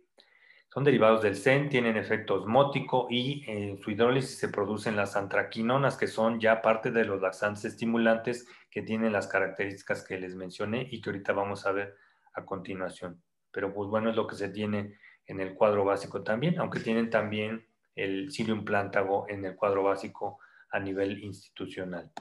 Son 0.72 0.84
derivados 0.84 1.24
del 1.24 1.36
CEN, 1.36 1.70
tienen 1.70 1.98
efecto 1.98 2.36
osmótico 2.36 3.08
y 3.10 3.44
en 3.48 3.80
su 3.80 3.92
hidrólisis 3.92 4.38
se 4.38 4.50
producen 4.50 4.96
las 4.96 5.16
antraquinonas, 5.16 5.98
que 5.98 6.08
son 6.08 6.40
ya 6.40 6.62
parte 6.62 6.92
de 6.92 7.06
los 7.06 7.22
laxantes 7.22 7.66
estimulantes 7.66 8.48
que 8.70 8.84
tienen 8.84 9.12
las 9.12 9.28
características 9.28 10.04
que 10.06 10.20
les 10.20 10.36
mencioné 10.36 10.88
y 10.92 11.02
que 11.02 11.10
ahorita 11.10 11.34
vamos 11.34 11.66
a 11.66 11.72
ver 11.72 11.96
a 12.34 12.46
continuación. 12.46 13.22
Pero 13.52 13.74
pues 13.74 13.90
bueno, 13.90 14.12
es 14.12 14.16
lo 14.16 14.28
que 14.28 14.36
se 14.36 14.50
tiene 14.50 14.98
en 15.26 15.40
el 15.40 15.56
cuadro 15.56 15.86
básico 15.86 16.24
también, 16.24 16.60
aunque 16.60 16.80
tienen 16.80 17.10
también 17.10 17.68
el 17.96 18.32
cilium 18.32 18.64
plántago 18.64 19.26
en 19.30 19.46
el 19.46 19.56
cuadro 19.56 19.84
básico 19.84 20.40
a 20.72 20.80
nivel 20.80 21.24
institucional. 21.24 22.12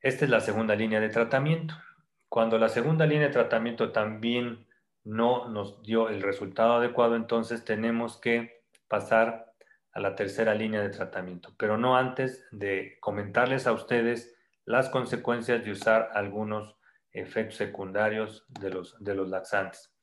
Esta 0.00 0.24
es 0.24 0.30
la 0.30 0.40
segunda 0.40 0.74
línea 0.74 1.00
de 1.00 1.08
tratamiento. 1.08 1.74
Cuando 2.28 2.58
la 2.58 2.68
segunda 2.68 3.06
línea 3.06 3.28
de 3.28 3.32
tratamiento 3.32 3.92
también 3.92 4.66
no 5.04 5.48
nos 5.48 5.82
dio 5.82 6.08
el 6.08 6.22
resultado 6.22 6.74
adecuado, 6.74 7.16
entonces 7.16 7.64
tenemos 7.64 8.20
que 8.20 8.62
pasar 8.88 9.52
a 9.92 10.00
la 10.00 10.14
tercera 10.14 10.54
línea 10.54 10.82
de 10.82 10.90
tratamiento, 10.90 11.54
pero 11.56 11.78
no 11.78 11.96
antes 11.96 12.46
de 12.50 12.98
comentarles 13.00 13.66
a 13.66 13.72
ustedes 13.72 14.36
las 14.66 14.90
consecuencias 14.90 15.64
de 15.64 15.70
usar 15.70 16.10
algunos 16.12 16.76
efectos 17.12 17.56
secundarios 17.56 18.44
de 18.48 18.70
los, 18.70 19.02
de 19.02 19.14
los 19.14 19.28
laxantes. 19.28 19.94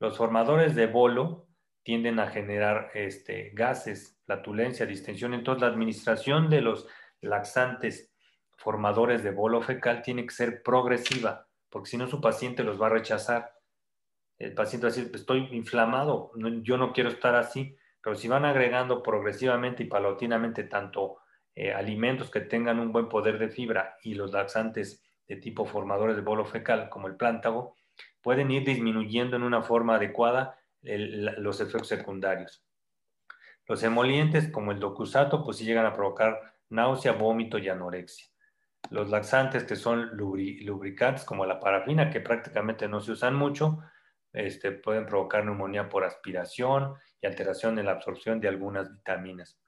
Los 0.00 0.18
formadores 0.18 0.74
de 0.74 0.86
bolo 0.86 1.47
tienden 1.88 2.20
a 2.20 2.26
generar 2.26 2.90
este, 2.92 3.50
gases, 3.54 4.20
flatulencia, 4.26 4.84
distensión. 4.84 5.32
Entonces, 5.32 5.62
la 5.62 5.68
administración 5.68 6.50
de 6.50 6.60
los 6.60 6.86
laxantes 7.22 8.14
formadores 8.58 9.22
de 9.22 9.30
bolo 9.30 9.62
fecal 9.62 10.02
tiene 10.02 10.26
que 10.26 10.34
ser 10.34 10.62
progresiva, 10.62 11.48
porque 11.70 11.88
si 11.88 11.96
no 11.96 12.06
su 12.06 12.20
paciente 12.20 12.62
los 12.62 12.78
va 12.78 12.88
a 12.88 12.90
rechazar. 12.90 13.54
El 14.38 14.52
paciente 14.52 14.86
va 14.86 14.92
a 14.92 14.96
decir, 14.96 15.10
estoy 15.14 15.48
inflamado, 15.52 16.30
yo 16.60 16.76
no 16.76 16.92
quiero 16.92 17.08
estar 17.08 17.34
así, 17.34 17.74
pero 18.02 18.14
si 18.14 18.28
van 18.28 18.44
agregando 18.44 19.02
progresivamente 19.02 19.84
y 19.84 19.86
paulatinamente 19.86 20.64
tanto 20.64 21.20
eh, 21.54 21.72
alimentos 21.72 22.30
que 22.30 22.40
tengan 22.40 22.80
un 22.80 22.92
buen 22.92 23.08
poder 23.08 23.38
de 23.38 23.48
fibra 23.48 23.96
y 24.02 24.12
los 24.12 24.32
laxantes 24.32 25.02
de 25.26 25.36
tipo 25.36 25.64
formadores 25.64 26.16
de 26.16 26.22
bolo 26.22 26.44
fecal, 26.44 26.90
como 26.90 27.08
el 27.08 27.16
plántago, 27.16 27.76
pueden 28.20 28.50
ir 28.50 28.66
disminuyendo 28.66 29.36
en 29.36 29.42
una 29.42 29.62
forma 29.62 29.94
adecuada 29.94 30.57
los 30.82 31.60
efectos 31.60 31.88
secundarios. 31.88 32.64
Los 33.66 33.82
emolientes, 33.82 34.50
como 34.50 34.72
el 34.72 34.80
docusato, 34.80 35.44
pues 35.44 35.58
sí 35.58 35.64
llegan 35.64 35.86
a 35.86 35.92
provocar 35.92 36.54
náusea, 36.70 37.12
vómito 37.12 37.58
y 37.58 37.68
anorexia. 37.68 38.26
Los 38.90 39.10
laxantes, 39.10 39.64
que 39.64 39.76
son 39.76 40.16
lubricantes, 40.16 41.24
como 41.24 41.44
la 41.44 41.60
parafina, 41.60 42.10
que 42.10 42.20
prácticamente 42.20 42.88
no 42.88 43.00
se 43.00 43.12
usan 43.12 43.34
mucho, 43.34 43.78
este, 44.32 44.72
pueden 44.72 45.06
provocar 45.06 45.44
neumonía 45.44 45.88
por 45.88 46.04
aspiración 46.04 46.94
y 47.20 47.26
alteración 47.26 47.78
en 47.78 47.86
la 47.86 47.92
absorción 47.92 48.40
de 48.40 48.48
algunas 48.48 48.90
vitaminas. 48.92 49.58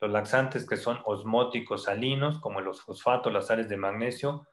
Los 0.00 0.10
laxantes 0.10 0.66
que 0.66 0.76
son 0.76 1.00
osmóticos 1.04 1.84
salinos, 1.84 2.38
como 2.40 2.60
los 2.60 2.82
fosfatos, 2.82 3.32
las 3.32 3.46
sales 3.46 3.68
de 3.68 3.76
magnesio, 3.76 4.46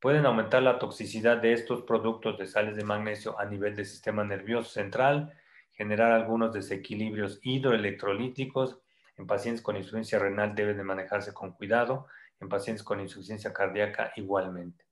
pueden 0.00 0.26
aumentar 0.26 0.62
la 0.62 0.78
toxicidad 0.78 1.38
de 1.38 1.52
estos 1.52 1.82
productos 1.82 2.38
de 2.38 2.46
sales 2.46 2.76
de 2.76 2.84
magnesio 2.84 3.38
a 3.38 3.44
nivel 3.44 3.76
del 3.76 3.86
sistema 3.86 4.24
nervioso 4.24 4.70
central, 4.70 5.32
generar 5.82 6.12
algunos 6.12 6.52
desequilibrios 6.52 7.40
hidroelectrolíticos. 7.42 8.78
En 9.16 9.26
pacientes 9.26 9.62
con 9.62 9.76
insuficiencia 9.76 10.20
renal 10.20 10.54
deben 10.54 10.76
de 10.76 10.84
manejarse 10.84 11.34
con 11.34 11.54
cuidado, 11.54 12.06
en 12.40 12.48
pacientes 12.48 12.84
con 12.84 13.00
insuficiencia 13.00 13.52
cardíaca 13.52 14.12
igualmente. 14.14 14.84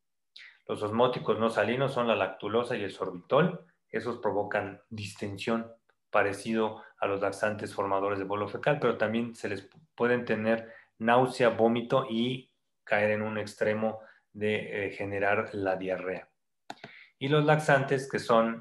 Los 0.67 0.83
osmóticos 0.83 1.39
no 1.39 1.49
salinos 1.49 1.93
son 1.93 2.09
la 2.09 2.17
lactulosa 2.17 2.77
y 2.77 2.83
el 2.83 2.91
sorbitol. 2.91 3.65
Esos 3.89 4.19
provocan 4.19 4.83
distensión 4.89 5.71
parecido 6.11 6.83
a 6.99 7.07
los 7.07 7.21
laxantes 7.21 7.73
formadores 7.73 8.19
de 8.19 8.25
bolo 8.25 8.49
fecal, 8.49 8.79
pero 8.81 8.99
también 8.99 9.37
se 9.37 9.49
les 9.49 9.69
pueden 9.95 10.25
tener 10.25 10.73
náusea, 10.99 11.51
vómito 11.51 12.05
y 12.11 12.51
caer 12.83 13.13
en 13.13 13.23
un 13.23 13.39
extremo 13.39 14.01
de 14.33 14.87
eh, 14.87 14.91
generar 14.91 15.51
la 15.53 15.77
diarrea. 15.77 16.29
Y 17.17 17.29
los 17.29 17.45
laxantes, 17.45 18.11
que 18.11 18.19
son 18.19 18.61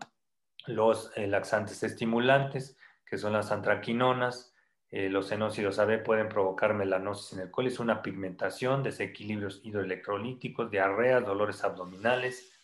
los 0.70 1.12
eh, 1.16 1.28
laxantes 1.28 1.84
estimulantes, 1.84 2.78
que 3.06 3.18
son 3.18 3.34
las 3.34 3.52
antraquinonas, 3.52 4.54
eh, 4.92 5.10
los 5.10 5.32
enócidos 5.32 5.78
AB 5.78 6.04
pueden 6.04 6.30
provocar 6.30 6.74
melanosis 6.74 7.34
en 7.34 7.42
el 7.42 7.52
colon, 7.52 7.72
es 7.72 7.80
una 7.80 8.02
pigmentación, 8.02 8.82
desequilibrios 8.82 9.62
hidroelectrolíticos, 9.64 10.72
diarreas, 10.72 11.26
dolores 11.26 11.64
abdominales. 11.64 12.56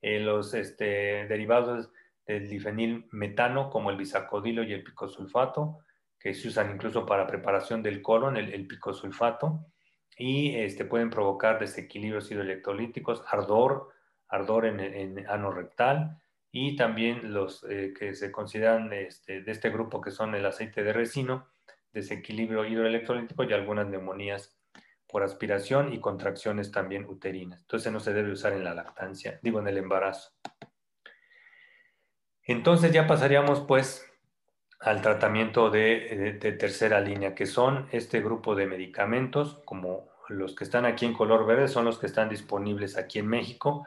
los 0.00 0.54
este, 0.54 1.26
derivados 1.28 1.90
del 2.26 2.48
difenil 2.48 3.06
metano, 3.12 3.70
como 3.70 3.90
el 3.90 3.96
bisacodilo 3.96 4.62
y 4.62 4.72
el 4.72 4.82
picosulfato, 4.82 5.78
que 6.18 6.34
se 6.34 6.48
usan 6.48 6.72
incluso 6.72 7.04
para 7.04 7.26
preparación 7.26 7.82
del 7.82 8.00
colon, 8.00 8.36
el, 8.36 8.66
picosulfato, 8.66 9.66
y 10.16 10.56
este, 10.56 10.84
pueden 10.84 11.10
provocar 11.10 11.58
desequilibrios 11.58 12.30
hidroelectrolíticos, 12.30 13.24
ardor, 13.28 13.90
ardor 14.28 14.66
en, 14.66 14.80
en 14.80 15.28
ano 15.28 15.50
rectal, 15.50 16.21
y 16.52 16.76
también 16.76 17.32
los 17.32 17.64
eh, 17.68 17.94
que 17.98 18.14
se 18.14 18.30
consideran 18.30 18.92
este, 18.92 19.42
de 19.42 19.50
este 19.50 19.70
grupo 19.70 20.00
que 20.00 20.10
son 20.10 20.34
el 20.34 20.44
aceite 20.44 20.84
de 20.84 20.92
resino, 20.92 21.48
desequilibrio 21.92 22.66
hidroelectrolítico 22.66 23.44
y 23.44 23.52
algunas 23.54 23.88
neumonías 23.88 24.54
por 25.08 25.22
aspiración 25.22 25.92
y 25.92 26.00
contracciones 26.00 26.70
también 26.70 27.06
uterinas. 27.06 27.60
Entonces 27.62 27.92
no 27.92 28.00
se 28.00 28.12
debe 28.12 28.32
usar 28.32 28.52
en 28.52 28.64
la 28.64 28.74
lactancia, 28.74 29.40
digo 29.42 29.60
en 29.60 29.68
el 29.68 29.78
embarazo. 29.78 30.32
Entonces 32.42 32.92
ya 32.92 33.06
pasaríamos 33.06 33.60
pues 33.60 34.06
al 34.80 35.00
tratamiento 35.00 35.70
de, 35.70 36.38
tercera 36.58 37.00
línea, 37.00 37.34
que 37.34 37.46
son 37.46 37.88
este 37.92 38.20
grupo 38.20 38.54
de 38.54 38.66
medicamentos, 38.66 39.60
como 39.64 40.10
los 40.28 40.54
que 40.54 40.64
están 40.64 40.84
aquí 40.84 41.06
en 41.06 41.14
color 41.14 41.46
verde, 41.46 41.68
son 41.68 41.84
los 41.84 41.98
que 41.98 42.06
están 42.06 42.28
disponibles 42.28 42.96
aquí 42.96 43.20
en 43.20 43.28
México 43.28 43.86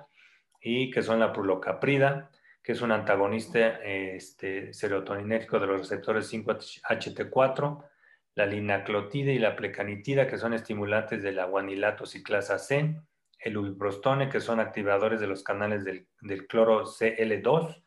y 0.61 0.89
que 0.91 1.03
son 1.03 1.20
la 1.20 1.34
prulocaprida, 1.34 2.32
que 2.66 2.72
es 2.72 2.82
un 2.82 2.91
antagonista 2.91 3.80
este, 3.84 4.72
de 4.74 4.89
los 4.89 5.80
receptores 5.80 6.34
5-HT4, 6.34 7.86
la 8.34 8.47
linaclotida 8.47 9.32
y 9.32 9.38
la 9.38 9.55
plecanitida, 9.55 10.28
que 10.28 10.39
son 10.39 10.55
estimulantes 10.55 11.22
de 11.22 11.32
la 11.32 11.45
guanilato 11.45 12.07
ciclasa 12.07 12.57
C, 12.57 12.99
el 13.38 13.57
ubiprostone, 13.57 14.30
que 14.30 14.39
son 14.41 14.59
activadores 14.59 15.20
de 15.20 15.28
los 15.28 15.43
canales 15.43 15.86
del, 15.86 16.07
del 16.22 16.47
cloro 16.47 16.86
CL2, 16.86 17.84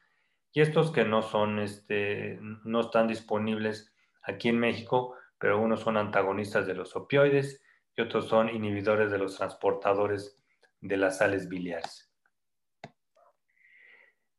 y 0.52 0.60
estos 0.60 0.92
que 0.92 1.04
no 1.04 1.22
son, 1.22 1.58
este, 1.58 2.38
no 2.40 2.82
están 2.82 3.08
disponibles 3.08 3.92
aquí 4.22 4.48
en 4.48 4.60
México, 4.60 5.16
pero 5.38 5.60
unos 5.60 5.80
son 5.80 5.96
antagonistas 5.96 6.68
de 6.68 6.74
los 6.74 6.94
opioides 6.94 7.64
y 7.96 8.02
otros 8.02 8.28
son 8.28 8.48
inhibidores 8.48 9.10
de 9.10 9.18
los 9.18 9.36
transportadores 9.36 10.40
de 10.80 10.96
las 10.96 11.18
sales 11.18 11.48
biliares. 11.48 12.07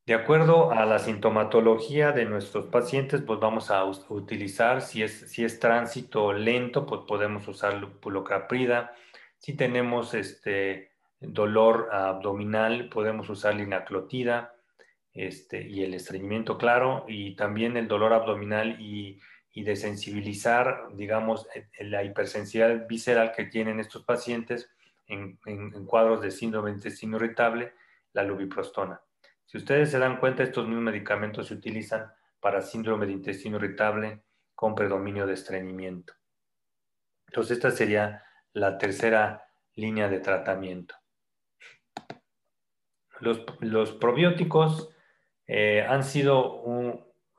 De 0.09 0.15
acuerdo 0.15 0.71
a 0.71 0.87
la 0.87 0.97
sintomatología 0.97 2.11
de 2.13 2.25
nuestros 2.25 2.65
pacientes, 2.65 3.21
pues 3.21 3.39
vamos 3.39 3.69
a 3.69 3.85
utilizar, 3.85 4.81
si 4.81 5.03
es, 5.03 5.29
si 5.31 5.45
es 5.45 5.59
tránsito 5.59 6.33
lento, 6.33 6.87
pues 6.87 7.01
podemos 7.07 7.47
usar 7.47 7.79
pulocaprida. 7.99 8.95
Si 9.37 9.53
tenemos 9.53 10.15
este 10.15 10.93
dolor 11.19 11.89
abdominal, 11.91 12.89
podemos 12.89 13.29
usar 13.29 13.53
linaclotida 13.53 14.55
este, 15.13 15.67
y 15.67 15.83
el 15.83 15.93
estreñimiento, 15.93 16.57
claro, 16.57 17.05
y 17.07 17.35
también 17.35 17.77
el 17.77 17.87
dolor 17.87 18.13
abdominal 18.13 18.81
y, 18.81 19.21
y 19.53 19.61
de 19.61 19.75
sensibilizar, 19.75 20.87
digamos, 20.95 21.47
e, 21.53 21.67
e, 21.77 21.83
la 21.83 22.03
hipersensibilidad 22.03 22.87
visceral 22.87 23.31
que 23.31 23.45
tienen 23.45 23.79
estos 23.79 24.03
pacientes 24.05 24.71
en, 25.05 25.37
cuadros 25.85 26.19
de 26.19 26.31
síndrome 26.31 26.71
intestino 26.71 27.17
irritable, 27.17 27.73
la 28.13 28.23
lubiprostona. 28.23 28.99
Si 29.49 29.57
ustedes 29.57 29.89
se 29.89 29.97
dan 29.97 30.19
cuenta, 30.19 30.43
estos 30.43 30.67
mismos 30.67 30.83
medicamentos 30.83 31.47
se 31.47 31.55
utilizan 31.55 32.05
para 32.39 32.61
síndrome 32.61 33.07
de 33.07 33.13
intestino 33.13 33.57
irritable 33.57 34.21
con 34.53 34.75
predominio 34.75 35.25
de 35.25 35.33
estreñimiento. 35.33 36.13
Entonces, 37.25 37.57
esta 37.57 37.71
sería 37.71 38.23
la 38.53 38.77
tercera 38.77 39.49
línea 39.73 40.07
de 40.07 40.19
tratamiento. 40.19 40.93
Los, 43.21 43.93
probióticos 43.93 44.91
eh, 45.47 45.81
han 45.81 46.03
sido 46.03 46.63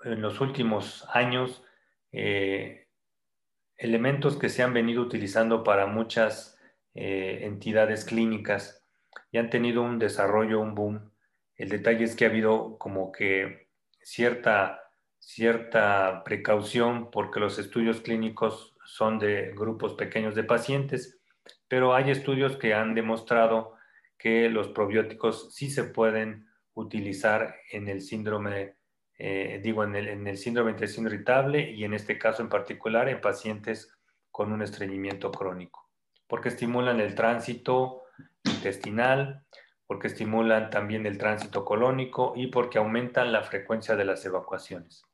en 0.03 0.21
los 0.21 0.41
últimos 0.41 1.07
años 1.13 1.65
eh, 2.11 2.89
elementos 3.77 4.37
que 4.37 4.49
se 4.49 4.65
han 4.65 4.75
venido 4.75 5.01
utilizando 5.01 5.63
para 5.63 5.87
muchas 5.87 6.59
eh, 6.93 7.43
entidades 7.43 8.05
clínicas 8.05 8.85
y 9.31 9.39
han 9.39 9.49
tenido 9.49 9.83
un 9.83 10.01
desarrollo, 10.01 10.59
un 10.59 10.75
boom. 10.75 11.11
El 11.61 11.69
detalle 11.69 12.05
es 12.05 12.17
que 12.17 12.25
ha 12.25 12.29
habido 12.31 12.79
como 12.79 13.13
que 13.13 13.69
cierta, 14.01 14.81
cierta 15.19 16.25
precaución 16.25 17.11
porque 17.11 17.39
los 17.39 17.59
estudios 17.59 18.01
clínicos 18.01 18.75
son 18.87 19.19
de 19.19 19.53
grupos 19.55 19.93
pequeños 19.93 20.35
de 20.35 20.45
pacientes, 20.45 21.21
pero 21.69 21.95
hay 21.95 22.11
estudios 22.11 22.57
que 22.57 22.73
han 22.73 22.95
demostrado 22.95 23.75
que 24.17 24.49
los 24.49 24.69
probióticos 24.69 25.55
sí 25.55 25.69
se 25.69 25.85
pueden 25.85 26.49
utilizar 26.73 27.57
en 27.71 27.89
el 27.89 28.01
síndrome, 28.01 28.77
eh, 29.19 29.61
digo, 29.63 29.85
en 29.85 29.97
el, 29.97 30.09
en 30.09 30.27
el 30.27 30.39
síndrome 30.39 30.71
intestino 30.71 31.09
irritable 31.09 31.73
y 31.73 31.85
en 31.85 31.93
este 31.93 32.17
caso 32.19 32.41
en 32.41 32.49
particular 32.49 33.07
en 33.11 33.21
pacientes 33.21 33.95
con 34.31 34.51
un 34.51 34.63
estreñimiento 34.63 35.31
crónico, 35.31 35.91
porque 36.27 36.49
estimulan 36.49 37.01
el 37.01 37.15
tránsito 37.15 38.05
intestinal, 38.45 39.45
porque 39.91 40.07
estimulan 40.07 40.71
también 40.71 41.05
el 41.05 41.19
tránsito 41.19 41.65
colónico 41.65 42.33
y 42.37 42.47
porque 42.47 42.79
aumentan 42.79 43.33
la 43.33 43.43
frecuencia 43.43 43.97
de 43.97 44.05
las 44.05 44.25
evacuaciones. 44.25 45.05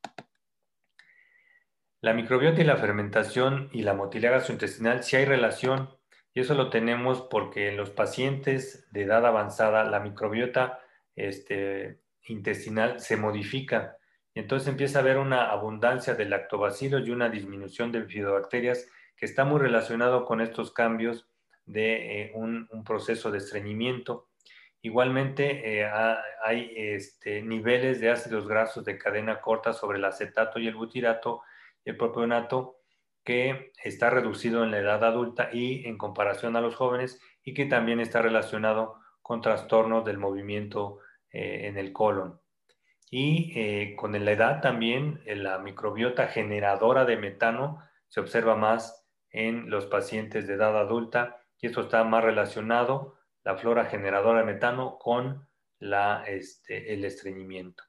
La 2.03 2.13
microbiota 2.13 2.61
y 2.61 2.65
la 2.65 2.77
fermentación 2.77 3.71
y 3.73 3.81
la 3.81 3.95
motilidad 3.95 4.33
gastrointestinal 4.33 5.03
sí 5.03 5.17
hay 5.17 5.25
relación 5.25 5.97
y 6.35 6.41
eso 6.41 6.53
lo 6.53 6.69
tenemos 6.69 7.23
porque 7.23 7.71
en 7.71 7.79
los 7.79 7.89
pacientes 7.89 8.87
de 8.93 9.05
edad 9.05 9.25
avanzada 9.25 9.83
la 9.83 9.99
microbiota 9.99 10.79
este, 11.15 12.03
intestinal 12.27 13.01
se 13.01 13.17
modifica. 13.17 13.97
Y 14.35 14.41
entonces 14.41 14.69
empieza 14.69 14.99
a 14.99 15.01
haber 15.01 15.17
una 15.17 15.51
abundancia 15.53 16.15
de 16.17 16.27
lactobacilos 16.27 17.09
y 17.09 17.13
una 17.13 17.31
disminución 17.31 17.93
de 17.93 18.03
bifidobacterias 18.03 18.87
que 19.17 19.25
está 19.25 19.47
muy 19.47 19.59
relacionado 19.59 20.27
con 20.27 20.43
estos 20.43 20.71
cambios 20.71 21.27
de 21.65 22.25
eh, 22.25 22.33
un, 22.35 22.69
proceso 22.85 23.31
de 23.31 23.39
estreñimiento. 23.39 24.29
Igualmente 24.83 25.81
eh, 25.81 25.91
hay 26.45 26.73
este, 26.77 27.43
niveles 27.43 28.01
de 28.01 28.11
ácidos 28.11 28.47
grasos 28.47 28.85
de 28.85 28.99
cadena 28.99 29.41
corta 29.41 29.73
sobre 29.73 29.99
el 29.99 30.05
acetato 30.05 30.59
y 30.59 30.69
el 30.69 30.77
butirato 30.77 31.43
y 31.85 31.91
el 31.91 31.97
propionato 31.97 32.77
que 33.25 33.73
está 33.83 34.11
reducido 34.11 34.63
en 34.63 34.71
la 34.71 34.79
edad 34.79 35.03
adulta 35.03 35.51
y 35.53 35.85
en 35.87 35.99
comparación 35.99 36.55
a 36.55 36.61
los 36.61 36.77
jóvenes 36.77 37.21
y 37.43 37.55
que 37.55 37.67
también 37.67 37.99
está 37.99 38.23
relacionado 38.23 39.01
con 39.23 39.41
trastornos 39.41 40.05
del 40.05 40.19
movimiento 40.19 41.01
eh, 41.33 41.67
en 41.67 41.77
el 41.79 41.93
colon. 41.93 42.41
Y 43.11 43.53
eh, 43.57 43.97
con 43.97 44.13
la 44.13 44.31
edad 44.31 44.61
también 44.61 45.21
la 45.27 45.59
microbiota 45.59 46.29
generadora 46.29 47.05
de 47.05 47.17
metano 47.17 47.81
se 48.09 48.21
observa 48.21 48.57
más 48.57 49.05
en 49.31 49.69
los 49.71 49.87
pacientes 49.87 50.47
de 50.47 50.55
edad 50.55 50.79
adulta 50.79 51.43
y 51.61 51.67
esto 51.67 51.83
está 51.83 52.05
más 52.05 52.23
relacionado, 52.25 53.17
la 53.47 53.57
flora 53.57 53.85
generadora 53.85 54.41
de 54.41 54.45
metano, 54.45 54.99
con 54.99 55.47
este, 56.27 56.93
el 56.93 57.05
estreñimiento. 57.05 57.85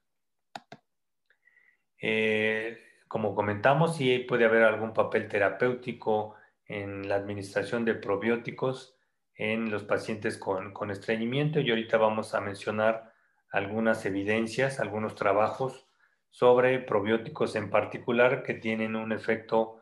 como 3.08 3.34
comentamos, 3.34 3.96
sí 3.96 4.20
puede 4.20 4.44
haber 4.44 4.62
algún 4.62 4.92
papel 4.92 5.26
terapéutico 5.26 6.36
en 6.64 7.08
la 7.08 7.16
administración 7.16 7.84
de 7.84 7.96
probióticos 7.96 8.96
en 9.34 9.68
los 9.68 9.82
pacientes 9.82 10.38
con, 10.38 10.72
con 10.72 10.92
estreñimiento 10.92 11.58
y 11.58 11.70
ahorita 11.70 11.96
vamos 11.96 12.36
a 12.36 12.40
mencionar 12.40 13.12
algunas 13.50 14.06
evidencias, 14.06 14.78
algunos 14.78 15.16
trabajos 15.16 15.88
sobre 16.30 16.78
probióticos 16.78 17.56
en 17.56 17.68
particular 17.68 18.44
que 18.44 18.54
tienen 18.54 18.94
un 18.94 19.10
efecto 19.10 19.80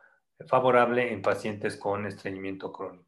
favorable 0.48 1.12
en 1.12 1.20
pacientes 1.20 1.76
con 1.76 2.06
estreñimiento 2.06 2.72
crónico. 2.72 3.05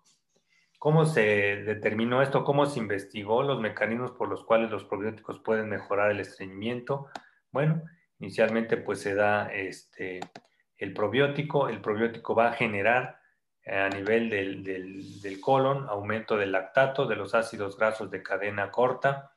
¿Cómo 0.78 1.06
se 1.06 1.22
determinó 1.64 2.22
esto? 2.22 2.44
¿Cómo 2.44 2.64
se 2.66 2.78
investigó 2.78 3.42
los 3.42 3.60
mecanismos 3.60 4.12
por 4.12 4.28
los 4.28 4.44
cuales 4.44 4.70
los 4.70 4.84
probióticos 4.84 5.40
pueden 5.40 5.68
mejorar 5.68 6.12
el 6.12 6.20
estreñimiento? 6.20 7.08
Bueno, 7.50 7.82
inicialmente 8.20 8.76
pues 8.76 9.00
se 9.00 9.16
da 9.16 9.52
este, 9.52 10.20
el 10.76 10.92
probiótico. 10.94 11.68
El 11.68 11.80
probiótico 11.80 12.36
va 12.36 12.50
a 12.50 12.52
generar 12.52 13.18
eh, 13.64 13.76
a 13.76 13.88
nivel 13.88 14.30
del, 14.30 15.40
colon 15.40 15.88
aumento 15.88 16.36
del 16.36 16.52
lactato, 16.52 17.06
de 17.06 17.16
los 17.16 17.34
ácidos 17.34 17.76
grasos 17.76 18.10
de 18.10 18.22
cadena 18.22 18.70
corta 18.70 19.32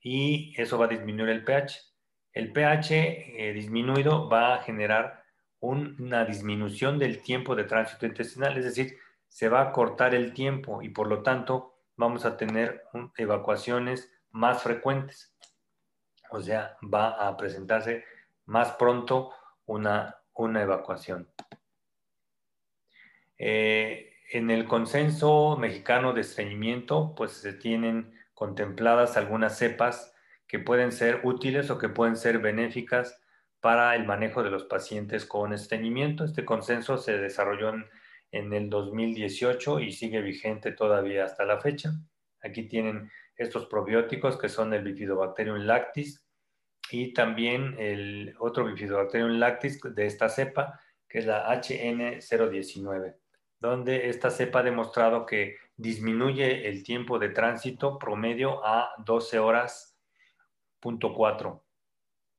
y 0.00 0.54
eso 0.56 0.78
va 0.78 0.86
a 0.86 0.88
disminuir 0.88 1.28
el 1.28 1.44
pH. 1.44 1.78
El 2.32 2.52
pH 2.52 3.48
eh, 3.48 3.52
disminuido 3.52 4.30
va 4.30 4.54
a 4.54 4.62
generar 4.62 5.22
una 5.60 6.24
disminución 6.24 6.98
del 6.98 7.20
tiempo 7.22 7.54
de 7.54 7.64
tránsito 7.64 8.06
intestinal, 8.06 8.56
es 8.56 8.64
decir, 8.64 8.98
se 9.36 9.50
va 9.50 9.60
a 9.60 9.70
cortar 9.70 10.14
el 10.14 10.32
tiempo 10.32 10.80
y 10.80 10.88
por 10.88 11.08
lo 11.08 11.22
tanto 11.22 11.82
vamos 11.94 12.24
a 12.24 12.38
tener 12.38 12.84
evacuaciones 13.18 14.10
más 14.30 14.62
frecuentes. 14.62 15.36
O 16.30 16.40
sea, 16.40 16.78
va 16.82 17.10
a 17.28 17.36
presentarse 17.36 18.02
más 18.46 18.72
pronto 18.72 19.34
una, 19.66 20.22
evacuación. 20.38 21.28
Eh, 23.36 24.14
en 24.32 24.50
el 24.50 24.64
consenso 24.64 25.58
mexicano 25.58 26.14
de 26.14 26.22
estreñimiento, 26.22 27.14
pues 27.14 27.32
se 27.32 27.52
tienen 27.52 28.18
contempladas 28.32 29.18
algunas 29.18 29.58
cepas 29.58 30.14
que 30.46 30.60
pueden 30.60 30.92
ser 30.92 31.20
útiles 31.24 31.68
o 31.68 31.76
que 31.76 31.90
pueden 31.90 32.16
ser 32.16 32.38
benéficas 32.38 33.20
para 33.60 33.94
el 33.96 34.06
manejo 34.06 34.42
de 34.42 34.48
los 34.48 34.64
pacientes 34.64 35.26
con 35.26 35.52
estreñimiento. 35.52 36.24
Este 36.24 36.46
consenso 36.46 36.96
se 36.96 37.18
desarrolló 37.18 37.68
en 37.68 37.84
en 38.36 38.52
el 38.52 38.68
2018 38.70 39.80
y 39.80 39.92
sigue 39.92 40.20
vigente 40.20 40.72
todavía 40.72 41.24
hasta 41.24 41.44
la 41.44 41.60
fecha. 41.60 41.90
Aquí 42.42 42.68
tienen 42.68 43.10
estos 43.36 43.66
probióticos 43.66 44.38
que 44.38 44.48
son 44.48 44.72
el 44.74 44.82
Bifidobacterium 44.82 45.58
lactis 45.58 46.24
y 46.90 47.12
también 47.12 47.74
el 47.78 48.34
otro 48.38 48.64
Bifidobacterium 48.64 49.38
lactis 49.38 49.80
de 49.82 50.06
esta 50.06 50.28
cepa, 50.28 50.80
que 51.08 51.18
es 51.18 51.26
la 51.26 51.48
HN019, 51.48 53.16
donde 53.58 54.08
esta 54.08 54.30
cepa 54.30 54.60
ha 54.60 54.64
demostrado 54.64 55.26
que 55.26 55.56
disminuye 55.76 56.68
el 56.68 56.82
tiempo 56.82 57.18
de 57.18 57.30
tránsito 57.30 57.98
promedio 57.98 58.64
a 58.64 58.90
12 59.04 59.38
horas 59.38 59.98
punto 60.80 61.14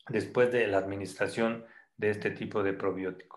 después 0.10 0.52
de 0.52 0.68
la 0.68 0.78
administración 0.78 1.66
de 1.98 2.12
este 2.12 2.32
tipo 2.32 2.64
de 2.64 2.74
probiótico 2.74 3.37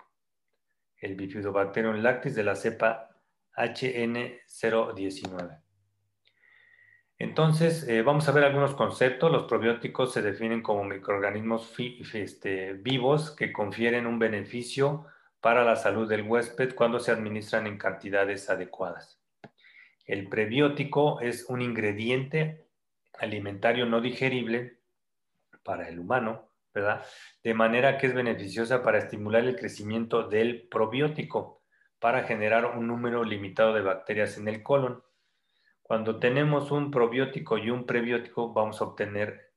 el 1.01 1.17
Bifidobacterium 1.17 1.97
lactis 1.97 2.35
de 2.35 2.45
la 2.45 2.55
cepa 2.55 3.11
HN019. 3.57 5.61
Entonces, 7.19 7.87
eh, 7.87 8.03
vamos 8.03 8.29
a 8.29 8.33
ver 8.33 8.45
algunos 8.45 8.75
conceptos. 8.75 9.31
Los 9.31 9.45
probióticos 9.45 10.13
se 10.13 10.23
definen 10.23 10.63
como 10.63 10.85
microorganismos 10.85 11.73
este, 12.15 12.75
vivos 12.75 13.31
que 13.31 13.53
confieren 13.53 14.07
un 14.07 14.19
beneficio 14.19 15.07
para 15.41 15.65
la 15.65 15.77
salud 15.77 16.09
del 16.09 16.23
huésped 16.23 16.75
cuando 16.75 16.99
se 16.99 17.13
administran 17.13 17.67
en 17.67 17.79
cantidades 17.79 18.49
adecuadas. 18.49 19.21
El 20.07 20.29
prebiótico 20.29 21.21
es 21.21 21.45
un 21.49 21.63
ingrediente 21.63 22.67
alimentario 23.19 23.87
no 23.87 24.01
digerible 24.01 24.81
para 25.63 25.89
el 25.89 25.99
humano 25.99 26.50
De 26.73 27.55
manera 27.55 27.99
que 27.99 28.07
es 28.07 28.15
beneficiosa 28.15 28.83
para 28.83 28.99
estimular 28.99 29.45
el 29.45 29.57
crecimiento 29.57 30.29
del 30.29 30.69
probiótico, 30.69 31.65
para 31.99 32.25
generar 32.25 32.65
un 32.65 32.87
número 32.87 33.25
limitado 33.25 33.75
de 33.75 33.83
bacterias 33.83 34.39
en 34.39 34.49
el 34.49 34.63
colon. 34.63 35.03
Cuando 35.83 36.21
tenemos 36.21 36.71
un 36.71 36.91
probiótico 36.91 37.59
y 37.59 37.71
un 37.71 37.87
prebiótico, 37.87 38.53
vamos 38.53 38.81
a 38.81 38.85
obtener 38.85 39.53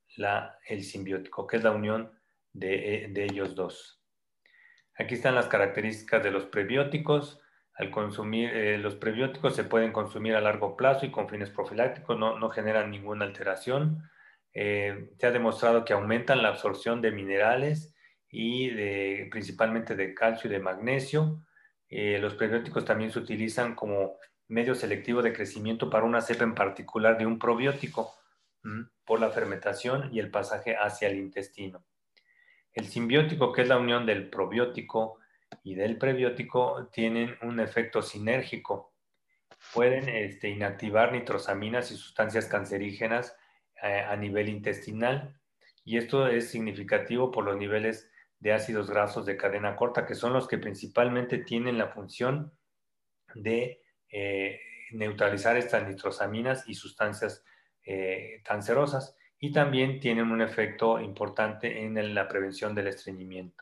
el 0.68 0.84
simbiótico, 0.84 1.46
que 1.46 1.58
es 1.58 1.64
la 1.64 1.72
unión 1.72 2.12
de, 2.52 3.12
ellos 3.16 3.56
dos. 3.56 4.02
Aquí 4.98 5.16
están 5.16 5.36
las 5.36 5.48
características 5.48 6.24
de 6.24 6.32
los 6.32 6.46
prebióticos. 6.46 7.40
Al 7.76 7.90
consumir, 7.90 8.50
eh, 8.56 8.78
los 8.78 8.96
prebióticos 8.96 9.56
se 9.56 9.64
pueden 9.64 9.92
consumir 9.92 10.36
a 10.36 10.42
largo 10.42 10.76
plazo 10.76 11.06
y 11.06 11.12
con 11.12 11.30
fines 11.30 11.50
profilácticos, 11.50 12.18
no, 12.18 12.38
no 12.38 12.50
generan 12.50 12.92
ninguna 12.92 13.26
alteración 13.26 14.04
eh, 14.54 15.10
se 15.18 15.28
ha 15.28 15.32
demostrado 15.32 15.84
que 15.84 15.94
aumentan 15.94 16.44
la 16.44 16.50
absorción 16.50 17.02
de 17.02 17.12
minerales 17.12 17.94
y 18.30 18.70
de, 18.70 19.28
principalmente 19.32 19.96
de 19.96 20.14
calcio 20.14 20.50
y 20.50 20.54
de 20.54 20.60
magnesio. 20.60 21.44
Eh, 21.90 22.20
los 22.20 22.36
prebióticos 22.36 22.86
también 22.86 23.12
se 23.12 23.20
utilizan 23.20 23.76
como 23.76 24.18
medio 24.48 24.76
selectivo 24.76 25.22
de 25.22 25.34
crecimiento 25.34 25.90
para 25.90 26.06
una 26.06 26.22
cepa 26.22 26.44
en 26.44 26.56
particular 26.56 27.18
de 27.18 27.26
un 27.26 27.40
probiótico 27.40 28.14
por 29.04 29.20
la 29.20 29.30
fermentación 29.30 30.10
y 30.14 30.20
el 30.20 30.32
pasaje 30.32 30.76
hacia 30.78 31.10
el 31.10 31.18
intestino. 31.18 31.86
El 32.74 32.88
simbiótico, 32.88 33.52
que 33.52 33.64
es 33.64 33.68
la 33.68 33.78
unión 33.78 34.06
del 34.06 34.30
probiótico 34.30 35.20
y 35.64 35.76
del 35.76 35.98
prebiótico, 35.98 36.90
tienen 36.92 37.36
un 37.42 37.60
efecto 37.60 38.02
sinérgico. 38.02 38.94
Pueden 39.74 40.08
este, 40.10 40.50
inactivar 40.50 41.12
nitrosaminas 41.12 41.92
y 41.92 41.98
sustancias 41.98 42.46
cancerígenas 42.46 43.36
a 43.84 44.16
nivel 44.16 44.50
intestinal. 44.50 45.38
Y 45.84 45.98
esto 45.98 46.28
es 46.28 46.50
significativo 46.50 47.32
por 47.32 47.44
los 47.44 47.58
niveles 47.58 48.10
de 48.40 48.54
ácidos 48.54 48.90
grasos 48.90 49.26
de 49.26 49.38
cadena 49.38 49.76
corta, 49.76 50.06
que 50.06 50.16
son 50.16 50.34
los 50.34 50.48
que 50.48 50.58
principalmente 50.58 51.40
tienen 51.40 51.78
la 51.78 51.90
función 51.90 52.54
de 53.36 53.82
eh, 54.10 54.60
neutralizar 54.92 55.58
estas 55.58 55.88
nitrosaminas 55.88 56.68
y 56.68 56.76
sustancias 56.76 57.44
eh, 57.86 58.42
cancerosas. 58.44 59.16
Y 59.40 59.52
también 59.52 60.00
tienen 60.00 60.32
un 60.32 60.42
efecto 60.42 61.02
importante 61.02 61.84
en 61.84 62.16
la 62.16 62.28
prevención 62.30 62.74
del 62.74 62.88
estreñimiento. 62.88 63.62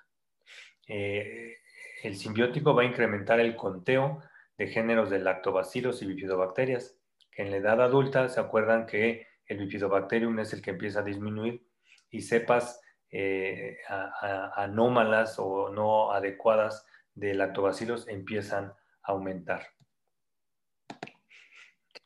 el 0.88 2.15
simbiótico 2.15 2.76
va 2.76 2.84
a 2.84 2.86
incrementar 2.86 3.39
el 3.39 3.55
conteo 3.55 4.22
de 4.57 4.67
géneros 4.67 5.09
de 5.09 5.19
lactobacilos 5.19 6.03
y 6.03 6.05
bifidobacterias, 6.05 6.99
que 7.32 7.41
en 7.41 7.49
la 7.49 7.57
edad 7.57 7.82
adulta 7.82 8.30
se 8.30 8.39
acuerdan 8.39 8.86
que 8.86 9.31
el 9.46 9.58
bifidobacterium 9.58 10.39
es 10.39 10.54
el 10.54 10.62
que 10.62 10.72
empieza 10.72 11.00
a 11.00 11.04
disminuir 11.04 11.66
y 12.10 12.22
cepas 12.22 12.82
eh, 13.14 13.78
anómalas 14.56 15.36
o 15.38 15.70
no 15.70 16.14
adecuadas 16.14 16.86
de 17.14 17.34
lactobacilos 17.34 18.08
empiezan 18.08 18.74
a 19.04 19.12
aumentar. 19.12 19.68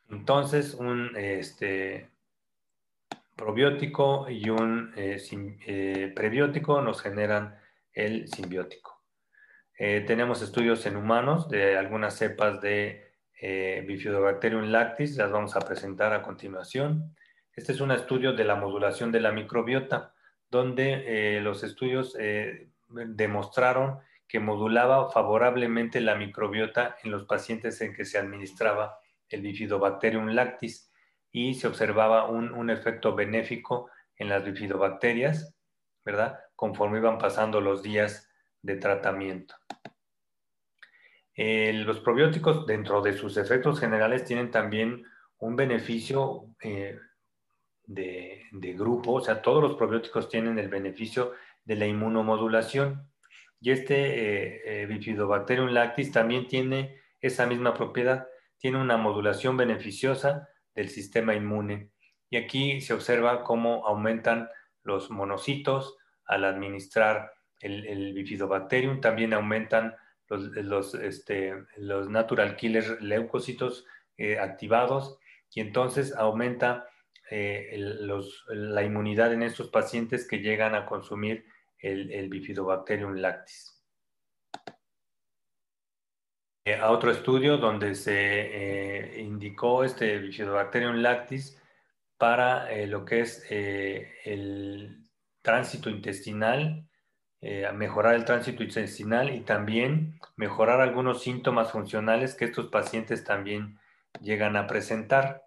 Entonces, 0.09 0.73
un 0.73 1.11
este, 1.15 2.09
probiótico 3.35 4.27
y 4.29 4.49
un 4.49 4.93
eh, 4.95 5.21
eh, 5.67 6.11
prebiótico 6.15 6.81
nos 6.81 7.01
generan 7.01 7.59
el 7.93 8.27
simbiótico. 8.27 9.03
tenemos 9.77 10.41
estudios 10.41 10.85
en 10.85 10.95
humanos 10.95 11.49
de 11.49 11.77
algunas 11.77 12.17
cepas 12.17 12.61
de 12.61 13.03
Bifidobacterium 13.85 14.71
lactis, 14.71 15.17
las 15.17 15.31
vamos 15.31 15.55
a 15.55 15.61
presentar 15.61 16.13
a 16.13 16.21
continuación. 16.23 17.15
Este 17.55 17.71
es 17.71 17.79
un 17.79 17.91
estudio 17.91 18.33
de 18.33 18.43
la 18.43 18.55
modulación 18.55 19.13
de 19.13 19.21
la 19.21 19.31
microbiota, 19.31 20.13
donde 20.49 21.37
eh, 21.37 21.41
los 21.41 21.63
estudios 21.63 22.15
eh, 22.19 22.69
demostraron 22.89 23.99
que 24.27 24.41
modulaba 24.41 25.09
favorablemente 25.09 26.01
la 26.01 26.15
microbiota 26.15 26.97
en 27.03 27.11
los 27.11 27.23
pacientes 27.23 27.79
en 27.79 27.93
que 27.93 28.03
se 28.03 28.17
administraba 28.17 28.97
el 29.29 29.41
bifidobacterium 29.41 30.27
lactis 30.27 30.91
y 31.31 31.53
se 31.53 31.67
observaba 31.67 32.25
un, 32.29 32.69
efecto 32.69 33.15
benéfico 33.15 33.89
en 34.17 34.29
las 34.29 34.43
bifidobacterias, 34.43 35.55
¿verdad? 36.03 36.39
Conforme 36.55 36.99
iban 36.99 37.17
pasando 37.17 37.61
los 37.61 37.81
días 37.81 38.29
de 38.61 38.75
tratamiento. 38.75 39.55
Eh, 41.35 41.71
los 41.73 41.99
probióticos, 42.01 42.65
dentro 42.65 43.01
de 43.01 43.13
sus 43.13 43.37
efectos 43.37 43.79
generales, 43.79 44.25
tienen 44.25 44.51
también 44.51 45.05
un 45.37 45.55
beneficio 45.55 46.47
de, 47.87 48.43
grupo, 48.77 49.13
o 49.13 49.21
sea, 49.21 49.41
todos 49.41 49.61
los 49.61 49.75
probióticos 49.75 50.29
tienen 50.29 50.59
el 50.59 50.69
beneficio 50.69 51.33
de 51.63 51.75
la 51.75 51.87
inmunomodulación. 51.87 53.09
Y 53.59 53.71
este 53.71 53.95
eh, 53.95 54.61
eh, 54.65 54.85
Bifidobacterium 54.85 55.69
lactis 55.69 56.11
también 56.11 56.47
tiene 56.47 57.01
esa 57.21 57.45
misma 57.45 57.73
propiedad, 57.73 58.27
tiene 58.57 58.79
una 58.79 58.97
modulación 58.97 59.57
beneficiosa 59.57 60.49
del 60.73 60.89
sistema 60.89 61.33
inmune. 61.33 61.89
Y 62.29 62.37
aquí 62.37 62.81
se 62.81 62.93
observa 62.93 63.43
cómo 63.43 63.85
aumentan 63.87 64.49
los 64.83 65.09
monocitos 65.09 65.97
al 66.25 66.45
administrar 66.45 67.31
el, 67.61 68.13
Bifidobacterium, 68.13 69.01
también 69.01 69.33
aumentan 69.33 69.95
los, 70.27 70.93
este, 70.95 71.53
natural 71.77 72.55
killer 72.55 73.01
leucocitos 73.01 73.85
eh, 74.17 74.37
activados 74.39 75.19
y 75.53 75.61
entonces 75.61 76.15
aumenta 76.15 76.87
eh, 77.31 77.75
la 78.49 78.83
inmunidad 78.83 79.33
en 79.33 79.43
estos 79.43 79.69
pacientes 79.69 80.27
que 80.27 80.39
llegan 80.39 80.75
a 80.75 80.85
consumir 80.85 81.45
el, 81.79 82.11
el 82.11 82.29
Bifidobacterium 82.29 83.15
lactis. 83.15 83.71
a 86.81 86.89
otro 86.89 87.11
estudio 87.11 87.57
donde 87.57 87.93
se 87.93 89.19
indicó 89.19 89.83
este 89.83 90.17
Bifidobacterium 90.17 90.95
lactis 90.95 91.61
para 92.17 92.67
lo 92.87 93.05
que 93.05 93.19
es 93.21 93.45
el 93.51 95.05
tránsito 95.43 95.91
intestinal, 95.91 96.87
mejorar 97.75 98.15
el 98.15 98.25
tránsito 98.25 98.63
intestinal 98.63 99.35
y 99.35 99.41
también 99.41 100.19
mejorar 100.37 100.81
algunos 100.81 101.21
síntomas 101.21 101.71
funcionales 101.71 102.33
que 102.33 102.45
estos 102.45 102.67
pacientes 102.67 103.23
también 103.23 103.77
llegan 104.21 104.55
a 104.57 104.67
presentar. 104.67 105.44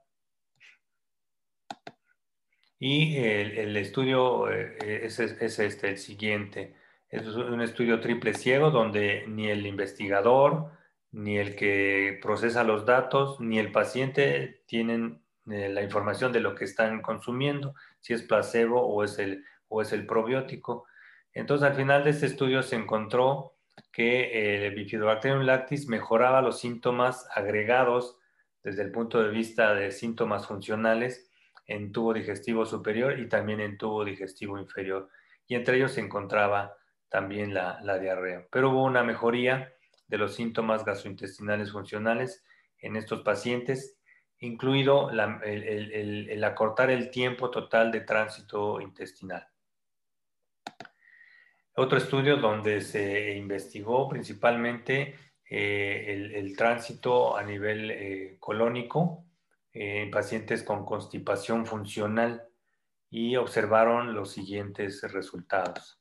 Y 2.78 3.16
el, 3.16 3.76
estudio 3.76 4.50
eh, 4.50 4.76
es, 5.04 5.18
este, 5.18 5.88
el 5.88 5.98
siguiente. 5.98 6.76
Es 7.08 7.26
un 7.26 7.60
estudio 7.60 8.00
triple 8.00 8.34
ciego 8.34 8.70
donde 8.70 9.24
ni 9.26 9.48
el 9.48 9.66
investigador, 9.66 10.70
ni 11.10 11.38
el 11.38 11.56
que 11.56 12.18
procesa 12.22 12.62
los 12.64 12.86
datos, 12.86 13.40
ni 13.40 13.58
el 13.58 13.72
paciente 13.72 14.62
tienen 14.66 15.22
eh, 15.50 15.68
la 15.70 15.82
información 15.82 16.32
de 16.32 16.40
lo 16.40 16.54
que 16.54 16.64
están 16.64 17.02
consumiendo, 17.02 17.74
si 18.00 18.12
es 18.12 18.22
placebo 18.22 18.82
o 18.86 19.02
es 19.02 19.18
el, 19.18 19.44
o 19.68 19.82
es 19.82 19.92
el 19.92 20.06
probiótico. 20.06 20.86
Entonces, 21.32 21.68
al 21.68 21.74
final 21.74 22.04
de 22.04 22.10
este 22.10 22.26
estudio 22.26 22.62
se 22.62 22.76
encontró 22.76 23.54
que 23.92 24.66
el 24.66 24.74
Bifidobacterium 24.74 25.42
lactis 25.42 25.88
mejoraba 25.88 26.42
los 26.42 26.60
síntomas 26.60 27.26
agregados 27.34 28.18
desde 28.62 28.82
el 28.82 28.92
punto 28.92 29.22
de 29.22 29.30
vista 29.30 29.74
de 29.74 29.90
síntomas 29.90 30.46
funcionales 30.46 31.27
en 31.68 31.92
tubo 31.92 32.14
digestivo 32.14 32.66
superior 32.66 33.20
y 33.20 33.28
también 33.28 33.60
en 33.60 33.76
tubo 33.76 34.04
digestivo 34.04 34.58
inferior. 34.58 35.10
Y 35.46 35.54
entre 35.54 35.76
ellos 35.76 35.92
se 35.92 36.00
encontraba 36.00 36.74
también 37.08 37.54
la, 37.54 37.80
diarrea. 37.98 38.46
Pero 38.50 38.70
hubo 38.70 38.84
una 38.84 39.04
mejoría 39.04 39.72
de 40.08 40.18
los 40.18 40.34
síntomas 40.34 40.84
gastrointestinales 40.84 41.70
funcionales 41.70 42.44
en 42.78 42.96
estos 42.96 43.22
pacientes, 43.22 43.98
incluido 44.38 45.10
el, 45.10 46.44
acortar 46.44 46.90
el 46.90 47.10
tiempo 47.10 47.50
total 47.50 47.92
de 47.92 48.00
tránsito 48.00 48.80
intestinal. 48.80 49.46
Otro 51.74 51.98
estudio 51.98 52.38
donde 52.38 52.80
se 52.80 53.36
investigó 53.36 54.08
principalmente 54.08 55.14
eh, 55.50 56.32
el, 56.34 56.56
tránsito 56.56 57.36
a 57.36 57.42
nivel 57.42 57.90
eh, 57.90 58.36
colónico 58.40 59.27
en 59.72 60.10
pacientes 60.10 60.62
con 60.62 60.84
constipación 60.84 61.66
funcional 61.66 62.48
y 63.10 63.36
observaron 63.36 64.14
los 64.14 64.32
siguientes 64.32 65.02
resultados. 65.12 66.00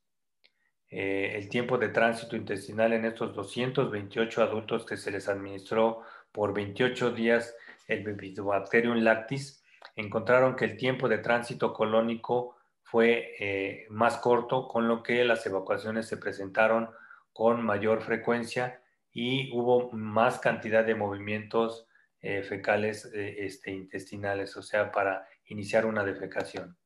Eh, 0.89 1.34
el 1.36 1.49
tiempo 1.49 1.78
de 1.78 1.89
tránsito 1.89 2.36
intestinal 2.36 2.93
en 2.93 3.05
estos 3.05 3.36
228 3.36 4.41
adultos 4.41 4.86
que 4.86 4.95
se 4.95 5.11
les 5.11 5.28
administró 5.28 6.01
por 6.32 6.53
28 6.53 7.11
días 7.11 7.55
el 7.88 8.03
Bifidobacterium 8.03 8.97
lactis, 8.97 9.63
encontraron 9.95 10.55
que 10.55 10.65
el 10.65 10.78
tiempo 10.78 11.09
de 11.09 11.18
tránsito 11.18 11.74
colónico 11.74 12.55
fue 12.84 13.36
eh, 13.39 13.86
más 13.89 14.18
corto, 14.18 14.68
con 14.68 14.88
lo 14.88 15.03
que 15.03 15.24
las 15.26 15.45
evacuaciones 15.45 16.07
se 16.07 16.18
presentaron 16.18 16.89
con 17.34 17.63
mayor 17.65 18.01
frecuencia 18.01 18.82
y 19.11 19.51
hubo 19.53 19.91
más 19.91 20.39
cantidad 20.39 20.86
de 20.86 20.95
movimientos 20.95 21.88
eh, 22.30 22.44
fecales 22.44 23.06
eh, 23.14 23.46
este, 23.46 23.72
intestinales, 23.72 24.58
o 24.58 24.62
sea, 24.62 24.92
para 24.92 25.26
iniciar 25.46 25.86
una 25.86 26.04
defecación. 26.04 26.78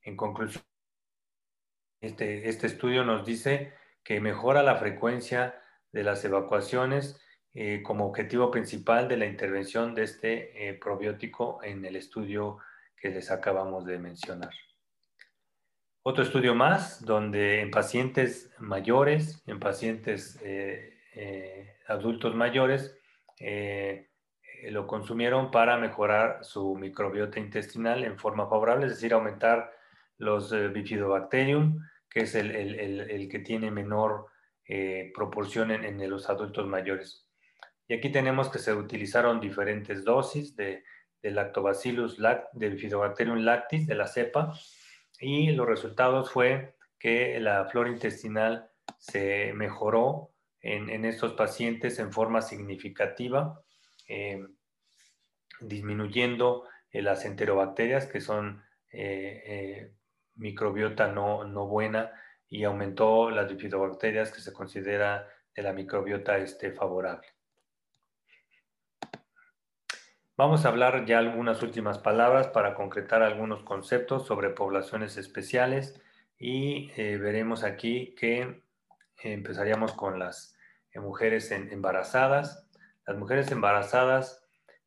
En 0.00 0.16
conclusión, 0.16 0.64
este, 2.00 2.48
este, 2.48 2.66
estudio 2.66 3.04
nos 3.04 3.26
dice 3.26 3.74
que 4.02 4.18
mejora 4.18 4.62
la 4.62 4.76
frecuencia 4.76 5.62
de 5.92 6.04
las 6.04 6.24
evacuaciones 6.24 7.20
eh, 7.52 7.82
como 7.82 8.06
objetivo 8.06 8.50
principal 8.50 9.08
de 9.08 9.18
la 9.18 9.26
intervención 9.26 9.94
de 9.94 10.04
este 10.04 10.78
probiótico 10.80 11.62
en 11.62 11.84
el 11.84 11.96
estudio 11.96 12.60
que 12.96 13.10
les 13.10 13.30
acabamos 13.30 13.84
de 13.84 13.98
mencionar. 13.98 14.54
Otro 16.02 16.24
estudio 16.24 16.54
más, 16.54 17.04
donde 17.04 17.60
en 17.60 17.70
pacientes 17.70 18.50
mayores, 18.58 19.42
en 19.46 19.60
pacientes 19.60 20.40
adultos 21.86 22.34
mayores, 22.34 22.96
lo 24.68 24.86
consumieron 24.86 25.50
para 25.50 25.78
mejorar 25.78 26.44
su 26.44 26.74
microbiota 26.76 27.38
intestinal 27.38 28.04
en 28.04 28.18
forma 28.18 28.48
favorable, 28.48 28.86
es 28.86 28.92
decir, 28.92 29.12
aumentar 29.12 29.72
los 30.18 30.52
eh, 30.52 30.68
bifidobacterium, 30.68 31.80
que 32.08 32.20
es 32.20 32.34
el, 32.34 33.28
que 33.30 33.38
tiene 33.38 33.70
menor 33.70 34.26
eh, 34.66 35.12
proporción 35.14 35.70
en, 35.70 36.10
los 36.10 36.28
adultos 36.28 36.66
mayores. 36.66 37.26
Y 37.88 37.94
aquí 37.94 38.10
tenemos 38.10 38.48
que 38.48 38.58
se 38.58 38.72
utilizaron 38.72 39.40
diferentes 39.40 40.04
dosis 40.04 40.54
de, 40.56 40.84
lactobacillus 41.22 42.18
de 42.52 42.68
bifidobacterium 42.68 43.38
lactis, 43.38 43.86
de 43.86 43.94
la 43.94 44.06
cepa, 44.06 44.52
y 45.18 45.52
los 45.52 45.66
resultados 45.66 46.30
fue 46.30 46.74
que 46.98 47.38
la 47.40 47.66
flora 47.66 47.90
intestinal 47.90 48.70
se 48.98 49.52
mejoró 49.54 50.30
en, 50.60 50.90
en 50.90 51.04
estos 51.04 51.32
pacientes 51.34 51.98
en 51.98 52.12
forma 52.12 52.42
significativa 52.42 53.62
eh, 54.12 54.44
disminuyendo 55.60 56.64
eh, 56.90 57.00
las 57.00 57.24
enterobacterias, 57.24 58.06
que 58.06 58.20
son 58.20 58.64
eh, 58.92 59.92
microbiota 60.34 61.06
no, 61.12 61.46
buena, 61.68 62.10
y 62.48 62.64
aumentó 62.64 63.30
las 63.30 63.48
bifidobacterias, 63.48 64.32
que 64.32 64.40
se 64.40 64.52
considera 64.52 65.28
de 65.54 65.62
la 65.62 65.72
microbiota 65.72 66.38
este, 66.38 66.72
favorable. 66.72 67.28
Vamos 70.36 70.64
a 70.64 70.70
hablar 70.70 71.04
ya 71.04 71.18
algunas 71.18 71.62
últimas 71.62 71.98
palabras 71.98 72.48
para 72.48 72.74
concretar 72.74 73.22
algunos 73.22 73.62
conceptos 73.62 74.26
sobre 74.26 74.50
poblaciones 74.50 75.18
especiales 75.18 76.02
y 76.36 76.90
veremos 76.96 77.62
aquí 77.62 78.14
que 78.18 78.64
empezaríamos 79.22 79.92
con 79.92 80.18
las 80.18 80.56
mujeres 80.94 81.52
embarazadas, 81.52 82.69
las 83.10 83.18
mujeres 83.18 83.50
embarazadas 83.50 84.46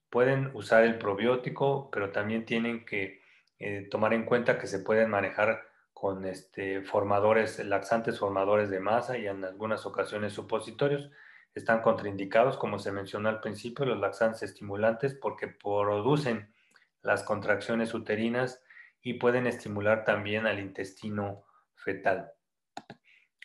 pueden 0.09 0.51
usar 0.53 0.85
el 0.85 0.97
probiótico, 0.97 1.89
pero 1.91 2.11
también 2.13 2.45
tienen 2.45 2.85
que 2.85 3.19
eh, 3.59 3.89
tomar 3.91 4.13
en 4.13 4.23
cuenta 4.23 4.57
que 4.57 4.65
se 4.65 4.79
pueden 4.79 5.09
manejar 5.09 5.63
con 5.91 6.23
este, 6.23 6.83
formadores, 6.83 7.59
laxantes 7.65 8.19
formadores 8.19 8.69
de 8.69 8.79
masa 8.79 9.17
y 9.17 9.27
en 9.27 9.43
algunas 9.43 9.85
ocasiones 9.85 10.31
supositorios. 10.31 11.11
Están 11.53 11.81
contraindicados, 11.81 12.55
como 12.55 12.79
se 12.79 12.93
mencionó 12.93 13.27
al 13.27 13.41
principio, 13.41 13.83
los 13.83 13.99
laxantes 13.99 14.43
estimulantes 14.43 15.15
porque 15.15 15.49
producen 15.49 16.53
las 17.01 17.23
contracciones 17.23 17.93
uterinas 17.93 18.63
y 19.01 19.15
pueden 19.15 19.47
estimular 19.47 20.05
también 20.05 20.47
al 20.47 20.61
intestino 20.61 21.43
fetal. 21.75 22.31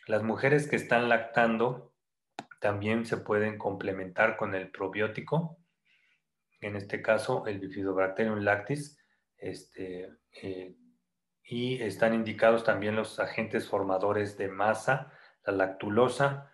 Las 0.07 0.23
mujeres 0.23 0.69
que 0.69 0.77
están 0.77 1.09
lactando 1.09 1.91
también 2.59 3.07
se 3.07 3.19
pueden 3.19 3.59
complementar 3.59 4.37
con 4.37 4.55
el 4.55 4.71
probiótico, 4.71 5.59
en 6.61 6.77
este 6.77 7.03
caso 7.03 7.47
el 7.47 7.61
Bifidobacterium 7.61 8.41
lactis, 8.41 8.99
este, 9.37 10.11
eh, 10.43 10.75
y 11.45 11.81
están 11.83 12.15
indicados 12.15 12.65
también 12.65 12.97
los 12.97 13.21
agentes 13.21 13.69
formadores 13.69 14.37
de 14.37 14.49
masa, 14.49 15.13
la 15.47 15.53
lactulosa. 15.53 16.53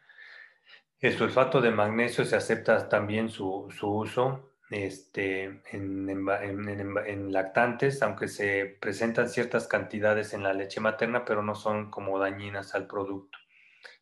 El 1.00 1.14
sulfato 1.14 1.60
de 1.60 1.70
magnesio 1.70 2.24
se 2.24 2.36
acepta 2.36 2.88
también 2.88 3.28
su, 3.28 3.68
uso 3.82 4.52
este, 4.70 5.62
en, 5.72 7.32
lactantes, 7.32 8.02
aunque 8.02 8.28
se 8.28 8.76
presentan 8.80 9.28
ciertas 9.28 9.66
cantidades 9.66 10.32
en 10.32 10.42
la 10.42 10.52
leche 10.52 10.80
materna, 10.80 11.24
pero 11.24 11.42
no 11.42 11.54
son 11.54 11.90
como 11.90 12.18
dañinas 12.18 12.74
al 12.74 12.86
producto 12.86 13.38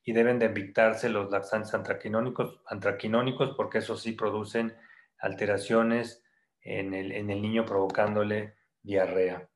y 0.05 0.13
deben 0.13 0.39
de 0.39 0.47
evitarse 0.47 1.09
los 1.09 1.31
laxantes 1.31 1.75
antraquinónicos, 1.75 3.55
porque 3.57 3.79
eso 3.79 3.97
sí 3.97 4.13
producen 4.13 4.75
alteraciones 5.19 6.25
en 6.61 6.95
el, 6.95 7.27
niño 7.27 7.65
provocándole 7.65 8.55
diarrea. 8.83 9.49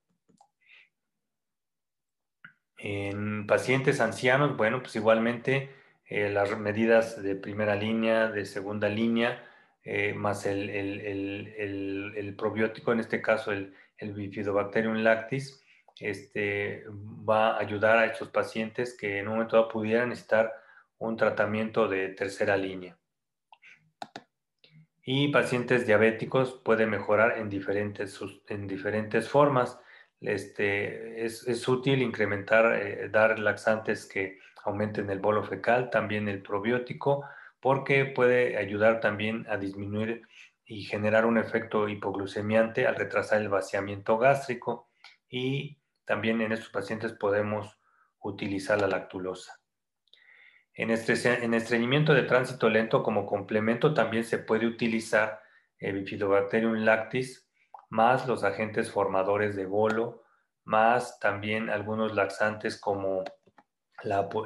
En 2.79 3.47
pacientes 3.47 4.01
ancianos, 4.01 4.57
bueno, 4.57 4.81
pues 4.81 4.95
igualmente 4.97 5.71
eh, 6.07 6.31
las 6.31 6.57
medidas 6.59 7.23
de 7.23 7.35
primera 7.35 7.75
línea, 7.75 8.29
de 8.29 8.45
segunda 8.45 8.89
línea, 8.89 9.45
eh, 9.83 10.15
más 10.15 10.47
el, 10.47 10.69
el, 10.69 12.35
probiótico, 12.37 12.93
en 12.93 13.01
este 13.01 13.23
caso 13.23 13.53
el, 13.53 13.73
Bifidobacterium 13.99 14.97
lactis, 14.97 15.65
este, 16.01 16.85
va 16.89 17.57
a 17.57 17.61
ayudar 17.61 17.99
a 17.99 18.07
estos 18.07 18.29
pacientes 18.29 18.97
que 18.97 19.19
en 19.19 19.29
un 19.29 19.35
momento 19.35 19.57
dado 19.57 19.69
pudieran 19.69 20.11
necesitar 20.11 20.53
un 20.99 21.17
tratamiento 21.17 21.89
de 21.89 22.09
tercera 22.09 22.57
línea. 22.57 22.97
Y 25.05 25.29
pacientes 25.29 25.87
diabéticos 25.87 26.61
puede 26.65 26.87
mejorar 26.87 27.39
en 27.39 27.49
diferentes, 27.49 28.19
en 28.49 28.67
diferentes 28.67 29.29
formas. 29.29 29.79
Este, 30.21 31.25
es, 31.25 31.69
útil 31.69 32.03
incrementar, 32.03 32.75
eh, 32.75 33.09
dar 33.09 33.39
laxantes 33.39 34.07
que 34.07 34.39
aumenten 34.65 35.09
el 35.11 35.21
bolo 35.21 35.45
fecal, 35.45 35.91
también 35.91 36.29
el 36.29 36.43
probiótico, 36.43 37.25
porque 37.61 38.05
puede 38.07 38.57
ayudar 38.57 39.01
también 39.01 39.47
a 39.49 39.57
disminuir 39.57 40.23
y 40.65 40.83
generar 40.83 41.25
un 41.25 41.39
efecto 41.39 41.89
hipoglucemiante 41.89 42.87
al 42.87 42.97
retrasar 42.97 43.41
el 43.41 43.49
vaciamiento 43.49 44.19
gástrico 44.19 44.89
y 45.29 45.79
también 46.07 46.41
en 46.41 46.53
estos 46.53 46.71
pacientes 46.71 47.13
podemos 47.13 47.79
utilizar 48.21 48.81
la 48.81 48.87
lactulosa. 48.87 49.61
En, 50.75 50.91
estreñimiento 50.91 52.13
de 52.13 52.25
tránsito 52.25 52.69
lento 52.69 53.03
como 53.03 53.25
complemento 53.25 53.95
también 53.95 54.25
se 54.25 54.39
puede 54.39 54.67
utilizar 54.67 55.41
el 55.79 56.01
Bifidobacterium 56.01 56.75
lactis 56.85 57.49
más 57.89 58.27
los 58.27 58.45
agentes 58.45 58.91
formadores 58.91 59.57
de 59.57 59.65
bolo, 59.65 60.25
más 60.65 61.19
también 61.19 61.71
algunos 61.71 62.15
laxantes 62.15 62.79
como 62.79 63.25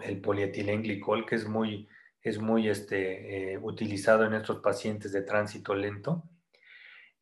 el 0.05 0.21
polietilenglicol, 0.21 1.27
que 1.27 1.35
es 1.35 1.49
muy, 1.49 1.89
es 2.23 2.39
muy 2.39 2.69
este, 2.69 3.55
eh, 3.55 3.59
utilizado 3.59 4.25
en 4.25 4.35
estos 4.35 4.61
pacientes 4.61 5.13
de 5.13 5.23
tránsito 5.23 5.75
lento, 5.75 6.23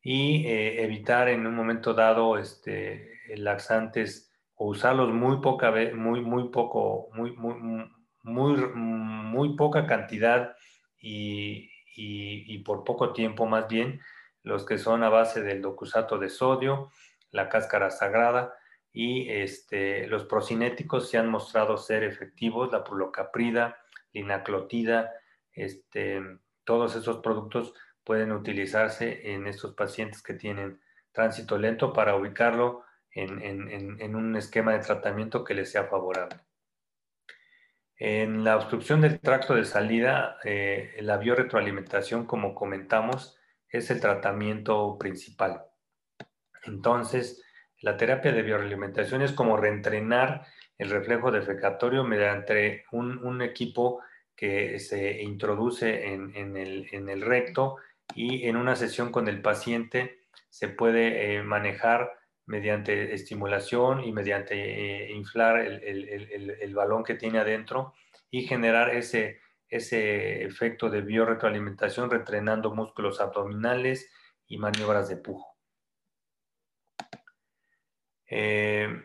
y 0.01 0.45
eh, 0.45 0.83
evitar 0.83 1.29
en 1.29 1.47
un 1.47 1.55
momento 1.55 1.93
dado 1.93 2.37
este, 2.37 3.19
laxantes 3.35 4.28
o 4.61 4.67
usarlos 4.67 5.13
muy 5.13 5.37
poca 5.37 5.71
muy, 5.95 6.19
muy 6.19 6.49
poco, 6.49 7.07
muy, 7.13 7.31
muy, 7.31 7.89
muy, 8.23 8.55
muy 8.73 9.55
poca 9.55 9.87
cantidad 9.87 10.53
y, 10.99 11.69
y, 11.95 12.57
por 12.59 12.83
poco 12.83 13.13
tiempo 13.13 13.45
más 13.45 13.69
bien, 13.69 14.01
los 14.43 14.65
que 14.65 14.77
son 14.77 15.03
a 15.03 15.09
base 15.09 15.41
del 15.43 15.61
docusato 15.61 16.17
de 16.17 16.27
sodio, 16.27 16.91
la 17.31 17.47
cáscara 17.47 17.89
sagrada 17.89 18.53
y 18.91 19.29
este, 19.29 20.07
los 20.07 20.25
procinéticos 20.25 21.09
se 21.09 21.17
han 21.17 21.29
mostrado 21.29 21.77
ser 21.77 22.03
efectivos, 22.03 22.69
la 22.69 22.83
pulocaprida, 22.83 23.77
linaclotida, 24.11 25.13
este, 25.53 26.21
todos 26.65 26.97
esos 26.97 27.19
productos 27.19 27.73
pueden 28.03 28.33
utilizarse 28.33 29.31
en 29.31 29.47
estos 29.47 29.73
pacientes 29.73 30.21
que 30.21 30.33
tienen 30.33 30.81
tránsito 31.13 31.57
lento 31.57 31.93
para 31.93 32.17
ubicarlo 32.17 32.83
en, 33.11 33.99
en 33.99 34.15
un 34.15 34.35
esquema 34.35 34.73
de 34.73 34.79
tratamiento 34.79 35.43
que 35.43 35.53
les 35.53 35.71
sea 35.71 35.85
favorable. 35.85 36.39
En 37.99 38.45
la 38.45 38.55
obstrucción 38.55 39.01
del 39.01 39.19
tracto 39.19 39.55
de 39.55 39.65
salida, 39.65 40.37
eh, 40.45 40.95
la 41.01 41.17
biorretroalimentación, 41.17 42.25
como 42.25 42.55
comentamos, 42.55 43.37
es 43.67 43.91
el 43.91 43.99
tratamiento 43.99 44.97
principal. 44.97 45.65
Entonces, 46.63 47.43
la 47.81 47.97
terapia 47.97 48.31
de 48.31 48.41
bioalimentación 48.41 49.21
es 49.21 49.33
como 49.33 49.57
reentrenar 49.57 50.45
el 50.77 50.89
reflejo 50.89 51.29
defecatorio 51.29 52.05
mediante 52.05 52.85
un, 52.93 53.41
equipo 53.41 54.01
que 54.33 54.79
se 54.79 55.21
introduce 55.21 56.13
en, 56.13 56.55
el, 56.55 57.21
recto 57.21 57.75
y 58.15 58.47
en 58.47 58.55
una 58.55 58.77
sesión 58.77 59.11
con 59.11 59.27
el 59.27 59.41
paciente 59.41 60.21
se 60.49 60.69
puede 60.69 61.35
eh, 61.35 61.43
manejar 61.43 62.13
mediante 62.49 63.13
estimulación 63.13 64.03
y 64.03 64.11
mediante 64.11 64.55
eh, 64.55 65.11
inflar 65.11 65.59
el, 65.59 66.73
balón 66.73 67.03
que 67.03 67.13
tiene 67.13 67.37
adentro 67.37 67.93
y 68.31 68.47
generar 68.47 68.89
ese, 68.89 69.39
ese 69.67 70.43
efecto 70.43 70.89
de 70.89 71.01
biorretroalimentación 71.01 72.09
retrenando 72.09 72.73
músculos 72.73 73.21
abdominales 73.21 74.11
y 74.47 74.57
maniobras 74.57 75.09
de 75.09 75.17
pujo. 75.17 75.57
Eh, 78.25 78.99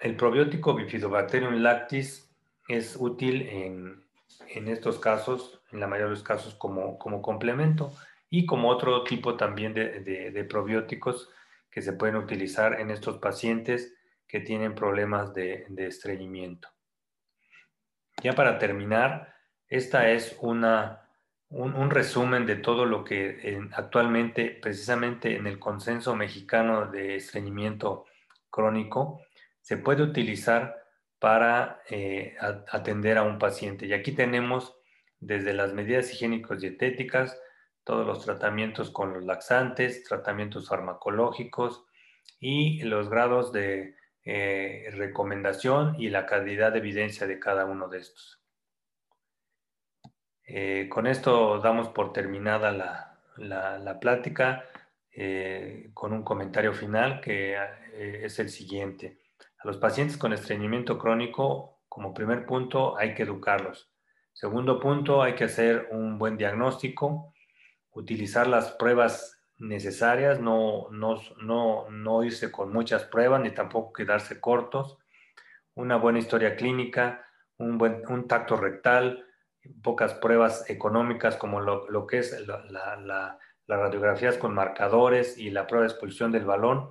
el 0.00 0.16
probiótico 0.16 0.74
Bifidobacterium 0.74 1.56
lactis 1.56 2.34
es 2.66 2.96
útil 2.98 3.42
en, 3.42 4.68
estos 4.68 4.98
casos, 4.98 5.60
en 5.70 5.80
la 5.80 5.86
mayoría 5.86 6.06
de 6.06 6.12
los 6.12 6.22
casos 6.22 6.54
como, 6.54 6.98
complemento 6.98 7.92
y 8.30 8.46
como 8.46 8.70
otro 8.70 9.04
tipo 9.04 9.36
también 9.36 9.74
de 9.74 10.46
probióticos 10.48 11.28
que 11.70 11.82
se 11.82 11.92
pueden 11.92 12.16
utilizar 12.16 12.80
en 12.80 12.90
estos 12.90 13.18
pacientes 13.18 13.94
que 14.26 14.40
tienen 14.40 14.74
problemas 14.74 15.34
de, 15.34 15.66
estreñimiento. 15.76 16.68
Ya 18.22 18.34
para 18.34 18.58
terminar, 18.58 19.34
esta 19.68 20.10
es 20.10 20.36
una, 20.40 21.08
un, 21.48 21.90
resumen 21.90 22.46
de 22.46 22.56
todo 22.56 22.84
lo 22.84 23.04
que 23.04 23.60
actualmente, 23.72 24.58
precisamente 24.62 25.36
en 25.36 25.46
el 25.46 25.58
consenso 25.58 26.14
mexicano 26.14 26.86
de 26.86 27.16
estreñimiento 27.16 28.04
crónico, 28.50 29.22
se 29.60 29.76
puede 29.76 30.02
utilizar 30.02 30.80
para 31.18 31.82
eh, 31.88 32.36
atender 32.40 33.18
a 33.18 33.22
un 33.22 33.38
paciente. 33.38 33.86
Y 33.86 33.92
aquí 33.92 34.12
tenemos 34.12 34.76
desde 35.18 35.52
las 35.52 35.74
medidas 35.74 36.12
higiénicos 36.12 36.60
dietéticas, 36.60 37.38
todos 37.90 38.06
los 38.06 38.24
tratamientos 38.24 38.92
con 38.92 39.12
los 39.12 39.24
laxantes, 39.24 40.04
tratamientos 40.04 40.68
farmacológicos 40.68 41.84
y 42.38 42.84
los 42.84 43.10
grados 43.10 43.50
de 43.50 43.96
eh, 44.24 44.90
recomendación 44.92 45.96
y 45.98 46.08
la 46.08 46.24
calidad 46.24 46.70
de 46.70 46.78
evidencia 46.78 47.26
de 47.26 47.40
cada 47.40 47.64
uno 47.64 47.88
de 47.88 47.98
estos. 47.98 48.40
Eh, 50.44 50.88
con 50.88 51.08
esto 51.08 51.58
damos 51.58 51.88
por 51.88 52.12
terminada 52.12 52.70
la, 53.36 53.98
plática 54.00 54.66
eh, 55.10 55.90
con 55.92 56.12
un 56.12 56.22
comentario 56.22 56.72
final 56.72 57.20
que 57.20 57.56
es 57.92 58.38
el 58.38 58.50
siguiente. 58.50 59.18
A 59.58 59.66
los 59.66 59.78
pacientes 59.78 60.16
con 60.16 60.32
estreñimiento 60.32 60.96
crónico, 60.96 61.80
como 61.88 62.14
primer 62.14 62.46
punto, 62.46 62.96
hay 62.96 63.14
que 63.14 63.24
educarlos. 63.24 63.90
Segundo 64.32 64.78
punto, 64.78 65.22
hay 65.22 65.34
que 65.34 65.44
hacer 65.44 65.88
un 65.90 66.18
buen 66.18 66.36
diagnóstico 66.36 67.34
utilizar 67.92 68.46
las 68.46 68.72
pruebas 68.72 69.40
necesarias, 69.58 70.40
no, 70.40 70.88
no, 70.90 72.24
irse 72.24 72.50
con 72.50 72.72
muchas 72.72 73.04
pruebas 73.04 73.40
ni 73.42 73.50
tampoco 73.50 73.92
quedarse 73.92 74.40
cortos, 74.40 74.98
una 75.74 75.96
buena 75.96 76.18
historia 76.18 76.56
clínica, 76.56 77.26
un, 77.58 77.78
buen, 77.78 78.02
un 78.08 78.26
tacto 78.26 78.56
rectal, 78.56 79.26
pocas 79.82 80.14
pruebas 80.14 80.68
económicas 80.70 81.36
como 81.36 81.60
lo, 81.60 82.06
que 82.06 82.18
es 82.18 82.46
las 82.46 83.36
radiografías 83.66 84.38
con 84.38 84.54
marcadores 84.54 85.36
y 85.36 85.50
la 85.50 85.66
prueba 85.66 85.84
de 85.84 85.92
expulsión 85.92 86.32
del 86.32 86.46
balón, 86.46 86.90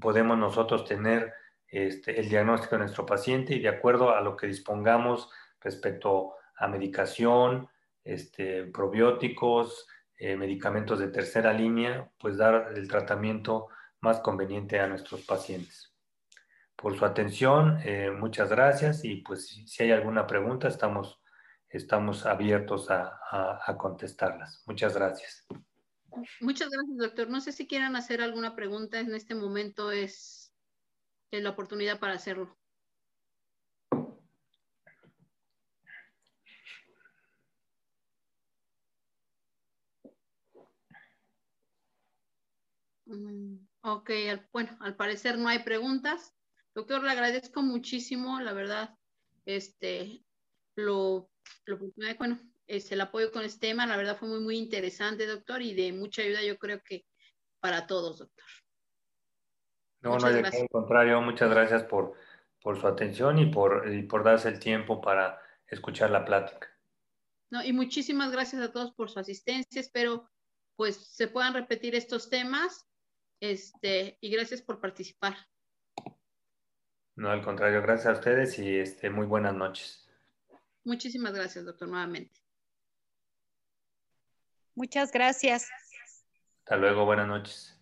podemos 0.00 0.38
nosotros 0.38 0.84
tener 0.84 1.34
este, 1.68 2.18
el 2.18 2.28
diagnóstico 2.28 2.76
de 2.76 2.80
nuestro 2.80 3.04
paciente 3.04 3.54
y 3.54 3.60
de 3.60 3.68
acuerdo 3.68 4.14
a 4.14 4.20
lo 4.20 4.36
que 4.36 4.46
dispongamos 4.46 5.30
respecto 5.60 6.34
a 6.56 6.68
medicación, 6.68 7.68
este, 8.06 8.64
probióticos, 8.64 9.86
eh, 10.18 10.36
medicamentos 10.36 10.98
de 10.98 11.08
tercera 11.08 11.52
línea, 11.52 12.10
pues 12.18 12.38
dar 12.38 12.72
el 12.74 12.88
tratamiento 12.88 13.68
más 14.00 14.20
conveniente 14.20 14.80
a 14.80 14.86
nuestros 14.86 15.22
pacientes. 15.22 15.92
Por 16.74 16.96
su 16.96 17.04
atención, 17.04 17.78
eh, 17.84 18.10
muchas 18.10 18.50
gracias 18.50 19.04
y 19.04 19.16
pues 19.16 19.48
si 19.66 19.82
hay 19.82 19.90
alguna 19.90 20.26
pregunta 20.26 20.68
estamos, 20.68 21.20
estamos 21.68 22.24
abiertos 22.26 22.90
a, 22.90 23.18
a, 23.30 23.76
contestarlas. 23.76 24.62
Muchas 24.66 24.94
gracias. 24.94 25.46
Muchas 26.40 26.70
gracias, 26.70 26.96
doctor. 26.96 27.28
No 27.28 27.40
sé 27.40 27.52
si 27.52 27.66
quieran 27.66 27.96
hacer 27.96 28.22
alguna 28.22 28.54
pregunta. 28.54 29.00
En 29.00 29.14
este 29.14 29.34
momento 29.34 29.90
es 29.90 30.52
la 31.30 31.50
oportunidad 31.50 31.98
para 31.98 32.14
hacerlo. 32.14 32.56
Ok, 43.82 44.10
bueno, 44.52 44.76
al 44.80 44.96
parecer 44.96 45.38
no 45.38 45.48
hay 45.48 45.60
preguntas. 45.60 46.34
Doctor, 46.74 47.02
le 47.02 47.10
agradezco 47.10 47.62
muchísimo, 47.62 48.40
la 48.40 48.52
verdad, 48.52 48.94
este, 49.46 50.22
lo, 50.74 51.30
lo 51.64 51.78
bueno, 52.18 52.38
es 52.66 52.92
el 52.92 53.00
apoyo 53.00 53.32
con 53.32 53.44
este 53.44 53.68
tema, 53.68 53.86
la 53.86 53.96
verdad 53.96 54.18
fue 54.18 54.28
muy, 54.28 54.40
muy 54.40 54.58
interesante, 54.58 55.26
doctor, 55.26 55.62
y 55.62 55.74
de 55.74 55.92
mucha 55.92 56.22
ayuda, 56.22 56.42
yo 56.42 56.58
creo 56.58 56.82
que 56.82 57.06
para 57.60 57.86
todos, 57.86 58.18
doctor. 58.18 58.44
No, 60.02 60.18
no, 60.18 60.26
al 60.26 60.68
contrario, 60.70 61.20
muchas 61.22 61.50
gracias 61.50 61.82
por, 61.84 62.14
por 62.60 62.78
su 62.78 62.86
atención 62.86 63.38
y 63.38 63.46
por, 63.46 63.90
y 63.92 64.02
por 64.02 64.22
darse 64.22 64.48
el 64.48 64.58
tiempo 64.58 65.00
para 65.00 65.40
escuchar 65.66 66.10
la 66.10 66.24
plática. 66.24 66.68
No, 67.50 67.64
y 67.64 67.72
muchísimas 67.72 68.30
gracias 68.30 68.62
a 68.62 68.72
todos 68.72 68.92
por 68.92 69.10
su 69.10 69.18
asistencia. 69.18 69.80
Espero 69.80 70.28
pues 70.76 70.96
se 70.96 71.26
puedan 71.26 71.54
repetir 71.54 71.94
estos 71.94 72.28
temas 72.28 72.86
este, 73.40 74.18
y 74.20 74.30
gracias 74.30 74.62
por 74.62 74.80
participar. 74.80 75.36
No, 77.14 77.30
al 77.30 77.42
contrario, 77.42 77.80
gracias 77.82 78.06
a 78.06 78.18
ustedes 78.18 78.58
y 78.58 78.76
este, 78.76 79.08
muy 79.10 79.26
buenas 79.26 79.54
noches. 79.54 80.06
Muchísimas 80.84 81.34
gracias, 81.34 81.64
doctor, 81.64 81.88
nuevamente. 81.88 82.40
Muchas 84.74 85.10
gracias. 85.10 85.68
Hasta 86.58 86.76
luego, 86.76 87.06
buenas 87.06 87.26
noches. 87.26 87.75